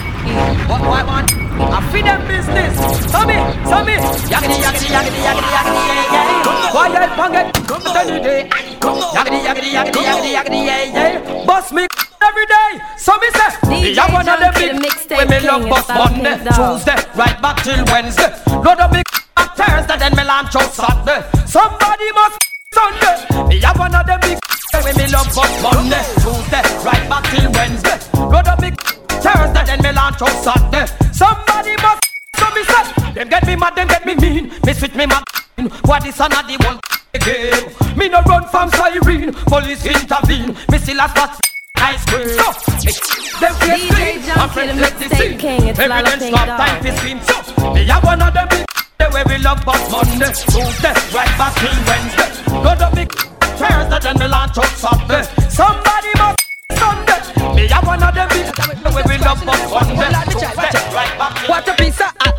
What 0.69 0.81
why 0.81 1.03
want? 1.03 1.38
I 1.59 1.79
feed 1.91 2.05
them 2.05 2.21
business. 2.27 2.73
So 3.11 3.19
me, 3.27 3.35
so 3.67 3.83
me. 3.83 3.95
Yaggity 4.31 4.57
yaggity 4.63 4.87
yaggity 4.95 5.19
yaggity 5.27 5.51
yaggity 5.51 5.83
yeah 5.83 6.15
yeah. 6.15 6.73
Why 6.73 6.87
I 6.87 7.07
forget? 7.19 7.53
Come 7.67 7.83
any 7.97 8.23
day. 8.23 8.49
Yaggity 8.49 9.39
yaggity 9.43 9.69
yaggity 9.75 10.01
yaggity 10.07 10.31
yaggity 10.35 10.65
yeah 10.65 11.19
yeah. 11.19 11.45
Bust 11.45 11.73
me 11.73 11.87
every 12.21 12.45
day. 12.45 12.79
So 12.97 13.17
me 13.17 13.27
say, 13.35 13.51
me 13.67 13.97
a 13.97 14.05
one 14.11 14.27
of 14.29 14.39
them 14.39 14.53
the 14.53 14.59
big 14.59 14.73
mixtape 14.79 15.17
when 15.17 15.27
me 15.29 15.39
love 15.47 15.61
it's 15.61 15.69
bust 15.69 15.89
Monday, 15.89 16.37
Tuesday, 16.55 16.99
right 17.15 17.37
back 17.41 17.63
till 17.63 17.83
Wednesday. 17.91 18.29
Load 18.47 18.79
of 18.79 18.91
big 18.91 19.05
on 19.37 19.47
Thursday, 19.55 19.97
then 19.97 20.15
me 20.15 20.23
launch 20.23 20.55
out 20.55 20.71
Saturday. 20.71 21.21
Somebody 21.45 22.11
must 22.13 22.37
Sunday. 22.73 23.15
Me 23.49 23.63
a 23.63 23.71
one 23.75 23.95
of 23.95 24.05
them 24.05 24.19
big 24.21 24.37
when 24.83 24.95
me 24.95 25.07
love 25.11 25.29
bust 25.35 25.55
Monday, 25.63 26.03
Tuesday, 26.23 26.63
right 26.87 27.05
back 27.09 27.23
till 27.33 27.51
Wednesday. 27.51 27.97
Load 28.15 28.47
of 28.47 28.59
big 28.59 28.75
Thursday, 29.23 29.63
then 29.65 29.81
me 29.81 29.91
launch 29.91 30.21
out 30.21 30.35
Saturday. 30.43 30.98
Me. 34.69 34.73
Me 34.73 34.79
switch 34.79 34.95
me 34.95 35.05
mad. 35.05 35.23
What 35.85 36.05
is 36.05 36.19
another 36.19 36.57
one 36.63 36.79
game? 37.13 37.97
Me 37.97 38.07
no 38.07 38.21
run 38.21 38.47
from 38.47 38.69
siren, 38.69 39.33
police 39.33 39.85
intervene. 39.85 40.55
Me 40.71 40.77
still 40.77 40.99
a 40.99 41.09
spot. 41.09 41.39
ice 41.77 42.05
cream. 42.05 42.29
So, 42.29 42.51
them 43.39 43.53
face 43.55 43.89
clean. 43.89 44.19
My 44.37 44.47
friend 44.47 44.79
let 44.79 44.97
the 44.99 45.05
mixtape 45.05 45.17
sing. 45.17 45.37
king, 45.37 45.67
it's 45.67 45.79
Lala 45.79 46.03
then 46.03 46.19
Pink 46.19 46.35
stop 46.35 46.47
time 46.47 46.83
to 46.83 46.97
scream. 46.97 47.19
So, 47.21 47.73
me 47.73 47.85
have 47.85 48.03
one 48.03 48.21
of 48.21 48.33
them 48.33 48.47
the 48.49 49.09
way 49.13 49.23
we 49.27 49.37
love 49.43 49.63
but 49.65 49.81
Monday, 49.91 50.31
Tuesday, 50.33 50.93
right 51.13 51.33
back 51.37 51.53
till 51.57 51.77
Wednesday. 51.87 52.29
Go 52.63 52.75
to 52.75 52.89
big 52.95 53.11
Thursday, 53.57 53.99
then 53.99 54.19
me 54.19 54.27
launch 54.27 54.57
out 54.57 54.71
Saturday. 54.77 55.23
Somebody 55.49 56.11
must 56.19 56.39
Sunday. 56.77 57.21
Me 57.55 57.67
have 57.67 57.87
one 57.87 58.03
of 58.03 58.13
them 58.13 58.29
the 58.29 59.03
we 59.07 59.17
love 59.17 59.41
but 59.45 59.59
Monday, 59.71 60.09
Tuesday, 60.29 60.88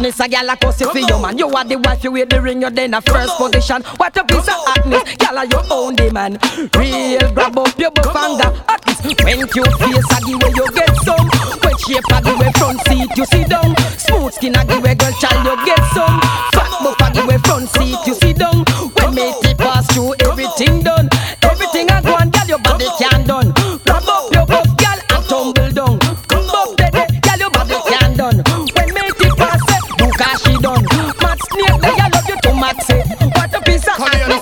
hotness, 0.01 0.21
a 0.21 0.29
gal 0.29 0.49
a 0.49 0.57
cuss 0.57 0.81
you 0.81 0.91
for 0.91 0.99
your 0.99 1.21
man. 1.21 1.39
You 1.39 1.49
are 1.49 1.65
the 1.65 1.77
wife, 1.77 2.03
you 2.05 2.13
wear 2.13 2.27
the 2.27 2.41
ring, 2.41 2.61
you're 2.63 2.71
then 2.71 2.95
a 2.95 3.01
first 3.01 3.37
position. 3.37 3.83
What 3.97 4.17
a 4.17 4.25
piece 4.25 4.49
of 4.49 4.61
hotness, 4.65 5.17
gal 5.17 5.37
a 5.37 5.47
your 5.47 5.65
own 5.71 5.97
the 5.97 6.11
man. 6.13 6.39
Real 6.77 7.33
grab 7.33 7.59
up 7.59 7.79
your 7.79 7.91
buff 7.91 8.17
and 8.17 8.41
the 8.41 8.49
hotness. 8.67 9.01
When 9.25 9.39
you 9.39 9.47
face 9.47 10.11
a 10.11 10.19
give 10.25 10.41
way 10.41 10.53
you 10.57 10.67
get 10.73 10.97
some. 11.05 11.29
When 11.61 11.77
shape 11.85 12.11
a 12.13 12.19
give 12.23 12.39
way 12.39 12.53
front 12.57 12.81
seat 12.89 13.11
you 13.17 13.27
sit 13.27 13.49
down. 13.49 13.77
Smooth 13.99 14.33
skin 14.33 14.57
a 14.57 14.65
give 14.65 14.83
way 14.83 14.95
girl 14.95 15.13
child 15.21 15.45
you 15.45 15.57
get 15.65 15.85
some. 15.93 16.21
Fat 16.53 16.73
buff 16.81 17.01
a 17.01 17.13
give 17.13 17.27
way 17.27 17.39
front 17.39 17.69
seat 17.69 17.99
you 18.07 18.15
sit 18.15 18.39
down. 18.39 18.65
When 18.97 19.15
me 19.15 19.33
pass 19.59 19.87
through 19.93 20.15
everything 20.25 20.83
done. 20.83 21.09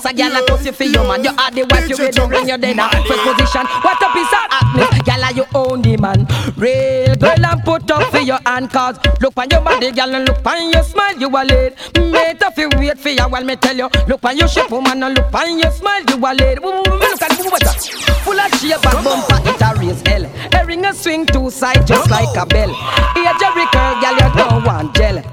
A 0.09 0.13
gal 0.13 0.35
a 0.35 0.45
toss 0.45 0.65
you 0.65 0.71
for 0.71 0.83
your 0.83 1.03
man. 1.07 1.23
You 1.23 1.31
are 1.31 1.51
the 1.51 1.63
wife, 1.69 1.89
you 1.89 1.97
wear 1.97 2.11
the 2.11 2.25
ring, 2.27 2.47
you're 2.47 2.57
a 2.57 2.89
first 3.05 3.23
position. 3.23 3.65
What 3.85 4.01
a 4.01 4.07
piece 4.13 4.33
of 4.33 4.45
hotness, 4.49 5.01
gal 5.05 5.23
a 5.23 5.29
you 5.33 5.45
the 5.83 5.97
man. 6.01 6.25
Real 6.57 7.15
girl 7.15 7.45
and 7.45 7.63
put 7.63 7.89
up 7.91 8.11
for 8.11 8.19
your 8.19 8.39
hand 8.45 8.71
cause 8.71 8.97
look 9.21 9.37
on 9.37 9.49
your 9.49 9.61
body, 9.61 9.91
gal 9.91 10.13
and 10.13 10.27
look 10.27 10.45
on 10.45 10.71
your 10.71 10.83
smile, 10.83 11.17
you 11.17 11.29
a 11.29 11.41
late. 11.45 11.75
Mm, 11.93 12.11
Mate 12.11 12.41
if 12.41 12.57
you 12.57 12.69
wait 12.79 12.97
for 12.97 13.09
you, 13.09 13.23
while 13.23 13.43
me 13.43 13.55
tell 13.55 13.75
you. 13.77 13.89
Look 14.07 14.23
on 14.25 14.37
your 14.37 14.47
shape, 14.47 14.69
woman, 14.71 15.03
and 15.03 15.15
look 15.15 15.33
on 15.33 15.59
your 15.59 15.71
smile, 15.71 16.03
you 16.03 16.17
a 16.17 16.31
late. 16.33 16.61
Look 16.61 17.21
at 17.21 17.31
who 17.37 17.49
better. 17.51 17.79
Full 18.25 18.39
of 18.39 18.51
shape 18.59 18.85
and 18.85 19.03
bumper, 19.05 19.39
it 19.49 19.61
a 19.61 19.79
raise 19.79 20.01
hell. 20.07 20.25
A 20.55 20.65
ring 20.65 20.85
a 20.85 20.93
swing 20.93 21.25
two 21.25 21.49
side 21.49 21.85
just 21.85 22.09
like 22.09 22.35
a 22.35 22.45
bell. 22.45 22.73
Here 23.13 23.33
Jerry 23.39 23.65
curl, 23.71 24.01
gal, 24.01 24.13
you 24.15 24.35
don't 24.35 24.63
want 24.65 24.95
gel. 24.95 25.23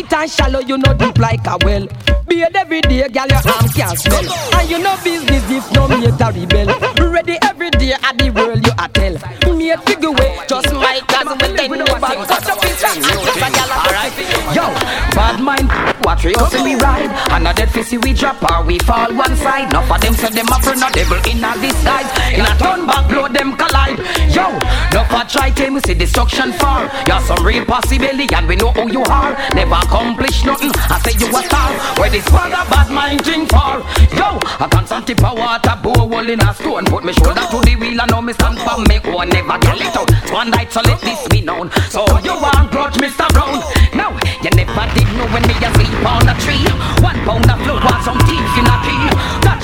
Tight 0.00 0.12
and 0.22 0.30
shallow, 0.30 0.60
you 0.60 0.78
know 0.78 0.94
deep 0.94 1.18
like 1.18 1.46
a 1.46 1.58
well. 1.62 1.86
Beard 2.26 2.56
every 2.56 2.80
day, 2.80 3.06
gal, 3.08 3.28
your 3.28 3.36
arm 3.36 3.68
can't 3.74 3.98
smell. 3.98 4.32
And 4.54 4.70
you 4.70 4.78
know 4.78 4.96
business 5.04 5.44
if 5.50 5.72
no 5.72 5.88
mate 5.88 6.08
a 6.08 6.32
rebel. 6.32 7.10
Ready 7.10 7.36
every 7.42 7.70
day 7.70 7.92
at 7.92 8.16
the 8.16 8.30
world 8.30 8.64
you 8.64 8.72
a 8.78 8.88
tell. 8.88 9.14
Mate 9.56 9.78
figure 9.84 10.12
way, 10.12 10.38
just 10.48 10.72
like 10.72 11.04
as 11.12 11.26
we 11.26 11.56
then 11.56 11.70
know 11.78 11.84
about 11.84 12.28
cut 12.28 12.48
up 12.48 13.59
yo, 14.60 14.68
bad 15.16 15.40
mind, 15.40 15.68
what 16.04 16.20
we 16.24 16.32
hustle 16.36 16.64
we 16.64 16.74
ride. 16.76 17.10
And 17.32 17.48
a 17.48 17.52
dead 17.54 17.68
fissy 17.68 17.96
we 18.02 18.12
drop 18.12 18.42
or 18.44 18.64
we 18.64 18.78
fall 18.80 19.12
one 19.14 19.36
side. 19.36 19.70
Enough 19.70 19.90
of 19.90 20.00
them 20.00 20.14
say 20.14 20.30
them 20.30 20.48
a 20.48 20.56
friend, 20.60 20.80
no 20.80 20.88
devil 20.90 21.20
in 21.24 21.40
a 21.40 21.52
disguise. 21.56 22.10
In 22.36 22.44
a 22.44 22.52
turn 22.60 22.86
back, 22.86 23.08
blow 23.08 23.28
them 23.28 23.56
collide. 23.56 23.98
Yo, 24.28 24.46
no 24.92 25.00
for 25.08 25.24
try 25.24 25.50
tame, 25.50 25.74
we 25.74 25.80
see 25.80 25.94
destruction 25.94 26.52
fall. 26.60 26.84
You're 27.06 27.20
some 27.24 27.44
real 27.44 27.64
possibility 27.64 28.28
and 28.34 28.46
we 28.46 28.56
know 28.56 28.72
who 28.72 28.90
you 28.92 29.02
are. 29.08 29.32
Never 29.54 29.80
accomplish 29.80 30.44
nothing, 30.44 30.72
I 30.74 31.00
say 31.00 31.16
you 31.16 31.28
a 31.32 31.40
star. 31.42 31.70
Where 31.98 32.10
this 32.10 32.26
father 32.28 32.62
bad 32.68 32.90
mind 32.90 33.22
drink 33.24 33.48
for. 33.48 33.80
Yo, 34.16 34.38
a 34.60 34.68
constant 34.68 35.06
tip 35.06 35.24
of 35.24 35.38
water, 35.38 35.76
bow 35.82 36.08
hole 36.08 36.28
in 36.28 36.40
a 36.40 36.54
stone. 36.54 36.84
Put 36.84 37.04
me 37.04 37.12
shoulder 37.12 37.46
to 37.50 37.58
the 37.64 37.76
wheel 37.76 38.00
and 38.00 38.10
know 38.10 38.20
me 38.20 38.32
stand 38.34 38.58
for 38.60 38.78
me 38.84 39.00
own. 39.04 39.28
Never 39.28 39.58
get 39.58 39.80
it 39.80 39.96
out. 39.96 40.10
One 40.32 40.50
night, 40.50 40.72
so 40.72 40.80
let 40.82 41.00
this 41.00 41.26
be 41.28 41.40
known. 41.40 41.70
So 41.88 42.04
you 42.20 42.34
want 42.34 42.70
grudge, 42.70 42.94
Mr. 42.94 43.28
Brown? 43.32 43.62
No, 44.70 44.82
you 44.82 44.86
never 44.86 44.94
did 44.94 45.16
know 45.16 45.26
when 45.32 45.42
me 45.48 45.54
a 45.54 45.72
sleep 45.74 46.06
on 46.06 46.28
a 46.28 46.34
tree. 46.38 46.64
One 47.02 47.18
pound 47.24 47.50
of 47.50 47.60
flour 47.62 48.02
some 48.02 48.18
teeth 48.26 48.58
in 48.58 48.66
a 48.66 48.76
key. 48.84 49.09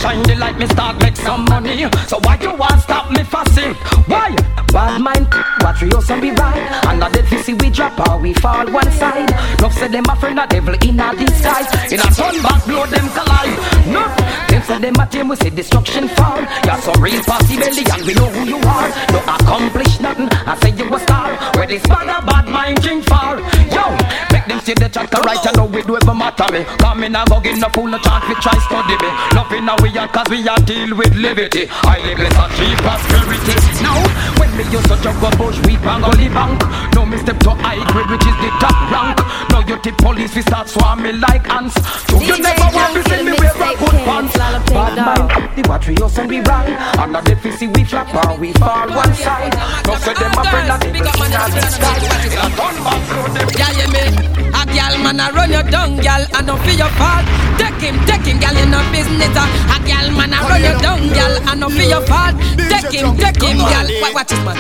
Shine 0.01 0.23
the 0.23 0.35
light, 0.37 0.59
me 0.59 0.67
start 0.67 1.01
make 1.01 1.17
some 1.17 1.45
money. 1.45 1.89
So 2.07 2.19
why 2.23 2.39
you 2.41 2.55
want 2.55 2.81
stop 2.83 3.11
me 3.11 3.23
fussing? 3.25 3.75
Why? 4.07 4.35
Bad 4.73 5.01
mind, 5.01 5.29
watch 5.61 5.81
we 5.83 5.91
also 5.93 6.21
be 6.21 6.31
right. 6.33 6.61
And 6.87 7.01
the 7.01 7.09
dead 7.09 7.27
we 7.63 7.71
drop 7.71 7.99
or 8.09 8.19
we 8.19 8.35
fall 8.35 8.67
one 8.71 8.91
side. 8.93 9.31
Love 9.63 9.73
say 9.73 9.89
them 9.89 10.05
a 10.09 10.17
friend, 10.17 10.39
a 10.39 10.47
devil 10.47 10.75
in 10.75 11.01
a 11.01 11.15
disguise. 11.17 11.69
In 11.93 12.01
a 12.01 12.11
sun 12.13 12.43
back, 12.43 12.65
blow 12.67 12.85
them 12.87 13.09
collide. 13.15 13.57
No, 13.87 14.05
them 14.49 14.63
say 14.63 14.79
them 14.79 14.95
a 15.01 15.07
team, 15.07 15.29
we 15.29 15.37
say 15.37 15.51
destruction 15.51 16.09
fall. 16.09 16.41
You're 16.65 16.81
some 16.83 17.03
real 17.03 17.23
possibility 17.23 17.85
and 17.91 18.03
we 18.07 18.15
know 18.15 18.29
who 18.29 18.45
you 18.45 18.59
are. 18.59 18.89
No 19.13 19.21
accomplish 19.23 20.01
nothing, 20.01 20.29
I 20.31 20.59
say 20.61 20.73
you 20.77 20.93
a 20.93 20.99
star. 21.01 21.33
Where 21.57 21.67
this 21.67 21.83
bad 21.87 22.09
a 22.11 22.25
bad 22.27 22.49
mind 22.49 22.83
drink 22.83 23.05
for. 23.05 23.41
Yo, 23.73 23.85
make 24.33 24.47
them 24.47 24.61
see 24.61 24.75
the 24.75 24.89
chat 24.89 25.13
right, 25.25 25.41
I 25.41 25.53
know 25.57 25.67
we 25.67 25.83
do 25.83 25.97
ever 25.97 26.15
matter 26.15 26.53
me. 26.53 26.65
Come 26.79 27.05
in 27.05 27.17
and 27.17 27.29
go 27.31 27.41
get 27.41 27.59
no 27.59 27.69
fool, 27.71 27.87
no 27.87 27.99
chance, 27.99 28.29
we 28.29 28.35
try 28.43 28.59
study 28.67 28.97
me. 29.01 29.11
Nothing 29.33 29.65
now 29.65 29.77
we 29.87 29.99
are, 29.99 30.09
cause 30.09 30.29
we 30.29 30.49
are 30.49 30.59
deal 30.67 30.97
with 30.97 31.15
liberty. 31.15 31.69
I 31.71 32.03
live 32.03 32.19
in 32.19 32.27
a 32.27 32.47
cheap 32.59 32.79
prosperity. 32.83 33.55
Now, 33.83 34.03
when 34.39 34.51
me 34.59 34.65
used 34.71 34.89
to 34.91 34.97
jump 35.03 35.23
a 35.23 35.31
bush, 35.37 35.59
we 35.63 35.77
bang 35.79 36.03
on 36.03 36.17
the 36.19 36.29
bank. 36.29 36.59
No 36.95 37.07
me 37.07 37.19
step 37.19 37.39
to 37.47 37.51
high 37.63 37.79
grade, 37.93 38.11
which 38.11 38.27
is 38.27 38.37
the 38.43 38.51
top 38.59 38.77
rank. 38.91 39.19
Now 39.51 39.61
you 39.63 39.79
tip 39.79 39.97
police, 39.99 40.35
we 40.35 40.43
start 40.43 40.69
swarming 40.69 41.21
like 41.21 41.47
ants. 41.49 41.75
So 42.11 42.19
you 42.21 42.35
DJ 42.35 42.43
never 42.43 42.69
want 42.75 42.95
to 42.95 43.03
see 43.07 43.23
me 43.23 43.33
wear 43.39 43.55
a 43.55 43.71
good 43.79 43.91
king, 43.95 44.05
pants. 44.07 44.37
Lala 44.37 44.61
Bad 44.67 44.97
Dog. 44.97 45.31
mind, 45.31 45.57
the 45.57 45.63
watch 45.69 45.87
we 45.87 45.97
us 46.03 46.19
and 46.19 46.29
we 46.29 46.41
ride. 46.41 46.75
And 46.99 47.15
the 47.15 47.21
dead 47.21 47.39
fissy 47.39 47.67
we 47.75 47.85
flap 47.85 48.11
or 48.11 48.39
we 48.39 48.53
fall 48.55 48.89
one 48.91 49.15
side. 49.15 49.55
No 49.87 49.95
say 50.03 50.15
them 50.15 50.35
a 50.35 50.43
friend 50.51 50.71
of 50.73 50.81
the 50.83 50.91
person 50.99 51.31
as 51.31 51.55
it 51.55 51.71
sky. 51.71 51.99
In 52.27 52.39
a 52.43 52.49
gun 52.59 52.75
back, 52.83 53.03
throw 53.07 53.27
them 53.31 53.49
Yeah, 53.55 53.71
you 53.79 53.89
me. 53.93 54.46
A 54.57 54.65
gal 54.67 54.99
man 55.03 55.21
a 55.21 55.31
run 55.33 55.51
you 55.53 55.63
down, 55.71 55.97
gal, 55.99 56.25
and 56.35 56.47
don't 56.47 56.61
feel 56.65 56.77
your 56.77 56.89
fault. 56.97 57.25
Take 57.59 57.81
him, 57.81 57.97
take 58.07 58.25
him, 58.25 58.39
gal, 58.41 58.57
in 58.57 58.71
no 58.71 58.81
business. 58.93 59.37
uh. 59.37 59.75
A 59.75 59.77
gal 59.87 60.11
man 60.13 60.33
a 60.33 60.41
run 60.49 60.63
you 60.63 60.75
down, 60.81 61.09
gal, 61.13 61.35
and 61.49 61.61
don't 61.61 61.73
feel 61.73 61.89
your 61.91 62.03
fault. 62.07 62.35
Take 62.71 62.93
him, 62.93 63.17
take 63.17 63.41
him, 63.41 63.59
gal. 63.59 63.87
What, 64.01 64.15
what 64.15 64.33
is 64.33 64.41
man? 64.45 64.57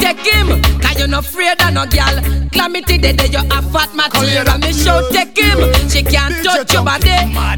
Take 0.00 0.26
him, 0.26 0.62
cause 0.80 0.98
you 0.98 1.06
no 1.06 1.18
afraid 1.20 1.60
of 1.62 1.72
no 1.74 1.86
gal. 1.86 2.16
Calamity 2.50 2.98
day 2.98 3.12
day 3.12 3.28
you 3.30 3.38
a 3.38 3.62
fat 3.70 3.90
material. 3.94 4.58
Me 4.58 4.72
show 4.72 5.00
take 5.12 5.36
him, 5.38 5.58
she 5.88 6.02
can't 6.02 6.34
touch 6.44 6.72
your 6.72 6.84
body. 6.84 7.14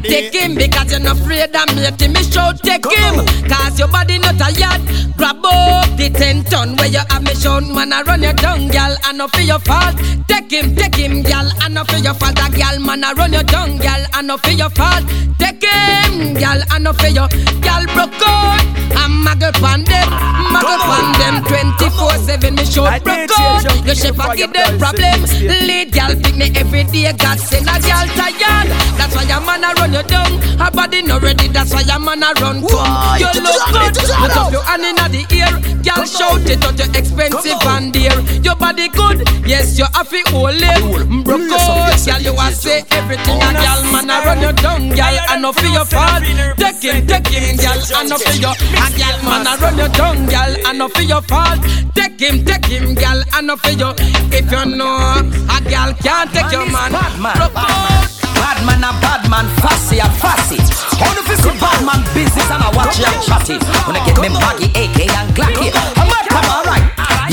Take 0.07 0.33
him 0.33 0.55
because 0.55 0.91
you 0.93 0.99
no 0.99 1.11
afraid 1.11 1.55
of 1.55 1.67
me. 1.75 2.07
Me 2.07 2.21
show 2.23 2.51
take 2.63 2.85
him, 2.85 3.15
cause 3.49 3.79
your 3.79 3.87
body 3.89 4.19
not 4.19 4.37
tired. 4.37 4.81
Grab 5.17 5.43
up 5.45 5.89
the 5.97 6.09
ten 6.13 6.43
ton 6.45 6.75
where 6.77 6.87
you 6.87 7.01
have 7.09 7.23
me 7.23 7.33
show 7.35 7.59
man 7.61 7.91
a 7.93 8.03
run 8.03 8.21
you 8.23 8.33
down, 8.33 8.67
gal, 8.69 8.95
and 9.05 9.17
no 9.17 9.27
feel 9.29 9.45
your 9.47 9.59
fault. 9.59 9.95
Take 10.27 10.51
him, 10.51 10.75
take 10.75 10.95
him, 10.95 11.21
gal, 11.23 11.49
and 11.61 11.72
no 11.73 11.83
feel 11.85 11.99
your 11.99 12.13
fault. 12.13 12.39
A 12.39 12.49
gal 12.51 12.79
man 12.79 13.03
a 13.03 13.13
run 13.13 13.33
you 13.33 13.43
down, 13.43 13.77
gal, 13.77 14.05
and 14.13 14.27
no 14.27 14.37
feel 14.37 14.57
your 14.57 14.69
fault. 14.69 15.03
Take 15.39 15.63
him, 15.63 16.33
gal, 16.35 16.61
and 16.71 16.83
no 16.83 16.93
feel 16.93 17.13
your 17.13 17.27
gal 17.61 17.85
broke 17.93 18.21
out. 18.21 18.61
I'm 18.95 19.25
muggle 19.25 19.51
pan 19.59 19.83
them, 19.83 20.07
muggle 20.53 20.79
pan 20.87 21.07
them 21.19 21.35
24/7. 21.45 22.55
Me 22.55 22.65
show 22.65 22.85
broke 22.99 23.31
out. 23.39 23.85
Your 23.85 23.95
shape 23.95 24.19
a 24.19 24.35
give 24.35 24.53
them 24.53 24.77
problems. 24.77 25.33
Lead 25.41 25.91
gal 25.91 26.15
pick 26.15 26.35
me 26.35 26.51
every 26.55 26.83
day. 26.85 27.11
God 27.13 27.39
send 27.39 27.67
a 27.67 27.79
gal 27.79 28.07
tired. 28.17 28.69
That's 28.97 29.15
why 29.15 29.23
your 29.23 29.41
man 29.41 29.63
a 29.63 29.73
run 29.73 29.93
you 29.93 30.03
down. 30.03 30.31
Her 30.59 30.71
body 30.71 31.01
no 31.01 31.19
ready. 31.19 31.47
That's 31.47 31.73
why 31.73 31.81
your 31.81 31.99
man 31.99 32.23
a 32.23 32.33
run 32.39 32.61
come. 32.67 33.19
You 33.19 33.27
look 33.41 33.61
good. 33.71 33.95
Put 33.97 34.37
up 34.37 34.51
your 34.51 34.63
hand 34.63 34.85
in 34.85 34.95
the 34.95 35.25
ear. 35.35 35.51
Gal 35.81 36.05
shout 36.05 36.49
it 36.49 36.63
out. 36.63 36.77
You 36.79 36.85
expensive 36.93 37.65
and 37.65 37.91
dear. 37.91 38.15
Your 38.41 38.55
body 38.55 38.89
good. 38.89 39.27
Yes, 39.45 39.77
you 39.77 39.85
have 39.93 40.13
it 40.13 40.27
it. 40.27 41.23
Broke 41.23 41.51
out. 41.53 41.93
Gal 42.05 42.21
you 42.21 42.33
a 42.33 42.51
say 42.51 42.83
everything. 42.91 43.37
A 43.41 43.53
gal 43.53 43.81
man 43.91 44.09
a 44.09 44.17
run 44.25 44.41
you 44.41 44.53
down. 44.53 44.89
Gal 44.89 45.15
I 45.27 45.39
know 45.39 45.53
for 45.53 45.65
your 45.67 45.85
fault. 45.85 46.23
Take 46.57 46.81
him, 46.83 47.07
take 47.07 47.27
him, 47.27 47.57
gal. 47.57 47.79
I 47.95 48.03
know 48.05 48.17
for 48.17 48.35
your. 48.37 48.53
A 48.53 48.87
gal 48.97 49.17
man 49.23 49.47
a 49.47 49.53
run 49.61 49.77
you 49.77 49.89
down. 49.89 50.25
Gal 50.27 50.51
I 50.65 50.73
know 50.73 50.89
for 50.89 51.01
your 51.01 51.21
fault. 51.21 51.59
Take 51.95 52.19
him, 52.19 52.45
take 52.45 52.65
him, 52.65 52.95
gal. 52.95 53.23
I 53.31 53.41
know 53.41 53.57
for 53.57 53.71
you. 53.71 53.93
If 54.33 54.51
you 54.51 54.65
know 54.75 54.93
a 54.93 55.57
gal 55.69 55.93
can't 56.01 56.31
take 56.33 56.51
your 56.51 56.65
man. 56.69 56.91
Broke 56.91 57.55
out. 57.55 58.09
Bad 58.35 58.65
man 58.65 58.83
a 58.83 58.91
bad 58.99 59.29
man, 59.29 59.47
fussy 59.61 59.99
a 59.99 60.09
fussy. 60.19 60.59
Only 60.99 61.21
if 61.23 61.31
it's 61.31 61.45
a 61.45 61.53
bad 61.63 61.79
man 61.85 62.03
business 62.13 62.49
and 62.51 62.61
I 62.61 62.69
watch 62.75 62.99
you 62.99 63.05
chatty. 63.23 63.55
When 63.87 63.95
I 63.95 64.03
get 64.05 64.19
me 64.19 64.27
baggy, 64.27 64.67
AK 64.75 64.99
and 65.15 65.29
Glocky. 65.35 65.71
I'm 65.71 66.07
mad, 66.11 66.27
come 66.27 66.49
alright. 66.51 66.82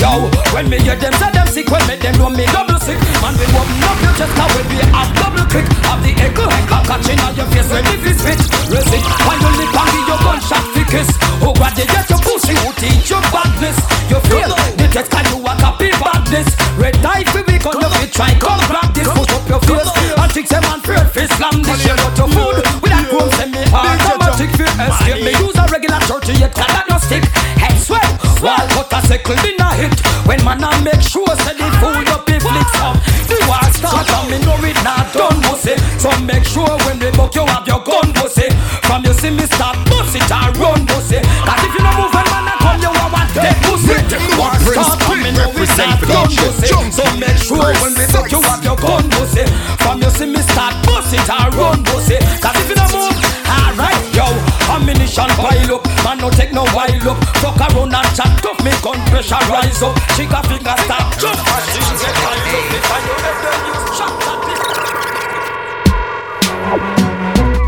Yo, 0.01 0.25
when 0.53 0.65
me 0.65 0.81
hear 0.81 0.97
them 0.97 1.13
say 1.13 1.29
them 1.29 1.45
sick, 1.45 1.69
when 1.69 1.85
me 1.85 1.95
them 1.95 2.17
know 2.17 2.29
me 2.29 2.45
double 2.49 2.79
sick. 2.81 2.97
Man, 3.21 3.37
we 3.37 3.45
open 3.53 3.85
up 3.85 4.01
your 4.01 4.13
chest, 4.17 4.33
now 4.33 4.49
we 4.57 4.65
be 4.65 4.81
a 4.81 5.01
double 5.13 5.45
kick. 5.45 5.65
Have 5.85 6.01
the 6.01 6.11
echo, 6.17 6.49
echo 6.49 6.81
catching 6.89 7.21
on 7.21 7.37
your 7.37 7.45
face 7.53 7.69
when 7.69 7.85
it 7.85 8.01
is 8.01 8.17
fit. 8.17 8.41
Raise 8.73 8.89
it, 8.97 9.05
while 9.29 9.37
you 9.37 9.51
lip 9.61 9.69
and 9.69 9.89
give 9.93 10.07
your 10.09 10.19
gunshot 10.25 10.65
fi 10.73 10.83
kiss. 10.89 11.09
Oh, 11.45 11.53
God, 11.53 11.77
they 11.77 11.85
get 11.85 12.09
your 12.09 12.17
pussy, 12.25 12.57
who 12.57 12.73
teach 12.81 13.13
your 13.13 13.21
badness. 13.29 13.77
You 14.09 14.17
feel 14.25 14.49
the 14.49 14.89
text 14.89 15.13
can 15.13 15.25
you 15.29 15.37
a 15.45 15.53
copy 15.61 15.93
badness. 16.01 16.49
Red 16.81 16.97
tie 17.05 17.21
fi 17.29 17.45
we 17.45 17.61
gun, 17.61 17.77
you 17.77 17.89
fi 17.93 18.05
try 18.09 18.31
come 18.41 18.61
practice. 18.65 19.05
Put 19.05 19.29
up 19.37 19.45
your 19.45 19.61
face 19.69 19.91
and 20.17 20.31
fix 20.33 20.49
them 20.49 20.65
and 20.65 20.81
fear 20.81 21.05
fi 21.13 21.29
slam 21.37 21.61
this. 21.61 21.77
Share 21.85 22.01
out 22.01 22.17
your 22.17 22.29
food 22.33 22.57
with 22.81 22.89
that 22.89 23.05
chrome 23.05 23.29
send 23.37 23.53
me 23.53 23.61
automatic 23.69 24.49
fi 24.57 24.65
escape. 24.65 25.21
Me 25.21 25.31
use 25.37 25.57
a 25.61 25.69
regular 25.69 26.01
38 26.09 26.49
cut 26.57 26.69
that 26.73 26.89
no 26.89 26.97
stick. 26.97 27.21
Wall 28.41 28.57
cut 28.73 28.89
a 28.89 28.99
little 29.05 29.37
dinner 29.45 29.69
hit. 29.77 30.01
When 30.25 30.41
man 30.43 30.63
I 30.65 30.73
make 30.81 31.01
sure 31.05 31.29
say 31.45 31.53
the 31.53 31.69
food 31.77 32.09
up 32.09 32.25
if 32.25 32.41
flicks 32.41 32.77
up. 32.81 32.97
The 33.29 33.37
war 33.45 33.61
start 33.69 34.09
and 34.09 34.33
me 34.33 34.37
know 34.41 34.57
it 34.65 34.77
not 34.81 35.13
done 35.13 35.37
pussy. 35.45 35.77
So 36.01 36.09
make 36.25 36.41
sure 36.41 36.73
when 36.89 36.97
we 36.97 37.13
book 37.13 37.37
you 37.37 37.45
have 37.45 37.69
your 37.69 37.85
gun 37.85 38.09
pussy. 38.17 38.49
From 38.89 39.05
you 39.05 39.13
see 39.13 39.29
me 39.29 39.45
start 39.45 39.77
bust 39.85 40.17
it 40.17 40.25
and 40.25 40.57
run 40.57 40.89
pussy. 40.89 41.21
Cause 41.21 41.61
if 41.61 41.73
you 41.77 41.85
no 41.85 41.91
move 42.01 42.09
when 42.17 42.25
man 42.33 42.49
I 42.49 42.57
come 42.65 42.81
you 42.81 42.89
a 42.89 43.05
want 43.13 43.29
dead 43.37 43.57
pussy. 43.61 43.93
War 44.41 44.57
start 44.57 45.05
and 45.05 45.21
me 45.21 45.29
know 45.37 45.53
it 45.53 45.69
not 45.77 46.01
done 46.01 46.33
pussy. 46.33 46.73
So 46.89 47.05
make 47.21 47.37
sure 47.37 47.69
when 47.85 47.93
we 47.93 48.09
book 48.09 48.25
you 48.33 48.41
have 48.41 48.65
your 48.65 48.77
gun 48.81 49.05
pussy. 49.13 49.45
From 49.85 50.01
you 50.01 50.09
see 50.17 50.25
me 50.25 50.41
start 50.49 50.73
bust 50.89 51.13
it 51.13 51.29
and 51.29 51.53
run 51.53 51.85
pussy. 51.85 52.17
Cause 52.41 52.57
if 52.57 52.73
you 52.73 52.80
Ammunition 54.91 55.29
pile 55.39 55.75
up, 55.75 55.85
man 56.03 56.17
no 56.17 56.29
take 56.29 56.51
no 56.51 56.65
while 56.75 57.09
up. 57.09 57.17
Fuck 57.39 57.55
around 57.71 57.95
and 57.95 58.15
chat 58.15 58.43
tough, 58.43 58.61
me 58.61 58.71
gun 58.83 58.99
pressure 59.07 59.39
rise 59.47 59.81
up. 59.81 59.95
Chica 60.17 60.43
finger 60.43 60.75
start 60.83 61.17
jump, 61.17 61.39
machine 61.47 61.95
get 61.95 62.15
pile 62.19 62.51
up. 62.51 62.75
If 62.75 62.91
I 62.91 62.99
them, 63.41 63.95
shot 63.95 64.40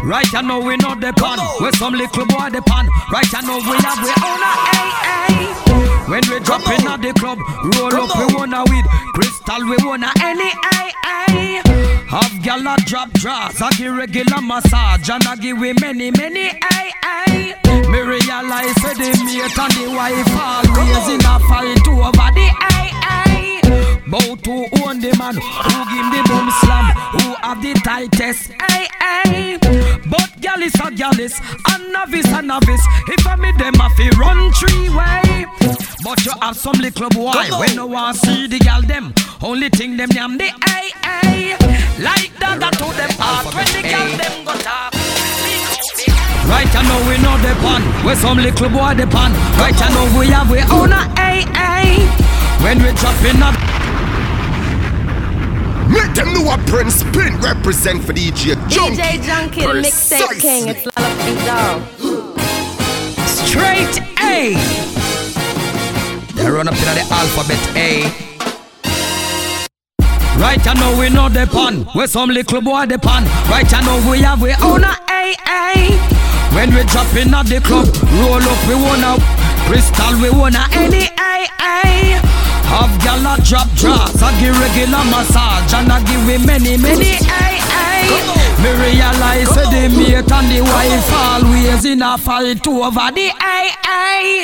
Right, 0.04 0.28
I 0.36 0.42
know 0.42 0.60
we 0.60 0.76
know 0.78 0.96
the 0.96 1.14
pan. 1.16 1.40
We 1.62 1.72
some 1.80 1.94
little 1.94 2.26
boy 2.26 2.50
the 2.52 2.62
pan. 2.62 2.90
Right, 3.12 3.28
I 3.34 3.42
know 3.42 3.58
we 3.64 3.78
have 3.80 4.04
we 4.04 4.12
own 4.20 4.44
a 4.44 4.52
AA. 4.76 6.10
When 6.12 6.24
we 6.30 6.40
drop 6.44 6.68
in 6.68 6.86
at 6.86 7.02
the 7.02 7.14
club, 7.14 7.40
roll 7.80 7.96
up 7.96 8.12
we 8.20 8.36
wanna 8.36 8.64
weed. 8.70 8.84
Crystal 9.16 9.64
we 9.64 9.78
wanna 9.88 10.12
any 10.20 10.52
AA. 10.52 11.64
Have 12.12 12.44
gal 12.44 12.68
a 12.68 12.76
drop 12.86 13.12
draws, 13.14 13.62
I 13.62 13.70
give 13.78 13.96
regular 13.96 14.42
massage 14.42 15.10
and 15.10 15.24
I 15.24 15.36
give 15.38 15.58
we 15.58 15.72
many 15.80 16.12
many 16.12 16.52
AA. 16.52 17.56
Me 17.90 18.00
realize 18.02 18.76
say 18.84 18.94
the 19.00 19.10
mate 19.24 19.58
and 19.58 19.74
the 19.74 19.88
wife 19.96 20.36
always 20.36 21.08
in 21.16 21.24
a 21.24 21.40
fight 21.48 21.88
over 21.88 22.30
the 22.36 22.48
AA. 22.60 22.83
Bout 24.14 24.44
to 24.44 24.52
own 24.86 25.02
the 25.02 25.10
man 25.18 25.34
who 25.34 25.78
give 25.90 26.08
the 26.14 26.22
boom 26.30 26.48
slam, 26.62 26.86
who 27.18 27.34
have 27.42 27.60
the 27.64 27.74
tightest 27.82 28.52
AA. 28.62 29.58
But 30.06 30.40
gal 30.40 30.62
is 30.62 30.76
a 30.76 30.92
gal 30.92 31.20
is, 31.20 31.34
a 31.74 31.80
novice 31.92 32.30
a 32.30 32.44
novice. 32.44 32.86
If 33.08 33.26
I 33.26 33.36
meet 33.38 33.58
them, 33.58 33.74
I 33.82 33.90
fi 33.98 34.14
run 34.22 34.54
three 34.54 34.94
way. 34.94 35.48
But 36.04 36.24
you 36.28 36.32
have 36.42 36.56
some 36.56 36.78
little 36.78 37.10
boy 37.10 37.34
when 37.58 37.76
no 37.76 37.88
one 37.88 38.14
see 38.14 38.46
the 38.46 38.60
gal 38.60 38.84
them. 38.84 39.16
Only 39.42 39.70
thing 39.70 39.98
them 39.98 40.10
name 40.10 40.38
the 40.38 40.54
AA. 40.62 41.58
Like 41.98 42.38
that, 42.38 42.62
I 42.62 42.70
told 42.70 42.94
them 42.94 43.10
part 43.18 43.50
when 43.50 43.66
the 43.74 43.82
gal 43.82 44.14
them 44.14 44.46
go 44.46 44.54
talk. 44.62 44.94
Right, 46.46 46.70
I 46.70 46.86
know 46.86 47.02
we 47.10 47.18
know 47.18 47.34
the 47.42 47.58
pan. 47.66 47.82
We 48.06 48.14
some 48.14 48.38
little 48.38 48.70
boy 48.70 48.94
the 48.94 49.08
pan. 49.10 49.34
Right, 49.58 49.74
I 49.74 49.90
know 49.90 50.06
we 50.20 50.28
have 50.28 50.52
we 50.52 50.62
own 50.70 50.94
a 50.94 51.02
AA. 51.18 51.98
When 52.62 52.78
we 52.78 52.94
drop 52.94 53.18
in 53.26 53.42
a 53.42 53.83
Make 55.94 56.16
them 56.16 56.34
know 56.34 56.52
a 56.52 56.58
Prince 56.66 57.04
Pin 57.04 57.38
represent 57.40 58.04
for 58.04 58.14
DJ 58.14 58.56
Junky. 58.68 58.96
DJ 58.96 59.20
Junky, 59.22 59.62
the 59.62 59.88
mixtape 59.88 60.42
king. 60.42 60.68
It's 60.70 60.84
Lollapink 60.86 61.46
Dog. 61.46 61.82
straight 63.28 64.02
A. 64.20 64.56
They 66.34 66.50
run 66.50 66.68
up 66.68 66.74
to 66.74 66.82
the 66.82 67.06
alphabet 67.12 67.62
A. 67.78 68.34
Right, 70.40 70.68
I 70.68 70.74
know 70.74 70.98
we 71.00 71.10
know 71.10 71.30
the 71.30 71.46
pan. 71.46 71.86
We 71.96 72.08
some 72.08 72.30
little 72.32 72.62
boy 72.62 72.88
the 72.88 72.98
pan. 72.98 73.24
Right, 73.50 73.72
I 73.72 73.82
know 73.86 74.10
we 74.10 74.20
have 74.22 74.42
we 74.42 74.54
own 74.64 74.84
a 74.84 74.98
AA. 75.08 75.94
When 76.56 76.74
we 76.74 76.84
drop 76.86 77.14
in 77.16 77.34
at 77.34 77.46
the 77.46 77.62
club, 77.62 77.88
roll 78.18 78.42
up 78.42 78.68
we 78.68 78.76
wanna 78.76 79.18
crystal 79.68 80.20
we 80.20 80.32
wanna 80.32 80.66
any 80.74 81.08
AA. 81.18 82.33
Have 82.74 82.98
gal 83.02 83.22
a 83.22 83.38
drop 83.46 83.70
draws, 83.76 84.22
I 84.22 84.34
give 84.40 84.58
regular 84.60 85.06
massage 85.14 85.74
and 85.74 85.92
I 85.92 86.02
give 86.04 86.26
we 86.26 86.38
many 86.44 86.76
many 86.78 87.16
AA. 87.22 88.10
Me 88.62 88.70
realize 88.82 89.50
say 89.54 89.66
the 89.70 89.84
mate 89.94 90.32
and 90.32 90.48
the 90.50 90.62
wife 90.62 91.14
always 91.14 91.86
in 91.86 92.02
a 92.02 92.18
fight 92.18 92.66
over 92.68 93.12
the 93.14 93.30
AA. 93.40 94.44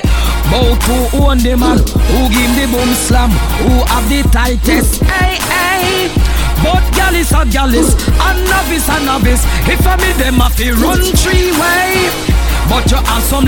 Bout 0.51 0.77
to 0.85 1.17
own 1.17 1.37
the 1.39 1.55
man 1.57 1.77
who 1.77 2.19
give 2.29 2.53
the 2.57 2.65
boom 2.71 2.93
slam, 2.93 3.29
who 3.65 3.73
have 3.89 4.07
the 4.09 4.21
tightest 4.29 5.01
AA. 5.03 6.09
But 6.61 6.83
gal 6.93 7.15
is 7.15 7.31
a 7.31 7.45
gal 7.49 7.73
is, 7.73 7.93
a 7.95 8.29
novice 8.45 8.89
a 8.89 8.99
novice. 9.05 9.43
If 9.65 9.87
I 9.87 9.95
meet 9.97 10.17
them, 10.17 10.41
I 10.41 10.49
fi 10.49 10.71
run 10.71 11.01
three 11.17 11.51
way. 11.57 11.88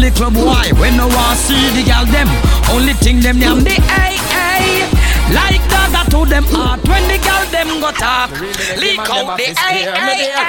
Little 0.01 0.31
boy 0.31 0.65
when 0.81 0.97
no 0.97 1.05
one 1.07 1.35
see 1.37 1.69
the 1.77 1.83
gal 1.85 2.05
them. 2.07 2.27
Only 2.73 2.93
thing 2.93 3.19
them 3.19 3.37
name 3.37 3.61
the 3.63 3.77
AA. 3.85 4.89
Like 5.29 5.61
that, 5.69 5.93
I 5.93 6.09
told 6.09 6.29
them 6.29 6.43
heart 6.49 6.81
when 6.89 7.05
the 7.05 7.21
gal 7.21 7.45
them 7.53 7.79
go 7.79 7.91
talk. 7.93 8.33
Leak 8.81 8.97
out 8.97 9.37
the 9.37 9.53
AA. 9.53 10.41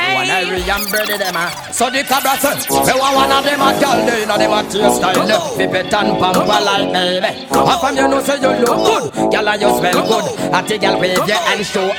Ah. 1.37 1.69
So 1.71 1.91
the 1.91 2.01
Cobra 2.03 2.33
said, 2.41 2.65
"We 2.65 2.93
want 2.97 3.15
one 3.15 3.31
of 3.31 3.45
them 3.45 3.61
a 3.61 3.77
gal, 3.79 4.01
they 4.09 4.25
know 4.25 4.39
them 4.41 4.53
a 4.57 4.63
taste 4.65 4.97
style. 4.97 5.21
Flip 5.53 5.75
it 5.75 5.93
and 5.93 6.17
pamper 6.17 6.49
like 6.49 6.89
baby. 6.89 7.45
And 7.53 7.77
from 7.81 7.97
you 7.97 8.09
know 8.09 8.23
say 8.25 8.41
you 8.41 8.57
look 8.57 9.13
good, 9.13 9.31
gal 9.31 9.49
and 9.53 9.61
you 9.61 9.69
smell 9.77 10.01
good. 10.09 10.27
At 10.49 10.67
the 10.67 10.79
gal 10.79 10.99
wave 10.99 11.29
your 11.29 11.37
hand 11.37 11.67
show. 11.67 11.93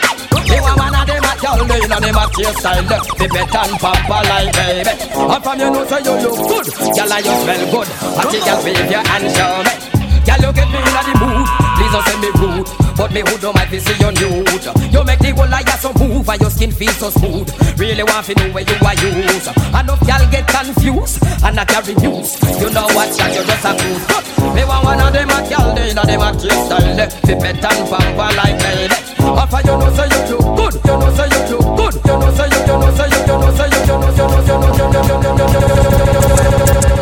We 0.49 0.59
want 0.59 0.77
one 0.77 0.92
of 1.03 1.07
them 1.07 1.23
a 1.23 1.33
gal, 1.41 1.59
they 1.67 1.87
know 1.87 1.99
them 1.99 2.15
a 2.15 2.23
taste 2.31 2.59
style. 2.59 2.83
Flip 3.19 3.35
it 3.35 3.55
and 3.55 3.73
pamper 3.79 4.21
like 4.29 4.51
baby. 4.55 4.93
And 5.13 5.43
from 5.43 5.59
you 5.59 5.69
know 5.71 5.83
say 5.85 6.01
you 6.03 6.15
look 6.23 6.39
good, 6.47 6.67
gal 6.95 7.11
and 7.11 7.25
you 7.25 7.35
smell 7.43 7.63
good. 7.71 7.87
At 8.19 8.27
the 8.31 8.39
gal 8.39 8.59
wave 8.63 8.91
your 8.91 9.03
hand 9.03 9.27
show 9.35 9.53
me. 9.67 9.73
Girl, 10.23 10.39
you 10.39 10.51
get 10.55 10.69
me 10.71 10.79
in 10.79 10.95
the 11.03 11.13
mood. 11.19 11.47
Please 11.75 11.91
don't 11.91 12.03
say 12.07 12.17
me 12.23 12.29
rude, 12.39 12.67
but 12.95 13.11
me 13.11 13.21
who 13.21 13.37
don't 13.37 13.55
mind 13.55 13.69
to 13.71 13.79
see 13.79 13.97
you 13.97 14.11
nude. 14.11 14.65
You 14.93 15.03
make 15.03 15.19
the 15.19 15.33
whole 15.35 15.49
life 15.49 15.69
so 15.79 15.91
move 15.97 16.27
and 16.29 16.41
your 16.41 16.49
skin 16.49 16.71
feel 16.71 16.91
so 16.93 17.09
smooth. 17.09 17.49
Really 17.77 18.03
want 18.03 18.25
to 18.27 18.33
know 18.35 18.49
where 18.53 18.63
you 18.63 18.77
are 18.81 18.97
used. 19.01 19.47
Enough 19.73 20.01
girl 20.05 20.23
get 20.29 20.45
confused 20.47 21.19
and 21.43 21.55
not 21.55 21.67
carry 21.67 21.95
news. 21.95 22.37
You 22.61 22.69
know 22.69 22.87
what? 22.93 23.09
That 23.17 23.33
you 23.33 23.43
just 23.43 23.65
a 23.65 23.71
cruise. 23.73 24.05
Me 24.53 24.63
want 24.65 24.85
one 24.85 25.01
of 25.01 25.11
them 25.13 25.29
a 25.29 25.39
girl, 25.49 25.73
they 25.73 25.93
know 25.93 26.05
them 26.05 26.21
a 26.21 26.29
taste 26.37 26.65
style. 26.69 26.93
Fi 27.25 27.33
pet 27.41 27.63
and 27.63 27.83
pamper 27.89 28.29
like 28.37 28.57
baby. 28.61 28.97
After 29.23 29.61
you 29.65 29.75
know 29.77 29.89
say 29.93 30.07
you 30.13 30.21
look 30.29 30.45
good, 30.53 30.75
you 30.83 30.95
know 30.99 31.09
say 31.17 31.27
you 31.33 31.41
look 31.49 31.65
good, 31.73 31.95
you 31.97 32.15
know 32.19 32.29
say 32.37 32.47
you, 32.51 32.59
you 32.61 32.77
know 32.77 32.91
say 32.93 33.07
you, 33.09 33.19
you 33.23 33.37
know 33.41 33.51
say 33.57 33.67
you, 33.73 33.79
you 33.83 33.97
know, 33.97 34.13
you 34.13 34.23
know, 34.23 34.39
you 34.43 34.53
know, 34.53 34.69
you 34.69 34.87
know, 34.87 34.93
you 34.93 35.09
know, 35.09 35.13
you 35.13 35.33
know, 35.33 35.49
you 35.49 35.57
know. 35.57 36.93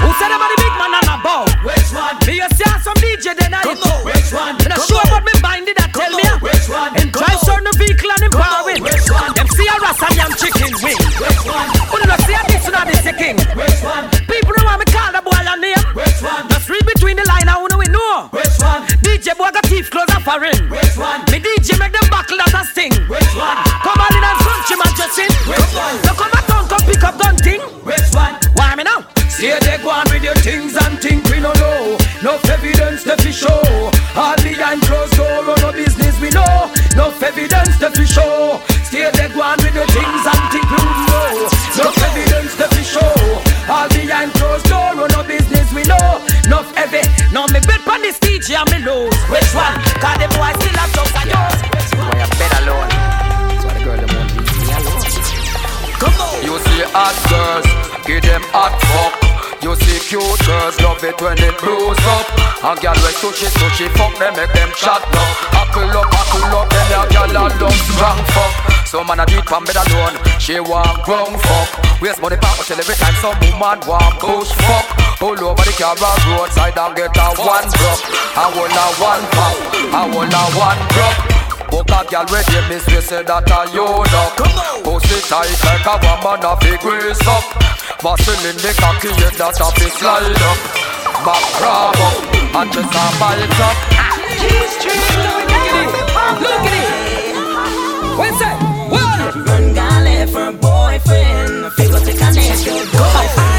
Who 0.00 0.08
said 0.18 0.28
them 0.32 0.40
are 0.42 0.50
the 0.50 0.56
big 0.58 0.74
man 0.80 0.92
and 0.98 1.08
a 1.12 1.16
bow? 1.22 1.44
Which 1.62 1.90
one? 1.92 2.16
Me 2.26 2.40
you 2.40 2.48
see 2.56 2.66
some 2.82 2.98
DJ 2.98 3.36
then 3.36 3.54
I 3.54 3.62
which 4.04 4.32
one? 4.32 4.59
I 4.80 4.88
show 4.88 4.96
about 4.96 5.24
me 5.28 5.34
bind 5.44 5.68
it 5.68 5.76
that 5.76 5.92
tell 5.92 6.08
me 6.08 6.24
which 6.40 6.64
one? 6.72 6.96
Come 6.96 7.12
drive 7.12 7.36
on. 7.36 7.44
certain 7.44 7.74
vehicle 7.76 8.08
and 8.16 8.32
Come 8.32 8.40
on, 8.40 8.64
empowering 8.64 8.80
which 8.80 9.08
one? 9.12 9.30
Them 9.36 9.48
see 9.52 9.68
a 9.68 9.76
ras 9.76 10.00
and 10.00 10.16
yam 10.16 10.32
chicken 10.40 10.72
wing 10.80 10.96
Which 11.20 11.42
one? 11.44 11.68
Who 11.92 11.96
not 12.00 12.20
see 12.24 12.32
a 12.32 12.40
this 12.48 12.64
and 12.64 12.80
a 12.80 12.82
this 12.88 13.04
a 13.04 13.12
king 13.12 13.36
Which 13.52 13.80
one? 13.84 14.08
People 14.24 14.56
don't 14.56 14.64
want 14.64 14.80
me 14.80 14.88
call 14.88 15.12
the 15.12 15.20
boy 15.20 15.36
a 15.36 15.54
name 15.60 15.84
Which 15.92 16.24
one? 16.24 16.48
Just 16.48 16.72
read 16.72 16.84
between 16.88 17.20
the 17.20 17.26
line 17.28 17.44
and 17.44 17.60
who 17.60 17.68
know 17.68 17.76
we 17.76 17.92
know 17.92 18.32
Which 18.32 18.56
one? 18.64 18.88
DJ 19.04 19.36
boy 19.36 19.52
got 19.52 19.68
teeth 19.68 19.92
close 19.92 20.08
and 20.16 20.24
foreign 20.24 20.56
Which 20.72 20.96
one? 20.96 21.20
Me 21.28 21.44
DJ 21.44 21.76
make 21.76 21.92
them 21.92 22.08
buckle 22.08 22.40
that 22.40 22.56
a 22.56 22.64
sting 22.64 22.96
Which 23.04 23.32
one? 23.36 23.60
Come 23.84 24.00
on 24.00 24.10
in 24.16 24.24
and 24.24 24.38
front 24.40 24.64
him 24.64 24.80
and 24.80 24.94
just 24.96 25.12
sing 25.12 25.32
Which 25.44 25.70
one? 25.76 25.96
So 26.08 26.16
come 26.16 26.32
back 26.32 26.48
down 26.48 26.64
come 26.72 26.84
pick 26.88 27.04
up 27.04 27.20
gun 27.20 27.36
thing 27.44 27.60
Which 27.84 28.08
one? 28.16 28.32
Why 28.56 28.72
me 28.80 28.88
now? 28.88 29.04
Say 29.28 29.52
they 29.60 29.76
go 29.84 29.92
on 29.92 30.08
with 30.08 30.24
your 30.24 30.40
things 30.40 30.72
and 30.76 30.96
think 31.00 31.24
we 31.28 31.40
no 31.40 31.52
know. 31.60 31.96
No 32.22 32.36
evidence 32.48 33.04
to 33.04 33.16
fi 33.16 33.30
show. 33.30 33.99
All 34.20 34.36
behind 34.44 34.82
closed 34.82 35.16
door, 35.16 35.48
run 35.48 35.56
no 35.64 35.72
business 35.72 36.20
we 36.20 36.28
know. 36.28 36.68
No 36.92 37.08
evidence 37.24 37.80
to 37.80 37.88
fi 37.88 38.04
show. 38.04 38.60
Stay 38.84 39.08
they 39.16 39.32
go 39.32 39.40
on 39.40 39.56
with 39.64 39.72
your 39.72 39.88
things 39.88 40.24
and 40.28 40.42
think 40.52 40.68
we 40.68 40.76
no 40.76 40.92
know. 41.08 41.48
No 41.80 41.86
evidence 42.04 42.52
to 42.60 42.68
fi 42.68 42.82
show. 42.84 43.16
All 43.64 43.88
behind 43.88 44.30
closed 44.36 44.68
door, 44.68 44.92
run 44.92 45.08
no 45.16 45.24
business 45.24 45.72
we 45.72 45.84
know. 45.88 46.20
No 46.52 46.60
heavy. 46.76 47.00
Now 47.32 47.46
me 47.48 47.64
bet 47.64 47.80
on 47.88 48.02
this 48.04 48.18
DJ 48.20 48.60
and 48.60 48.68
me 48.68 48.84
lose. 48.84 49.16
Which 49.32 49.48
one? 49.56 49.72
Cause 50.04 50.20
the 50.20 50.28
boy 50.36 50.52
still 50.52 50.76
have 50.76 50.92
jokes 50.92 51.16
and 51.16 51.32
yours. 51.32 51.60
Boy, 51.96 52.20
I'm 52.20 52.28
bed 52.36 52.52
alone. 52.60 52.88
That's 52.92 53.64
why 53.64 53.72
the 53.72 53.84
girl 53.88 53.96
them 54.04 54.10
won't 54.20 54.36
leave 54.36 54.52
me 54.52 54.68
alone. 54.68 55.00
Come 55.96 56.20
on. 56.20 56.44
You 56.44 56.60
see 56.68 56.84
hot 56.92 57.16
girls, 57.32 57.64
give 58.04 58.20
them 58.20 58.44
hot 58.52 58.76
fuck. 58.84 59.30
You 59.64 59.76
see 59.76 60.00
cute 60.08 60.40
girls, 60.44 60.76
love 61.00 61.12
it 61.12 61.20
when 61.22 61.38
it 61.38 61.56
blows 61.60 61.98
up. 62.04 62.26
And 62.64 62.80
girl 62.80 62.98
when 63.00 63.14
sushi 63.16 63.48
sushi 63.56 63.88
fuck 63.96 64.12
them, 64.18 64.36
make 64.36 64.52
them 64.52 64.70
chat 64.76 65.00
now. 65.12 65.28
Huckle 65.56 65.88
up, 65.96 66.06
huckle 66.12 66.58
up, 66.58 66.68
then 66.68 66.88
your 66.92 67.06
girl 67.08 67.30
a 67.30 67.44
love 67.56 67.80
strong 67.88 68.20
fuck. 68.36 68.86
Some 68.86 69.06
man 69.06 69.20
a 69.20 69.26
do 69.26 69.38
it 69.38 69.48
from 69.48 69.64
bed 69.64 69.76
alone, 69.76 70.16
she 70.38 70.60
want 70.60 71.02
grown 71.04 71.38
fuck. 71.38 72.00
Waste 72.00 72.20
money 72.20 72.36
back 72.36 72.56
hotel 72.56 72.78
every 72.78 72.94
time 72.96 73.14
some 73.20 73.38
woman 73.40 73.80
want 73.88 74.18
push 74.20 74.52
fuck. 74.52 74.86
Pull 75.18 75.40
over 75.40 75.64
the 75.64 75.72
car 75.78 75.96
roadside 75.96 76.76
and 76.76 76.96
get 76.96 77.16
a 77.16 77.26
one 77.38 77.68
drop. 77.70 78.00
I 78.36 78.44
want 78.52 78.76
a 78.76 78.86
one 79.00 79.24
pop, 79.32 79.56
I 79.94 80.02
want 80.12 80.34
a 80.34 80.42
one 80.58 80.80
drop. 80.92 81.29
Book 81.70 81.90
a 81.90 82.00
girl 82.10 82.26
ready, 82.28 82.60
miss 82.68 82.86
we 82.86 83.00
say 83.00 83.22
that 83.22 83.50
a 83.50 83.60
you 83.72 83.86
up 83.86 84.36
Pussy 84.84 85.18
tight 85.30 85.54
like 85.64 85.86
a 85.86 85.94
woman 86.02 86.44
a 86.44 86.52
fi 86.58 86.74
grease 86.82 87.26
up 87.26 87.46
Muscle 88.02 88.42
in 88.46 88.56
the 88.58 88.74
cocky, 88.78 89.08
yeah, 89.18 89.30
that 89.38 89.58
a 89.58 89.68
fi 89.78 89.88
slide 89.94 90.42
up 90.50 90.90
Back 91.24 91.44
crab 91.56 91.96
up 91.96 92.40
and 92.54 92.72
just 92.72 92.88
a 92.88 93.04
bite 93.20 93.60
up. 93.60 93.76
Look 95.20 95.52
at 95.52 95.76
it, 95.76 95.90
look 96.40 96.64
at 96.64 96.74
it. 96.80 97.36
What's 98.18 98.38
that? 98.40 98.56
Well, 98.90 99.44
Run 99.44 99.74
gal 99.74 100.02
left 100.02 100.32
her 100.32 100.52
boyfriend. 100.52 101.72
Fi 101.74 101.88
go 101.88 101.98
take 102.04 102.20
a 102.20 102.32
next 102.32 102.64
girl 102.64 103.49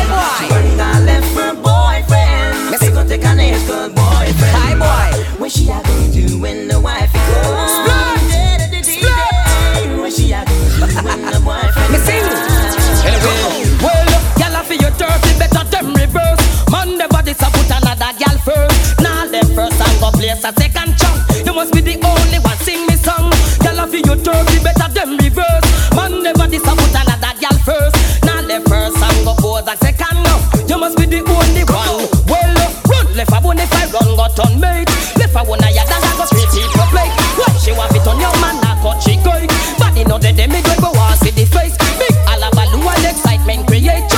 them 40.41 40.51
me 40.51 40.61
good, 40.65 40.81
but 40.81 40.93
want 40.97 41.19
see 41.21 41.29
the 41.31 41.45
face. 41.45 41.77
Big 42.01 42.15
alabalu 42.25 42.81
and 42.81 43.05
excitement 43.05 43.67
create. 43.67 44.09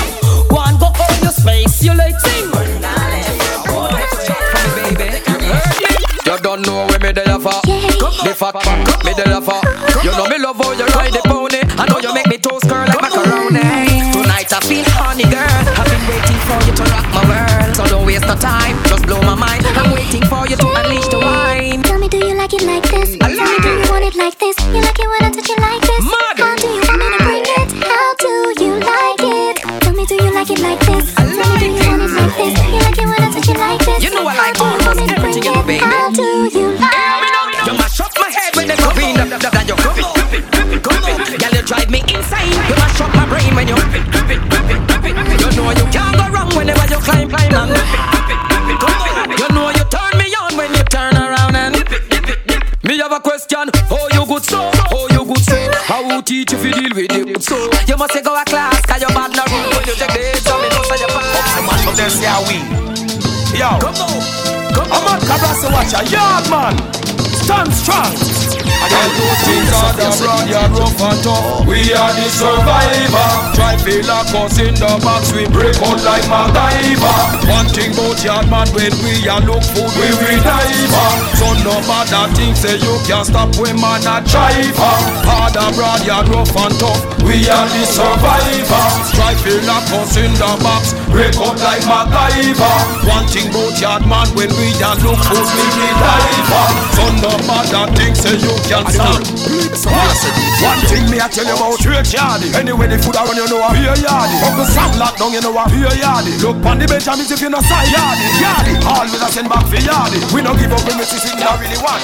One 0.47 0.79
go 0.79 0.87
all 0.87 1.15
your 1.19 1.35
space, 1.35 1.83
you 1.83 1.93
like 1.93 2.17
sing. 2.19 2.47
You 6.23 6.39
don't 6.39 6.61
know 6.63 6.87
where 6.87 6.99
me 6.99 7.11
there 7.11 7.39
for. 7.39 7.59
The 8.23 8.33
fat 8.35 8.55
me 9.03 9.11
there 9.19 9.41
for. 9.43 9.59
You 10.03 10.11
know 10.15 10.27
me 10.31 10.37
love 10.39 10.57
how 10.57 10.71
you 10.71 10.87
ride 10.95 11.11
the 11.11 11.21
pony. 11.27 11.59
I 11.75 11.83
know 11.91 11.99
you 11.99 12.13
make 12.13 12.27
me 12.27 12.37
toast 12.37 12.69
curl 12.69 12.87
like 12.87 13.01
macaroni. 13.01 14.11
Tonight 14.15 14.51
I 14.53 14.59
feel 14.63 14.87
honey, 14.95 15.27
girl. 15.27 15.63
I've 15.75 15.87
been 15.91 16.03
waiting 16.07 16.41
for 16.47 16.59
you 16.63 16.73
to 16.79 16.83
rock 16.87 17.07
my 17.11 17.23
world. 17.27 17.75
So 17.75 17.83
don't 17.87 18.05
waste 18.05 18.27
no 18.27 18.35
time, 18.35 18.81
just 18.87 19.05
blow 19.05 19.21
my 19.21 19.35
mind. 19.35 19.65
I'm 19.65 19.91
waiting 19.91 20.23
for 20.31 20.47
you 20.47 20.55
to 20.55 20.67
unleash 20.79 21.07
the 21.07 21.19
wine. 21.19 21.42
Yo, 63.63 63.79
Come 63.79 63.95
on, 63.95 64.19
come 64.75 64.91
on. 64.91 64.91
I'm 64.91 65.07
on. 65.07 65.19
a 65.19 65.23
Kabasa 65.23 65.71
watch 65.71 65.93
a 65.95 66.03
yard 66.11 66.49
man. 66.49 66.75
Stand 67.31 67.71
strong. 67.73 68.11
Got 68.93 69.09
two 69.17 69.33
things. 69.49 69.73
We 71.65 71.93
are 71.97 72.13
the 72.13 72.27
survivor. 72.29 73.29
Try 73.57 73.73
feel 73.81 74.05
like 74.05 74.29
us 74.37 74.59
in 74.61 74.75
the 74.77 74.93
box, 75.01 75.33
we 75.33 75.49
break 75.49 75.75
out 75.81 75.97
like 76.05 76.23
MacGyver. 76.29 77.49
One 77.49 77.65
thing 77.73 77.91
about 77.97 78.21
yard 78.23 78.45
man, 78.53 78.69
when 78.77 78.93
we 79.01 79.25
are 79.25 79.41
look 79.41 79.65
food, 79.73 79.89
we 79.97 80.09
will 80.13 80.39
diver. 80.45 81.09
So 81.41 81.49
no 81.65 81.75
matter 81.89 82.29
things 82.37 82.61
say 82.61 82.77
you 82.77 82.95
can't 83.09 83.25
stop, 83.25 83.49
we 83.57 83.73
man 83.73 84.05
a 84.05 84.21
driver. 84.29 84.95
Hard 85.25 85.57
and 85.57 85.73
broad, 85.73 86.05
yeah, 86.05 86.21
rough 86.29 86.53
and 86.53 86.75
tough. 86.77 87.01
We 87.25 87.49
are 87.49 87.67
the 87.73 87.83
survivor. 87.89 88.85
Try 89.17 89.33
feel 89.41 89.61
like 89.65 89.89
us 89.97 90.13
in 90.21 90.33
the 90.37 90.51
box, 90.61 90.93
break 91.09 91.33
out 91.41 91.57
like 91.65 91.81
MacGyver. 91.89 93.09
One 93.09 93.25
thing 93.25 93.49
about 93.49 93.73
yard 93.81 94.05
man, 94.05 94.29
when 94.37 94.53
we 94.61 94.69
are 94.85 94.97
look 95.01 95.17
food, 95.25 95.49
we 95.57 95.65
will 95.65 95.95
diver. 95.97 96.67
So 96.93 97.03
no 97.25 97.33
matter 97.49 97.89
things 97.97 98.21
say 98.21 98.37
you 98.37 98.53
can't 98.91 99.75
stop. 99.75 100.03
One 100.63 100.81
thing 100.91 101.05
me 101.11 101.19
I 101.19 101.27
tell 101.31 101.45
you 101.45 101.55
about 101.55 101.79
straight 101.79 102.07
yardy. 102.11 102.53
Anyway 102.55 102.87
the 102.87 102.97
food 102.99 103.15
around 103.15 103.35
you 103.35 103.47
know 103.47 103.63
a 103.63 103.71
beer 103.71 103.95
yardy. 103.95 104.35
Uncle 104.43 104.65
Sam 104.65 104.91
lock 104.99 105.15
down 105.17 105.31
you 105.31 105.41
know 105.41 105.55
a 105.55 105.63
beer 105.69 105.93
yardy. 105.95 106.33
Look 106.43 106.61
pon 106.63 106.79
the 106.79 106.87
Benjamins 106.87 107.31
if 107.31 107.41
you 107.41 107.49
no 107.49 107.61
side 107.61 107.87
yardy. 107.91 108.27
Yardy. 108.43 108.73
Always 108.83 109.21
I 109.21 109.29
send 109.29 109.49
back 109.49 109.65
for 109.67 109.79
yardy. 109.79 110.19
We 110.33 110.41
no 110.41 110.55
give 110.55 110.71
up 110.71 110.83
when 110.87 110.97
we 110.97 111.05
see 111.05 111.19
things 111.23 111.41
I 111.41 111.55
really 111.61 111.79
want. 111.79 112.03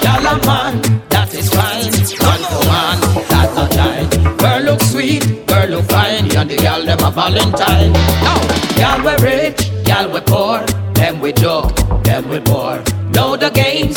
Y'all 0.00 0.26
a 0.26 0.34
man, 0.46 0.80
that 1.10 1.28
is 1.34 1.50
fine. 1.52 1.92
One 2.24 2.42
for 2.48 2.64
one, 2.64 3.00
that's 3.28 3.52
not 3.54 3.70
right. 3.76 4.38
Girl 4.38 4.60
look 4.62 4.80
sweet, 4.80 5.46
girl 5.46 5.68
look 5.68 5.84
fine. 5.90 6.24
And 6.36 6.48
the 6.50 6.56
girl 6.56 6.84
them 6.84 6.98
a 7.04 7.10
Valentine. 7.10 7.92
Now, 8.24 8.40
y'all 8.80 9.04
we 9.04 9.12
rich, 9.22 9.70
y'all 9.86 10.08
we 10.10 10.20
poor. 10.20 10.64
Them 10.94 11.20
we 11.20 11.32
joke, 11.32 11.74
them 12.04 12.28
we 12.28 12.40
poor. 12.40 12.82
Know 13.12 13.36
the 13.36 13.50
games, 13.50 13.96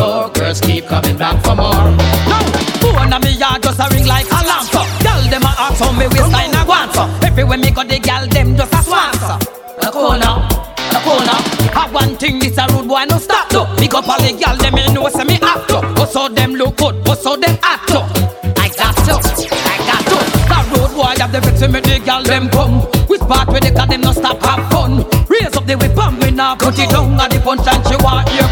know 0.00 0.28
the 0.28 0.32
score. 0.32 0.32
Girls 0.32 0.60
keep 0.60 0.86
coming 0.86 1.16
back 1.16 1.42
for 1.44 1.54
more. 1.54 1.90
Now, 2.28 2.42
phone 2.80 3.12
a 3.12 3.18
me 3.20 3.32
yard 3.36 3.62
just 3.62 3.80
a 3.80 3.86
ring 3.92 4.06
like 4.06 4.26
alarm 4.26 4.64
so. 4.64 4.82
Girl 5.04 5.22
them 5.28 5.42
a 5.42 5.52
ask 5.58 5.80
how 5.80 5.92
me 5.92 6.06
waistline 6.08 6.54
a 6.54 6.64
want 6.64 6.92
so. 6.94 7.04
Everywhere 7.26 7.58
me 7.58 7.70
go, 7.70 7.84
the 7.84 7.98
girl 7.98 8.26
them 8.26 8.56
just 8.56 8.72
a 8.72 8.82
swan 8.82 9.12
so. 9.20 9.36
A 9.86 9.90
corner, 9.92 10.34
a 10.96 10.98
corner. 11.04 11.38
Have 11.76 11.92
one 11.92 12.16
thing, 12.16 12.38
this 12.38 12.58
a 12.58 12.66
rude 12.72 12.88
boy 12.88 13.04
no 13.08 13.18
stop 13.18 13.48
to. 13.50 13.66
Pick 13.76 13.94
up 13.94 14.08
all 14.08 14.20
the 14.20 14.32
girl 14.32 14.56
them 14.56 14.74
me 14.74 14.92
know 14.92 15.08
say 15.08 15.24
me 15.24 15.38
have 15.40 15.66
to. 15.68 15.80
But 15.94 16.06
so 16.06 16.28
them 16.28 16.54
look 16.54 16.76
good, 16.76 17.04
but 17.04 17.18
so 17.18 17.36
them 17.36 17.56
act 17.62 17.88
to. 17.88 18.00
I 18.56 18.68
got 18.76 18.96
to, 19.06 19.14
I 19.14 19.76
got 19.88 20.02
to. 20.10 20.18
That 20.48 20.64
road 20.72 20.92
boy 20.96 21.14
have 21.20 21.32
the 21.32 21.40
vex 21.40 21.60
when 21.60 21.72
me 21.72 21.80
the 21.80 21.98
girl 22.00 22.22
them 22.22 22.48
come. 22.50 22.80
Which 23.08 23.20
part 23.22 23.48
where 23.48 23.60
they 23.60 23.70
got 23.70 23.88
them 23.88 24.02
no 24.02 24.12
stop 24.12 24.40
have 24.42 24.70
fun. 24.70 25.04
Raise 25.28 25.56
up 25.56 25.66
the 25.66 25.76
weapon, 25.76 26.18
we 26.20 26.30
now 26.30 26.56
put 26.56 26.78
it 26.78 26.90
down 26.90 27.18
at 27.20 27.30
the 27.30 27.40
punch 27.40 27.66
and 27.66 27.82
she 27.86 27.96
want 28.02 28.28
here 28.28 28.49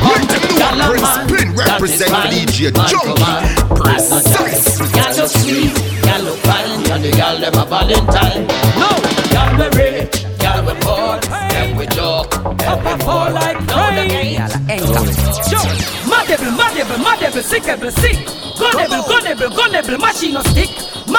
represent 1.89 2.11
fine. 2.11 2.33
DJ 2.47 2.77
Man 2.77 2.89
to 2.89 2.97
Junky. 2.97 3.21
man, 3.21 3.79
Precise. 3.79 4.81
right. 4.81 4.93
Girl 4.93 5.17
look 5.17 5.31
sweet, 5.31 5.75
girl 6.03 6.23
look 6.23 6.39
fine, 6.45 6.93
and 6.93 7.05
the 7.05 7.11
girl 7.13 7.37
them 7.39 7.55
a 7.55 7.65
Valentine. 7.65 8.47
No, 8.79 8.91
girl 9.33 9.51
we 9.59 9.67
rich, 9.79 10.17
girl 10.39 10.61
we 10.67 10.75
poor, 10.81 11.19
them 11.21 11.77
we 11.77 11.87
joke, 11.87 12.31
them 12.59 12.79
we 12.85 13.05
fall 13.05 13.31
like 13.33 13.59
rain. 13.73 14.35
Yo, 15.49 15.61
madable, 16.09 16.53
madable, 16.57 16.99
madable, 17.05 17.43
sickable, 17.43 17.93
sick. 17.93 18.17
Gunnable, 18.59 19.03
gunnable, 19.09 19.51
gunnable, 19.57 19.99
machine 20.01 20.35
no 20.35 20.43
stick. 20.43 20.71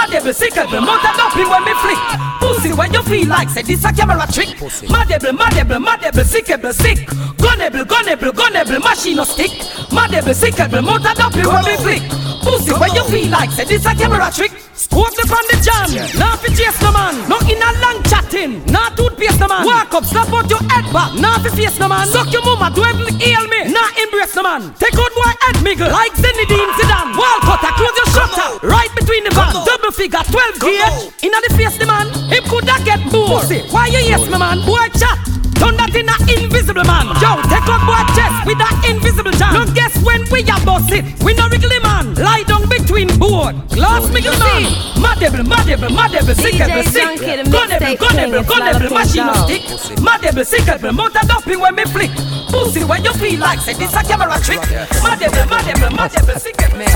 Madable, 0.10 0.34
sickable, 0.34 0.82
motor 0.82 1.14
dumping 1.18 1.48
when 1.48 1.64
me 1.66 1.74
flick. 1.76 2.00
Pussy 2.40 2.74
when 2.74 2.92
you 2.92 3.04
feel 3.04 3.28
like 3.28 3.48
say 3.50 3.62
this 3.62 3.86
a 3.86 3.94
camera 3.94 4.26
trick. 4.32 4.50
Madable, 4.90 5.38
madable, 5.38 5.78
madable, 5.78 6.24
sickable, 6.24 6.74
sick. 6.74 6.98
Gunnable, 7.38 7.84
gunnable, 7.86 8.32
gunnable, 8.32 8.80
machine 8.80 9.18
no 9.18 9.24
stick. 9.24 9.52
Madable, 9.92 10.34
sickable, 10.34 10.84
motor 10.84 11.14
dumping 11.14 11.46
when 11.46 11.64
me 11.64 11.78
flick. 11.78 12.02
Pussy 12.42 12.74
when 12.74 12.92
you 12.96 13.04
feel 13.04 13.30
like 13.30 13.52
say 13.52 13.66
this 13.66 13.86
a 13.86 13.94
camera 13.94 14.32
trick. 14.34 14.52
Scope 14.90 15.16
the 15.16 15.24
from 15.30 15.46
the 15.48 15.58
jam, 15.64 15.88
now 16.20 16.36
fi 16.36 16.50
chase 16.52 16.82
no 16.82 16.92
man. 16.92 17.16
No 17.30 17.38
in 17.48 17.62
a 17.62 17.70
long 17.80 18.04
chatting, 18.04 18.66
not 18.68 18.98
toothpaste 18.98 19.40
no 19.40 19.48
man. 19.48 19.66
Walk 19.66 19.94
up, 19.94 20.04
slap 20.04 20.28
out 20.34 20.50
your 20.50 20.60
head 20.68 20.86
back, 20.92 21.16
now 21.16 21.40
fi 21.40 21.50
face 21.56 21.80
no 21.80 21.88
man. 21.88 22.08
Suck 22.08 22.28
your 22.34 22.44
mama, 22.44 22.68
do 22.74 22.84
even 22.84 23.08
heal 23.16 23.46
me, 23.48 23.72
now 23.72 23.88
embrace 23.96 24.36
no 24.36 24.44
man. 24.44 24.74
Take 24.76 25.00
out 25.00 25.14
boy 25.16 25.32
head 25.40 25.58
miggle 25.64 25.88
like 25.88 26.14
Zinedine 26.20 26.68
Zidane. 26.76 27.16
Wall 27.16 27.40
cutter, 27.48 27.72
close 27.80 27.96
your 27.96 28.10
shutter, 28.12 28.68
right 28.68 28.92
between 28.96 29.24
the 29.24 29.32
van. 29.32 29.54
Double 29.64 29.92
figure, 29.92 30.20
12 30.20 30.60
gauge, 30.60 31.14
inna 31.24 31.40
the 31.48 31.54
face 31.56 31.78
the 31.78 31.86
man. 31.86 32.12
Him 32.28 32.44
coulda 32.52 32.76
get 32.84 33.00
more. 33.14 33.40
Pussy, 33.40 33.62
why 33.72 33.88
you 33.88 34.04
yes 34.04 34.26
me 34.28 34.38
man? 34.38 34.60
Boy 34.66 34.90
chat. 35.00 35.16
Turn 35.60 35.76
that 35.76 35.92
in 35.94 36.08
a 36.08 36.16
invisible 36.40 36.88
man. 36.88 37.12
Yo, 37.20 37.36
take 37.52 37.68
out 37.68 37.84
boy 37.84 38.00
chest 38.16 38.48
with 38.48 38.58
that 38.58 38.80
invisible 38.88 39.36
jam. 39.36 39.54
Don't 39.54 39.74
guess 39.76 39.94
when 40.02 40.24
we 40.32 40.42
a 40.48 40.56
bust 40.64 40.92
it. 40.96 41.04
We 41.24 41.36
no 41.36 41.52
wriggly 41.52 41.80
man. 41.84 42.16
Lie 42.16 42.48
down 42.48 42.68
between 42.72 43.12
board. 43.20 43.60
Glass 43.76 44.08
wriggly 44.10 44.40
man. 44.40 44.72
Madable, 45.00 45.44
madable, 45.44 45.92
madable, 45.92 46.36
sickable, 46.36 46.84
sick. 46.88 47.04
Junky, 47.04 47.44
the 47.44 47.50
Gunnable, 47.52 47.80
mixtape 47.80 48.00
gunnable, 48.00 48.08
king, 48.08 48.40
it's 48.40 48.50
gunnable, 48.50 48.90
Lala 48.90 49.04
machine 49.04 49.30
Pink 49.48 49.72
of 49.72 49.80
stick. 49.80 50.00
Madable, 50.00 50.46
sickable, 50.48 50.94
motor 50.96 51.24
dumping 51.28 51.60
when 51.60 51.76
me 51.76 51.84
flick. 51.86 52.12
Pussy 52.48 52.84
when 52.84 53.04
you 53.04 53.14
feel 53.20 53.40
like 53.40 53.60
say 53.60 53.74
this 53.74 53.94
a 53.96 54.02
camera 54.04 54.40
trick. 54.40 54.64
Madable, 55.04 55.44
madable, 55.48 55.92
madable, 55.92 56.40
sickable. 56.40 56.88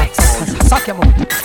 Suck 0.68 0.88
your 0.88 0.96
mouth. 0.98 1.44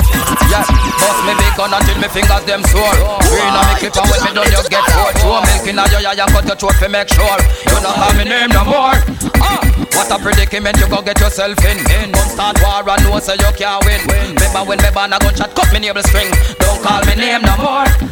Yeah, 0.48 0.64
bust 0.64 1.20
me 1.28 1.34
big 1.36 1.52
gun 1.56 1.74
until 1.74 1.98
me 2.00 2.08
fingers 2.08 2.44
them 2.48 2.62
sore. 2.72 2.96
Green 3.28 3.52
on 3.52 3.64
me 3.68 3.74
clip 3.82 3.96
and 3.96 4.06
when 4.08 4.20
me 4.24 4.30
done 4.32 4.48
you 4.48 4.62
get 4.70 4.84
bored. 4.96 5.14
Throw 5.20 5.40
milk 5.44 5.66
in 5.68 5.78
a 5.78 5.84
your 5.92 6.00
yaya 6.00 6.24
cut 6.32 6.46
your 6.46 6.56
throat 6.56 6.74
fi 6.80 6.88
make 6.88 7.07
sure 7.08 7.38
you 7.66 7.76
not 7.82 7.94
call 7.96 8.14
me 8.14 8.24
name 8.24 8.50
no 8.50 8.64
more. 8.64 8.96
Ah, 9.40 9.60
what 9.96 10.10
a 10.12 10.18
predicament 10.18 10.78
you 10.78 10.88
go 10.88 11.02
get 11.02 11.18
yourself 11.20 11.58
in. 11.64 11.78
in. 11.98 12.12
Gun 12.12 12.28
start 12.28 12.56
war 12.62 12.84
and 12.88 13.02
know 13.04 13.18
say 13.18 13.34
you 13.34 13.52
can't 13.56 13.84
win. 13.84 14.00
Remember 14.06 14.62
when 14.68 14.78
me 14.78 14.90
ban 14.94 15.12
a 15.12 15.18
gunshot 15.18 15.54
cut 15.54 15.72
me 15.72 15.80
navel 15.80 16.02
string. 16.02 16.30
Don't 16.58 16.80
call 16.82 17.04
me 17.06 17.14
name 17.14 17.42
no 17.42 17.56
more. 17.56 18.07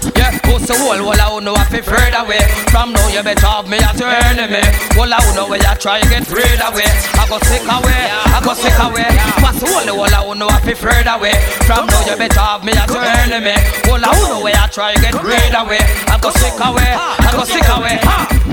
Yeah, 0.66 0.74
pussy 0.74 0.82
whole 0.82 0.98
whole 0.98 1.14
a 1.14 1.26
who 1.30 1.40
know 1.40 1.54
I 1.54 1.64
fi 1.70 1.80
further 1.80 2.26
away. 2.26 2.42
From 2.74 2.92
now 2.92 3.08
you 3.08 3.22
better 3.22 3.46
have 3.46 3.68
me 3.68 3.78
as 3.78 3.98
your 4.00 4.10
enemy. 4.10 4.62
Whole 4.98 5.06
a 5.06 5.18
who 5.22 5.34
know 5.34 5.46
where 5.48 5.62
you 5.62 5.74
try 5.78 6.00
get 6.02 6.26
rid 6.30 6.58
away. 6.58 6.90
I 7.14 7.26
go 7.28 7.38
sick 7.46 7.62
away, 7.62 8.02
I 8.10 8.40
go 8.42 8.54
sick 8.54 8.74
away. 8.82 9.06
Pass 9.38 9.62
whole 9.62 9.86
whole 9.86 10.10
a 10.10 10.20
who 10.26 10.34
know 10.34 10.48
I 10.48 10.58
fi 10.60 10.74
further 10.74 11.14
away. 11.14 11.38
From 11.66 11.86
now 11.86 12.02
you 12.06 12.16
better 12.18 12.40
have 12.40 12.64
me 12.64 12.72
as 12.74 12.90
your 12.90 13.02
enemy. 13.02 13.54
Whole 13.86 14.02
a 14.02 14.10
who 14.10 14.26
know 14.26 14.42
where 14.42 14.58
you 14.58 14.68
try 14.74 14.94
get 14.98 15.14
rid 15.22 15.54
away. 15.54 15.82
I 16.10 16.18
go 16.18 16.30
sick 16.34 16.58
away, 16.58 16.90
I 16.98 17.30
go 17.30 17.44
sick 17.44 17.68
away. 17.70 17.98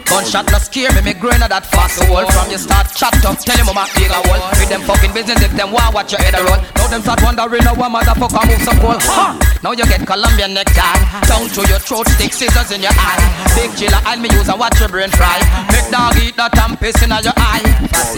Gunshot 0.06 0.52
no 0.52 0.60
scare 0.60 0.94
me, 0.94 1.02
me 1.02 1.14
growing 1.14 1.42
at 1.42 1.50
that 1.50 1.66
fast 1.66 1.98
wall 2.12 2.28
From 2.30 2.52
you 2.52 2.60
start 2.60 2.92
chat 2.94 3.16
up, 3.26 3.40
tell 3.40 3.56
him 3.58 3.66
mama 3.66 3.88
big 3.96 4.12
a 4.12 4.20
wall 4.30 4.38
With 4.60 4.70
them 4.70 4.82
fucking 4.84 5.14
business 5.16 5.42
if 5.42 5.56
them 5.56 5.72
want 5.72 5.96
watch 5.96 6.12
your 6.12 6.22
head 6.22 6.36
roll 6.38 6.60
them 6.94 7.02
start 7.02 7.22
wondering 7.26 7.64
how 7.66 7.74
a 7.74 7.90
motherfucker 7.90 8.46
move 8.46 8.62
so 8.62 8.72
cool 8.78 9.00
ha! 9.10 9.34
Now 9.66 9.72
you 9.74 9.86
get 9.90 10.06
Colombian 10.06 10.54
necktie 10.54 11.00
Down 11.26 11.50
to 11.50 11.62
your 11.66 11.82
throat, 11.82 12.06
stick 12.14 12.34
scissors 12.34 12.70
in 12.70 12.86
your 12.86 12.94
eye. 12.94 13.18
Big 13.58 13.74
chiller 13.74 13.98
and 14.06 14.22
me 14.22 14.30
use 14.30 14.46
and 14.46 14.60
watch 14.60 14.78
your 14.78 14.90
brain 14.90 15.10
fry. 15.10 15.42
Make 15.74 15.83
dog 15.94 16.18
eat 16.18 16.36
that 16.36 16.58
and 16.58 16.74
piss 16.82 16.98
in 17.06 17.14
your 17.22 17.38
eye. 17.38 17.62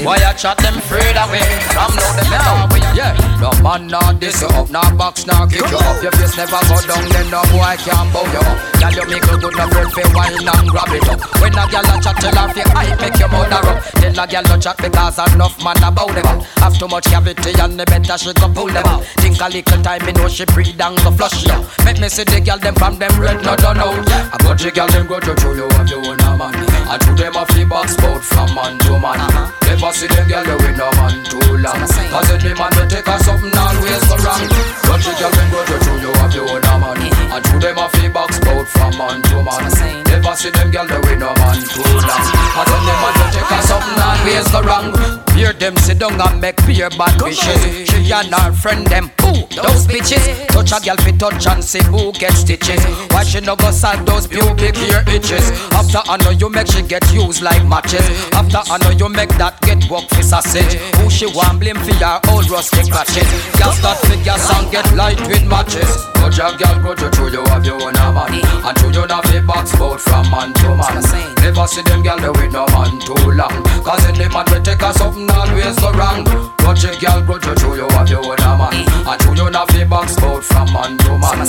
Why 0.04 0.16
you 0.24 0.32
chat 0.40 0.58
them 0.60 0.76
afraid 0.80 1.16
away 1.16 1.44
From 1.72 1.92
now 1.96 2.12
them 2.16 2.28
better 2.28 2.56
way 2.72 2.84
Yeah, 2.96 3.16
no 3.40 3.52
man 3.64 3.88
not 3.88 4.20
this 4.20 4.44
up, 4.44 4.70
not 4.70 4.98
box, 4.98 5.26
not 5.26 5.52
kick 5.52 5.68
you 5.68 5.80
up. 5.80 6.04
Your 6.04 6.12
face 6.16 6.36
never 6.36 6.60
go 6.68 6.80
down, 6.84 7.04
then 7.12 7.28
no 7.32 7.44
boy 7.52 7.76
can 7.80 8.08
bow 8.12 8.24
you 8.28 8.44
up. 8.44 8.58
Girl 8.80 8.96
you 8.96 9.06
make 9.12 9.28
a 9.28 9.36
good 9.40 9.56
no 9.56 9.66
friend 9.72 9.92
fi 9.92 10.04
wine 10.16 10.40
and 10.40 10.68
grab 10.72 10.92
it 10.92 11.08
up. 11.08 11.20
When 11.40 11.56
a 11.56 11.64
girl 11.68 11.88
a 11.88 11.96
chat 12.00 12.16
tell 12.20 12.36
her 12.36 12.48
fi 12.52 12.64
hype 12.76 13.00
make 13.00 13.20
your 13.20 13.30
mother 13.30 13.64
up 13.64 13.84
Tell 14.00 14.20
a 14.20 14.24
girl 14.28 14.46
no 14.48 14.56
chat 14.60 14.78
because 14.78 15.20
enough 15.20 15.56
man 15.64 15.80
about 15.84 16.12
them. 16.16 16.26
Out 16.28 16.44
Have 16.60 16.78
too 16.80 16.88
much 16.88 17.06
cavity 17.06 17.52
and 17.60 17.80
the 17.80 17.86
better 17.86 18.18
she 18.18 18.34
go 18.34 18.48
pull 18.52 18.68
them 18.68 18.86
out 18.88 19.04
Think 19.20 19.40
a 19.40 19.48
little 19.48 19.82
time 19.84 20.06
me 20.06 20.12
know 20.14 20.28
she 20.28 20.46
breathe 20.46 20.80
and 20.80 20.98
go 21.04 21.12
flush 21.12 21.44
you 21.44 21.60
Make 21.84 22.00
me 22.00 22.08
see 22.10 22.24
the 22.24 22.40
girl 22.40 22.60
them 22.60 22.76
from 22.76 23.00
them 23.00 23.12
red 23.20 23.44
no 23.44 23.56
done 23.56 23.80
out 23.80 23.96
A 24.32 24.38
bunch 24.44 24.66
of 24.66 24.74
girl 24.74 24.88
them 24.88 25.08
go 25.08 25.20
to 25.20 25.34
show 25.40 25.54
you 25.54 25.68
have 25.76 25.90
you 25.90 26.00
own 26.04 26.20
a 26.20 26.30
man? 26.38 26.56
And 26.56 27.02
to 27.02 27.12
them 27.16 27.36
a 27.36 27.46
fi 27.66 27.70
box 27.70 27.96
bout 27.98 28.24
from 28.24 28.56
man 28.56 28.78
to 28.80 29.00
man. 29.00 29.20
Never 29.66 29.92
see 29.94 30.08
them 30.08 30.28
girl 30.28 30.46
you 30.46 30.58
with 30.58 30.78
no 30.78 30.90
man 30.92 31.24
too 31.24 31.40
long 31.58 31.80
Cause 31.80 32.32
any 32.32 32.54
man 32.54 32.72
we 32.78 32.88
take 32.88 33.08
a 33.08 33.24
something 33.24 33.58
always 33.58 34.04
go 34.08 34.16
wrong. 34.18 34.50
Bunch 34.88 35.08
of 35.08 35.20
girl 35.20 35.32
them 35.32 35.52
go 35.52 35.66
to 35.66 35.92
you 36.00 36.14
have 36.14 36.34
you 36.34 36.50
own 36.50 36.62
man 36.82 37.15
And 37.32 37.44
to 37.46 37.60
them 37.60 37.78
a 37.78 37.90
fi 37.90 38.08
box 38.10 38.40
bout 38.40 38.68
from 38.68 38.98
man 38.98 39.22
to 39.22 39.44
man. 39.44 40.04
Never 40.06 40.36
see 40.36 40.50
them 40.50 40.72
girl 40.72 40.88
they 40.88 40.98
with 41.00 41.20
no 41.20 41.34
man 41.36 41.60
too 41.62 41.84
long 41.84 42.26
Cause 42.56 42.72
any 42.72 42.94
man 42.98 43.14
we 43.20 43.26
take 43.36 43.52
a 43.52 43.62
something 43.62 44.02
always 44.02 44.48
go 44.52 44.62
wrong 44.62 45.26
Hear 45.36 45.52
them 45.52 45.76
sit 45.76 46.00
down 46.00 46.20
and 46.22 46.40
make 46.40 46.56
beer 46.66 46.90
bad 46.92 47.22
wishes. 47.22 47.90
She 47.90 48.10
and 48.10 48.34
her 48.34 48.54
friend 48.54 48.88
them 48.88 49.12
Ooh, 49.28 49.44
those 49.52 49.86
bitches. 49.86 50.48
Touch 50.48 50.72
a 50.72 50.80
girl 50.80 50.96
fi 50.96 51.12
touch 51.12 51.46
and 51.48 51.62
see 51.62 51.84
who 51.92 52.14
get 52.14 52.32
stitches. 52.32 52.82
Why 53.12 53.24
she 53.24 53.42
no 53.42 53.58
go 53.58 53.70
solve 53.72 54.06
those 54.06 54.28
pubic 54.28 54.78
hair 54.78 55.04
itches? 55.08 55.52
After 55.76 56.00
I 56.08 56.16
know 56.24 56.30
you 56.30 56.50
make 56.50 56.68
she 56.68 56.82
get 56.84 57.04
used 57.12 57.42
like 57.42 57.66
matches. 57.68 58.08
After 58.32 58.64
I 58.72 58.78
know 58.78 58.92
you 58.92 59.10
make 59.10 59.36
that 59.36 59.60
get 59.62 59.84
work 59.92 60.08
for 60.08 60.24
sausage. 60.24 60.80
Who 61.04 61.10
she 61.10 61.26
want 61.26 61.60
blame 61.60 61.80
for 61.84 61.92
your 62.00 62.22
old 62.32 62.50
rusty 62.50 62.90
crutches? 62.90 63.28
Girl 63.60 63.74
start 63.74 63.98
fi 64.08 64.16
gas 64.24 64.48
and 64.56 64.72
get 64.72 64.88
light 64.96 65.20
with 65.28 65.44
matches. 65.46 66.06
Touch 66.16 66.40
a 66.40 66.56
girl 66.56 66.80
go 66.82 66.96
to 66.96 67.10
show 67.16 67.28
you 67.28 67.44
have 67.50 67.66
your 67.66 67.82
own 67.82 67.94
man 67.94 68.34
And 68.44 68.78
show 68.80 68.90
you 68.92 69.08
not 69.08 69.26
fi 69.26 69.40
box 69.40 69.76
bout 69.78 70.00
from 70.02 70.30
man 70.30 70.54
to 70.54 70.76
man. 70.76 71.02
Never 71.42 71.68
see 71.68 71.82
them 71.84 72.04
girl 72.04 72.32
with 72.34 72.52
no 72.52 72.66
man 72.76 73.00
too 73.00 73.16
long 73.32 73.64
Cause 73.84 74.06
any 74.06 74.28
man 74.30 74.46
we 74.52 74.60
take 74.60 74.82
a 74.82 74.94
something 74.94 75.30
always 75.30 75.76
go 75.80 75.92
wrong. 75.94 76.26
Touch 76.58 76.84
a 76.84 76.92
girl 77.00 77.22
go 77.22 77.38
to 77.38 77.60
show 77.60 77.74
you 77.76 77.88
have 77.90 78.10
your 78.10 78.26
own 78.26 78.38
man. 78.60 78.74
And 79.08 79.22
show 79.22 79.34
you 79.34 79.50
not 79.50 79.70
fi 79.72 79.84
box 79.86 80.16
bout 80.16 80.44
from 80.44 80.74
man 80.74 80.98
to 81.00 81.18
man 81.18 81.46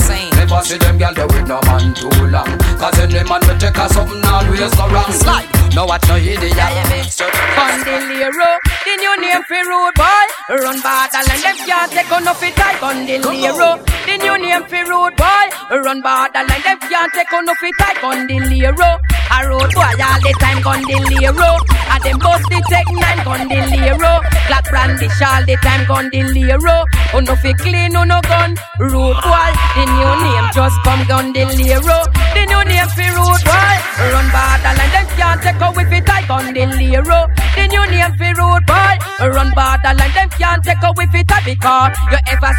Never 0.56 0.68
see 0.68 0.78
them 0.78 0.96
girl 0.96 1.12
they 1.12 1.26
with 1.28 1.48
no 1.48 1.60
man 1.68 1.92
too 1.92 2.08
long 2.32 2.48
Cause 2.80 2.98
any 3.00 3.20
man 3.28 3.42
we 3.44 3.52
take 3.60 3.76
a 3.76 3.92
something 3.92 4.24
always 4.24 4.72
go 4.72 4.88
wrong 4.88 5.12
Slide, 5.12 5.44
no 5.76 5.84
what 5.84 6.00
no 6.08 6.16
idiot 6.16 6.56
Bandilero, 6.56 8.56
the 8.88 8.96
new 8.96 9.20
name 9.20 9.44
for 9.44 9.60
road 9.68 9.92
boy. 10.00 10.24
Run 10.48 10.80
borderline, 10.80 11.44
them 11.44 11.60
can't 11.60 11.92
take 11.92 12.08
on 12.10 12.26
off 12.26 12.42
it. 12.42 12.54
Bandilero, 12.56 13.84
the 14.06 14.16
new 14.16 14.38
name 14.38 14.64
for 14.64 14.82
road 14.88 15.14
boy. 15.16 15.46
Run 15.68 16.00
borderline, 16.00 16.62
them 16.64 16.78
can't 16.80 17.12
take 17.12 17.30
on 17.34 17.46
off 17.48 17.62
it. 17.62 17.74
Bandilero, 18.00 18.98
a 19.36 19.48
road 19.48 19.70
boy 19.74 19.94
all 20.00 20.20
the 20.24 20.32
time. 20.40 20.60
Bandilero, 20.64 21.50
and 21.92 22.02
them 22.02 22.18
bust 22.18 22.44
the 22.48 22.58
take 22.68 22.90
nine. 22.96 23.20
Bandilero, 23.24 24.12
black 24.48 24.64
brandish 24.68 25.20
all 25.22 25.44
the 25.44 25.56
time. 25.62 25.84
Bandilero, 25.86 26.84
oh 27.14 27.20
no 27.20 27.34
fi 27.36 27.52
clean, 27.54 27.96
oh 27.96 28.04
no 28.04 28.20
gun. 28.22 28.56
Road 28.80 29.18
boy, 29.20 29.50
the 29.76 29.84
new 29.84 30.12
name 30.24 30.48
just 30.52 30.78
come. 30.84 31.02
Bandilero, 31.06 31.98
the 32.34 32.42
new 32.48 32.62
name 32.64 32.88
for 32.96 33.08
road 33.16 33.40
boy. 33.44 33.76
Run 33.96 34.28
borderline, 34.32 34.92
them 34.92 35.06
can't 35.16 35.42
take 35.42 35.62
on 35.62 35.74
with 35.76 35.92
it 35.92 36.06
tight. 36.06 36.24
Bandilero, 36.24 37.20
the 37.56 37.64
new 37.68 37.84
name 37.92 38.12
for 38.16 38.32
road 38.40 38.64
boy. 38.66 38.94
Run 39.20 39.50
borderline, 39.54 40.12
them 40.12 40.30
can't 40.30 40.62
take 40.64 40.82
away 40.82 41.06
fit 41.12 41.30
a 41.30 41.38
because 41.44 41.96
you 42.10 42.18
ever 42.28 42.52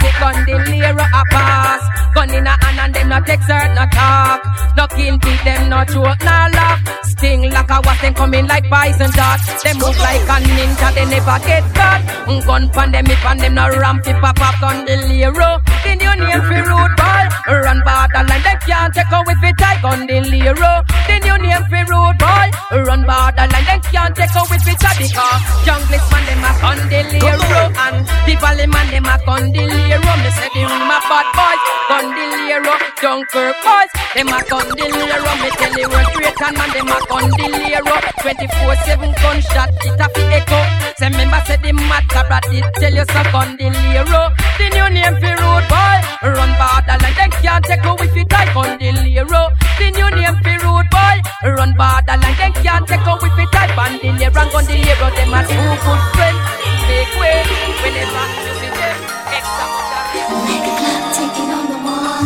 the 0.46 0.56
lira 0.70 1.06
a 1.06 1.22
pass. 1.32 1.82
Gun 2.14 2.34
in 2.34 2.48
a 2.48 2.54
hand 2.64 2.80
and 2.80 2.94
them 2.96 3.10
not 3.10 3.26
take 3.26 3.42
cert, 3.42 3.76
not 3.76 3.92
talk. 3.92 4.42
No 4.76 4.88
kill 4.88 5.18
beat 5.20 5.44
them, 5.44 5.70
not 5.70 5.88
choke, 5.90 6.24
not 6.24 6.52
laugh. 6.68 6.82
Sting 7.08 7.50
like 7.50 7.70
a 7.72 7.78
was 7.86 8.00
them 8.02 8.14
coming 8.14 8.48
like 8.48 8.66
poison 8.70 9.12
dart. 9.16 9.40
Them 9.64 9.78
move 9.80 9.98
like 10.00 10.28
a 10.28 10.38
ninja, 10.44 10.88
they 10.96 11.06
never 11.06 11.38
get 11.48 11.64
caught. 11.74 12.02
Mm, 12.28 12.46
Gun 12.46 12.70
pan 12.70 12.92
them, 12.92 13.08
if 13.08 13.26
and 13.26 13.40
them 13.40 13.54
no 13.56 13.70
ramp, 13.70 14.08
if 14.08 14.18
pop 14.22 14.40
up 14.42 14.56
gun 14.62 14.86
the 14.86 14.96
lira. 15.08 15.50
The 15.84 15.92
new 15.96 16.14
name 16.20 16.42
for 16.48 16.62
road 16.70 16.94
boy. 17.00 17.24
Run 17.48 17.80
borderline, 17.88 18.44
them 18.44 18.58
can't 18.68 18.94
take 18.94 19.12
away 19.12 19.36
fit 19.42 19.62
a 19.64 19.70
gun 19.82 20.00
the 20.08 20.18
lira. 20.32 20.72
The 21.08 21.16
new 21.24 21.38
name 21.44 21.64
for 21.72 21.84
road 21.92 22.18
boy. 22.20 22.48
Run 22.88 23.02
borderline, 23.08 23.66
them 23.68 23.82
can't 23.92 24.14
take 24.16 24.36
away 24.36 24.60
fit 24.66 24.84
a 24.84 24.90
because 25.00 25.42
junglist 25.66 26.08
man 26.12 26.24
them 26.28 26.44
a 26.44 26.52
condilero 26.60 27.64
and 27.88 27.98
people 28.28 28.60
man 28.74 28.88
them 28.92 29.08
a 29.08 29.16
condilero. 29.26 30.12
Me 30.24 30.30
say 30.38 30.50
the 30.54 30.62
room 30.68 30.92
a 30.92 30.98
bad 31.08 31.28
boys, 31.38 31.62
condilero. 31.90 32.76
Dunkirk 33.02 33.56
boys, 33.64 33.92
them 34.16 34.28
a 34.36 34.40
condilero. 34.50 35.32
Me 35.42 35.50
tell 35.60 35.76
you 35.80 35.88
where 35.90 36.08
Drayton 36.48 36.58
man 36.58 36.70
them 36.72 36.88
a 36.88 36.98
gun 37.08 37.32
condilero. 37.32 37.96
24/7 38.22 39.14
gunshot, 39.22 39.70
it 39.86 40.00
a 40.00 40.08
fi 40.10 40.22
echo. 40.38 40.60
Say 40.98 41.10
member 41.10 41.42
say 41.46 41.58
the 41.58 41.74
matter, 41.74 42.24
but 42.30 42.46
it 42.52 42.66
tell 42.76 42.94
you 42.94 43.06
so 43.06 43.22
condilero. 43.32 44.32
The 44.58 44.70
new 44.74 44.90
name 44.90 45.16
for 45.20 45.36
road 45.44 45.66
boy, 45.68 45.98
run 46.24 46.52
borderline. 46.60 47.16
Them 47.16 47.32
can't 47.42 47.66
take 47.66 47.86
away 47.86 48.08
fi 48.14 48.24
die 48.24 48.50
condilero. 48.54 49.50
The 49.78 49.92
new 49.92 50.10
name 50.16 50.38
for 50.44 50.58
road 50.66 50.88
boy, 50.90 51.18
run 51.44 51.74
borderline. 51.76 52.38
Them 52.38 52.54
can't 52.64 52.88
take 52.88 53.08
away 53.08 53.30
fi 53.36 53.46
die 53.52 53.72
bandilero 53.76 54.42
and 54.42 54.52
condilero. 54.52 55.08
Them 55.16 55.34
a 55.34 55.40
two 55.44 55.76
good 55.84 56.02
friends. 56.16 56.40
Make 56.88 57.16
way 57.20 57.40
whenever 57.84 58.26
you 58.46 58.54
see 58.60 58.72
them. 58.80 58.98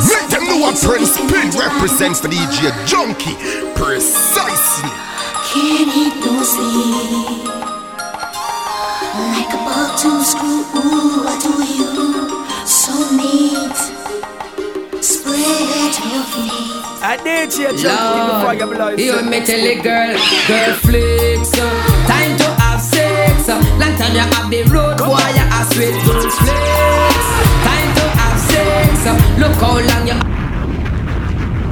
Let 0.09 0.19
them 0.19 0.29
know 0.29 0.30
what 0.61 0.77
Prince 0.77 1.17
Pin 1.17 1.49
represents 1.57 2.21
for 2.21 2.27
DJ 2.27 2.69
Junky. 2.85 3.33
Precisely. 3.75 4.93
Can't 5.49 5.89
eat 5.89 6.15
no 6.21 6.43
sleep. 6.45 7.49
Like 9.33 9.51
a 9.51 9.59
ball 9.65 9.89
to 9.97 10.23
screw, 10.23 10.61
ooh, 10.77 11.25
I 11.25 11.35
do 11.41 11.51
you 11.65 11.89
so 12.65 12.93
neat. 13.17 13.77
Spread 15.01 15.93
your 16.13 16.23
feet. 16.29 16.77
I 17.03 17.17
did 17.17 17.57
you 17.57 17.73
before 17.73 18.53
you 18.53 18.77
Lord, 18.77 18.99
you 18.99 19.21
me 19.23 19.43
tell 19.43 19.59
a 19.59 19.81
girl, 19.81 20.13
girl 20.47 20.75
flicks 20.75 21.51
uh, 21.57 22.05
Time 22.05 22.37
to 22.37 22.45
have 22.61 22.79
sex 22.79 23.49
uh, 23.49 23.57
Long 23.79 23.97
time 23.97 24.13
you 24.13 24.19
have 24.21 24.49
the 24.51 24.61
road 24.69 24.99
boy 24.99 25.17
You 25.33 25.41
a 25.41 25.65
sweet 25.73 25.97
girl 26.05 26.29
flicks 26.29 27.27
Time 27.65 27.91
to 27.97 28.05
have 28.21 28.39
sex 28.39 29.07
uh, 29.07 29.17
Look 29.39 29.55
how 29.57 29.79
long 29.81 30.07
you 30.07 30.40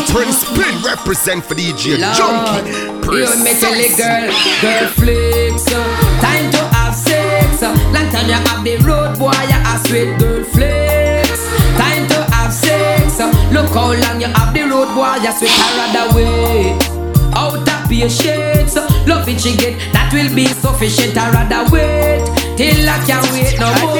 a 0.00 0.12
Prince 0.12 0.38
Spin 0.46 0.82
represent 0.82 1.44
for 1.44 1.54
DJ 1.54 1.96
Junky. 2.16 2.60
You 3.04 3.44
me 3.44 3.52
tell 3.60 3.74
it, 3.74 3.96
girl, 3.96 4.30
girl 4.62 4.88
flicks. 4.96 5.64
Time 6.20 6.50
to 6.52 6.62
have 6.74 6.94
sex. 6.94 7.62
Long 7.62 8.08
time 8.10 8.28
you 8.28 8.34
have 8.34 8.64
the 8.64 8.76
road 8.86 9.18
boy, 9.18 9.32
you 9.48 9.60
a 9.60 9.74
sweet 9.86 10.18
girl 10.18 10.44
flicks. 10.44 11.42
Time 11.76 12.06
to 12.08 12.18
have 12.32 12.52
sex. 12.52 13.18
Look 13.52 13.68
how 13.70 13.92
long 13.92 14.20
you 14.20 14.28
have 14.28 14.54
the 14.54 14.62
road 14.62 14.94
boy, 14.94 15.16
you 15.22 15.32
sweet 15.32 15.50
I 15.52 15.68
rather 15.76 16.14
wait. 16.16 16.78
Out 17.34 17.68
of 17.68 17.88
patience, 17.88 18.76
love 19.06 19.28
it 19.28 19.40
she 19.40 19.56
get, 19.56 19.78
that 19.92 20.10
will 20.12 20.34
be 20.34 20.46
sufficient. 20.46 21.16
I 21.16 21.30
rather 21.30 21.70
wait 21.70 22.24
till 22.56 22.88
I 22.88 22.98
can't 23.06 23.26
wait 23.32 23.58
no 23.58 23.68
more. 23.84 23.96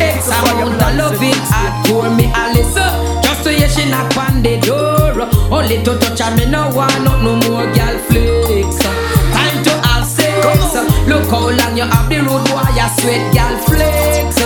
X 0.00 0.28
amount 0.28 0.80
of 0.80 0.96
loving 0.96 1.40
hardcore 1.50 2.14
me 2.16 2.26
Alice. 2.34 2.76
uh, 2.76 3.09
To 3.44 3.50
hear 3.50 3.68
she 3.68 3.88
knock 3.88 4.14
on 4.16 4.42
the 4.42 4.60
door. 4.60 5.16
Oh, 5.16 5.58
Only 5.58 5.82
to 5.82 5.98
touch 5.98 6.20
her, 6.20 6.36
me 6.36 6.44
no 6.44 6.68
want 6.76 6.92
no, 7.04 7.16
no 7.22 7.36
more 7.48 7.64
girl 7.72 7.96
flicks. 8.08 8.78
Time 9.32 9.58
to 9.64 9.72
have 9.88 10.04
sex. 10.04 10.74
Look 11.08 11.24
how 11.32 11.48
long 11.48 11.76
you 11.76 11.84
have 11.88 12.08
the 12.10 12.20
road 12.20 12.44
boy, 12.52 12.68
you 12.76 12.88
sweat 13.00 13.22
girl 13.32 13.56
flicks. 13.64 14.36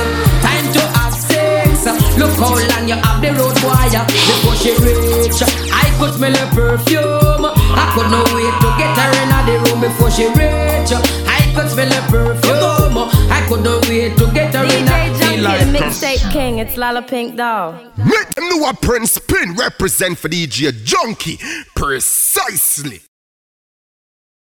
Time 0.47 0.67
to 0.73 0.83
have 0.95 1.15
sex. 1.15 1.87
Look 2.19 2.39
how 2.39 2.55
long 2.55 2.87
you 2.87 2.95
have 2.95 3.21
the 3.21 3.35
road 3.35 3.57
boy 3.59 3.75
before 4.07 4.57
she 4.63 4.71
reach. 4.79 5.43
I 5.75 5.91
could 5.99 6.15
smell 6.15 6.35
her 6.35 6.49
perfume. 6.55 7.45
I 7.51 7.91
could 7.95 8.11
not 8.15 8.31
wait 8.31 8.55
to 8.63 8.69
get 8.79 8.95
her 8.95 9.11
in 9.23 9.31
the 9.47 9.55
room 9.67 9.81
before 9.81 10.11
she 10.11 10.27
reach. 10.39 10.95
I 11.27 11.53
could 11.55 11.69
smell 11.69 11.91
her 11.91 12.05
perfume. 12.11 12.64
I 12.97 13.45
could 13.49 13.65
not 13.65 13.89
wait 13.89 14.17
to 14.19 14.31
get 14.33 14.55
her 14.55 14.65
in 14.65 14.85
DJ 14.87 15.19
the 15.19 15.25
Junky, 15.25 15.73
the 15.73 15.79
mixtape 15.79 16.33
king. 16.33 16.59
It's 16.59 16.77
Lala 16.77 17.03
Pink 17.03 17.37
Doll. 17.37 17.73
Make 17.97 18.35
them 18.35 18.49
know 18.49 18.69
a 18.69 18.75
Prince 18.75 19.13
Spin 19.13 19.55
represent 19.55 20.19
for 20.19 20.29
DJ 20.29 20.71
Junky. 20.71 21.39
Precisely. 21.75 23.01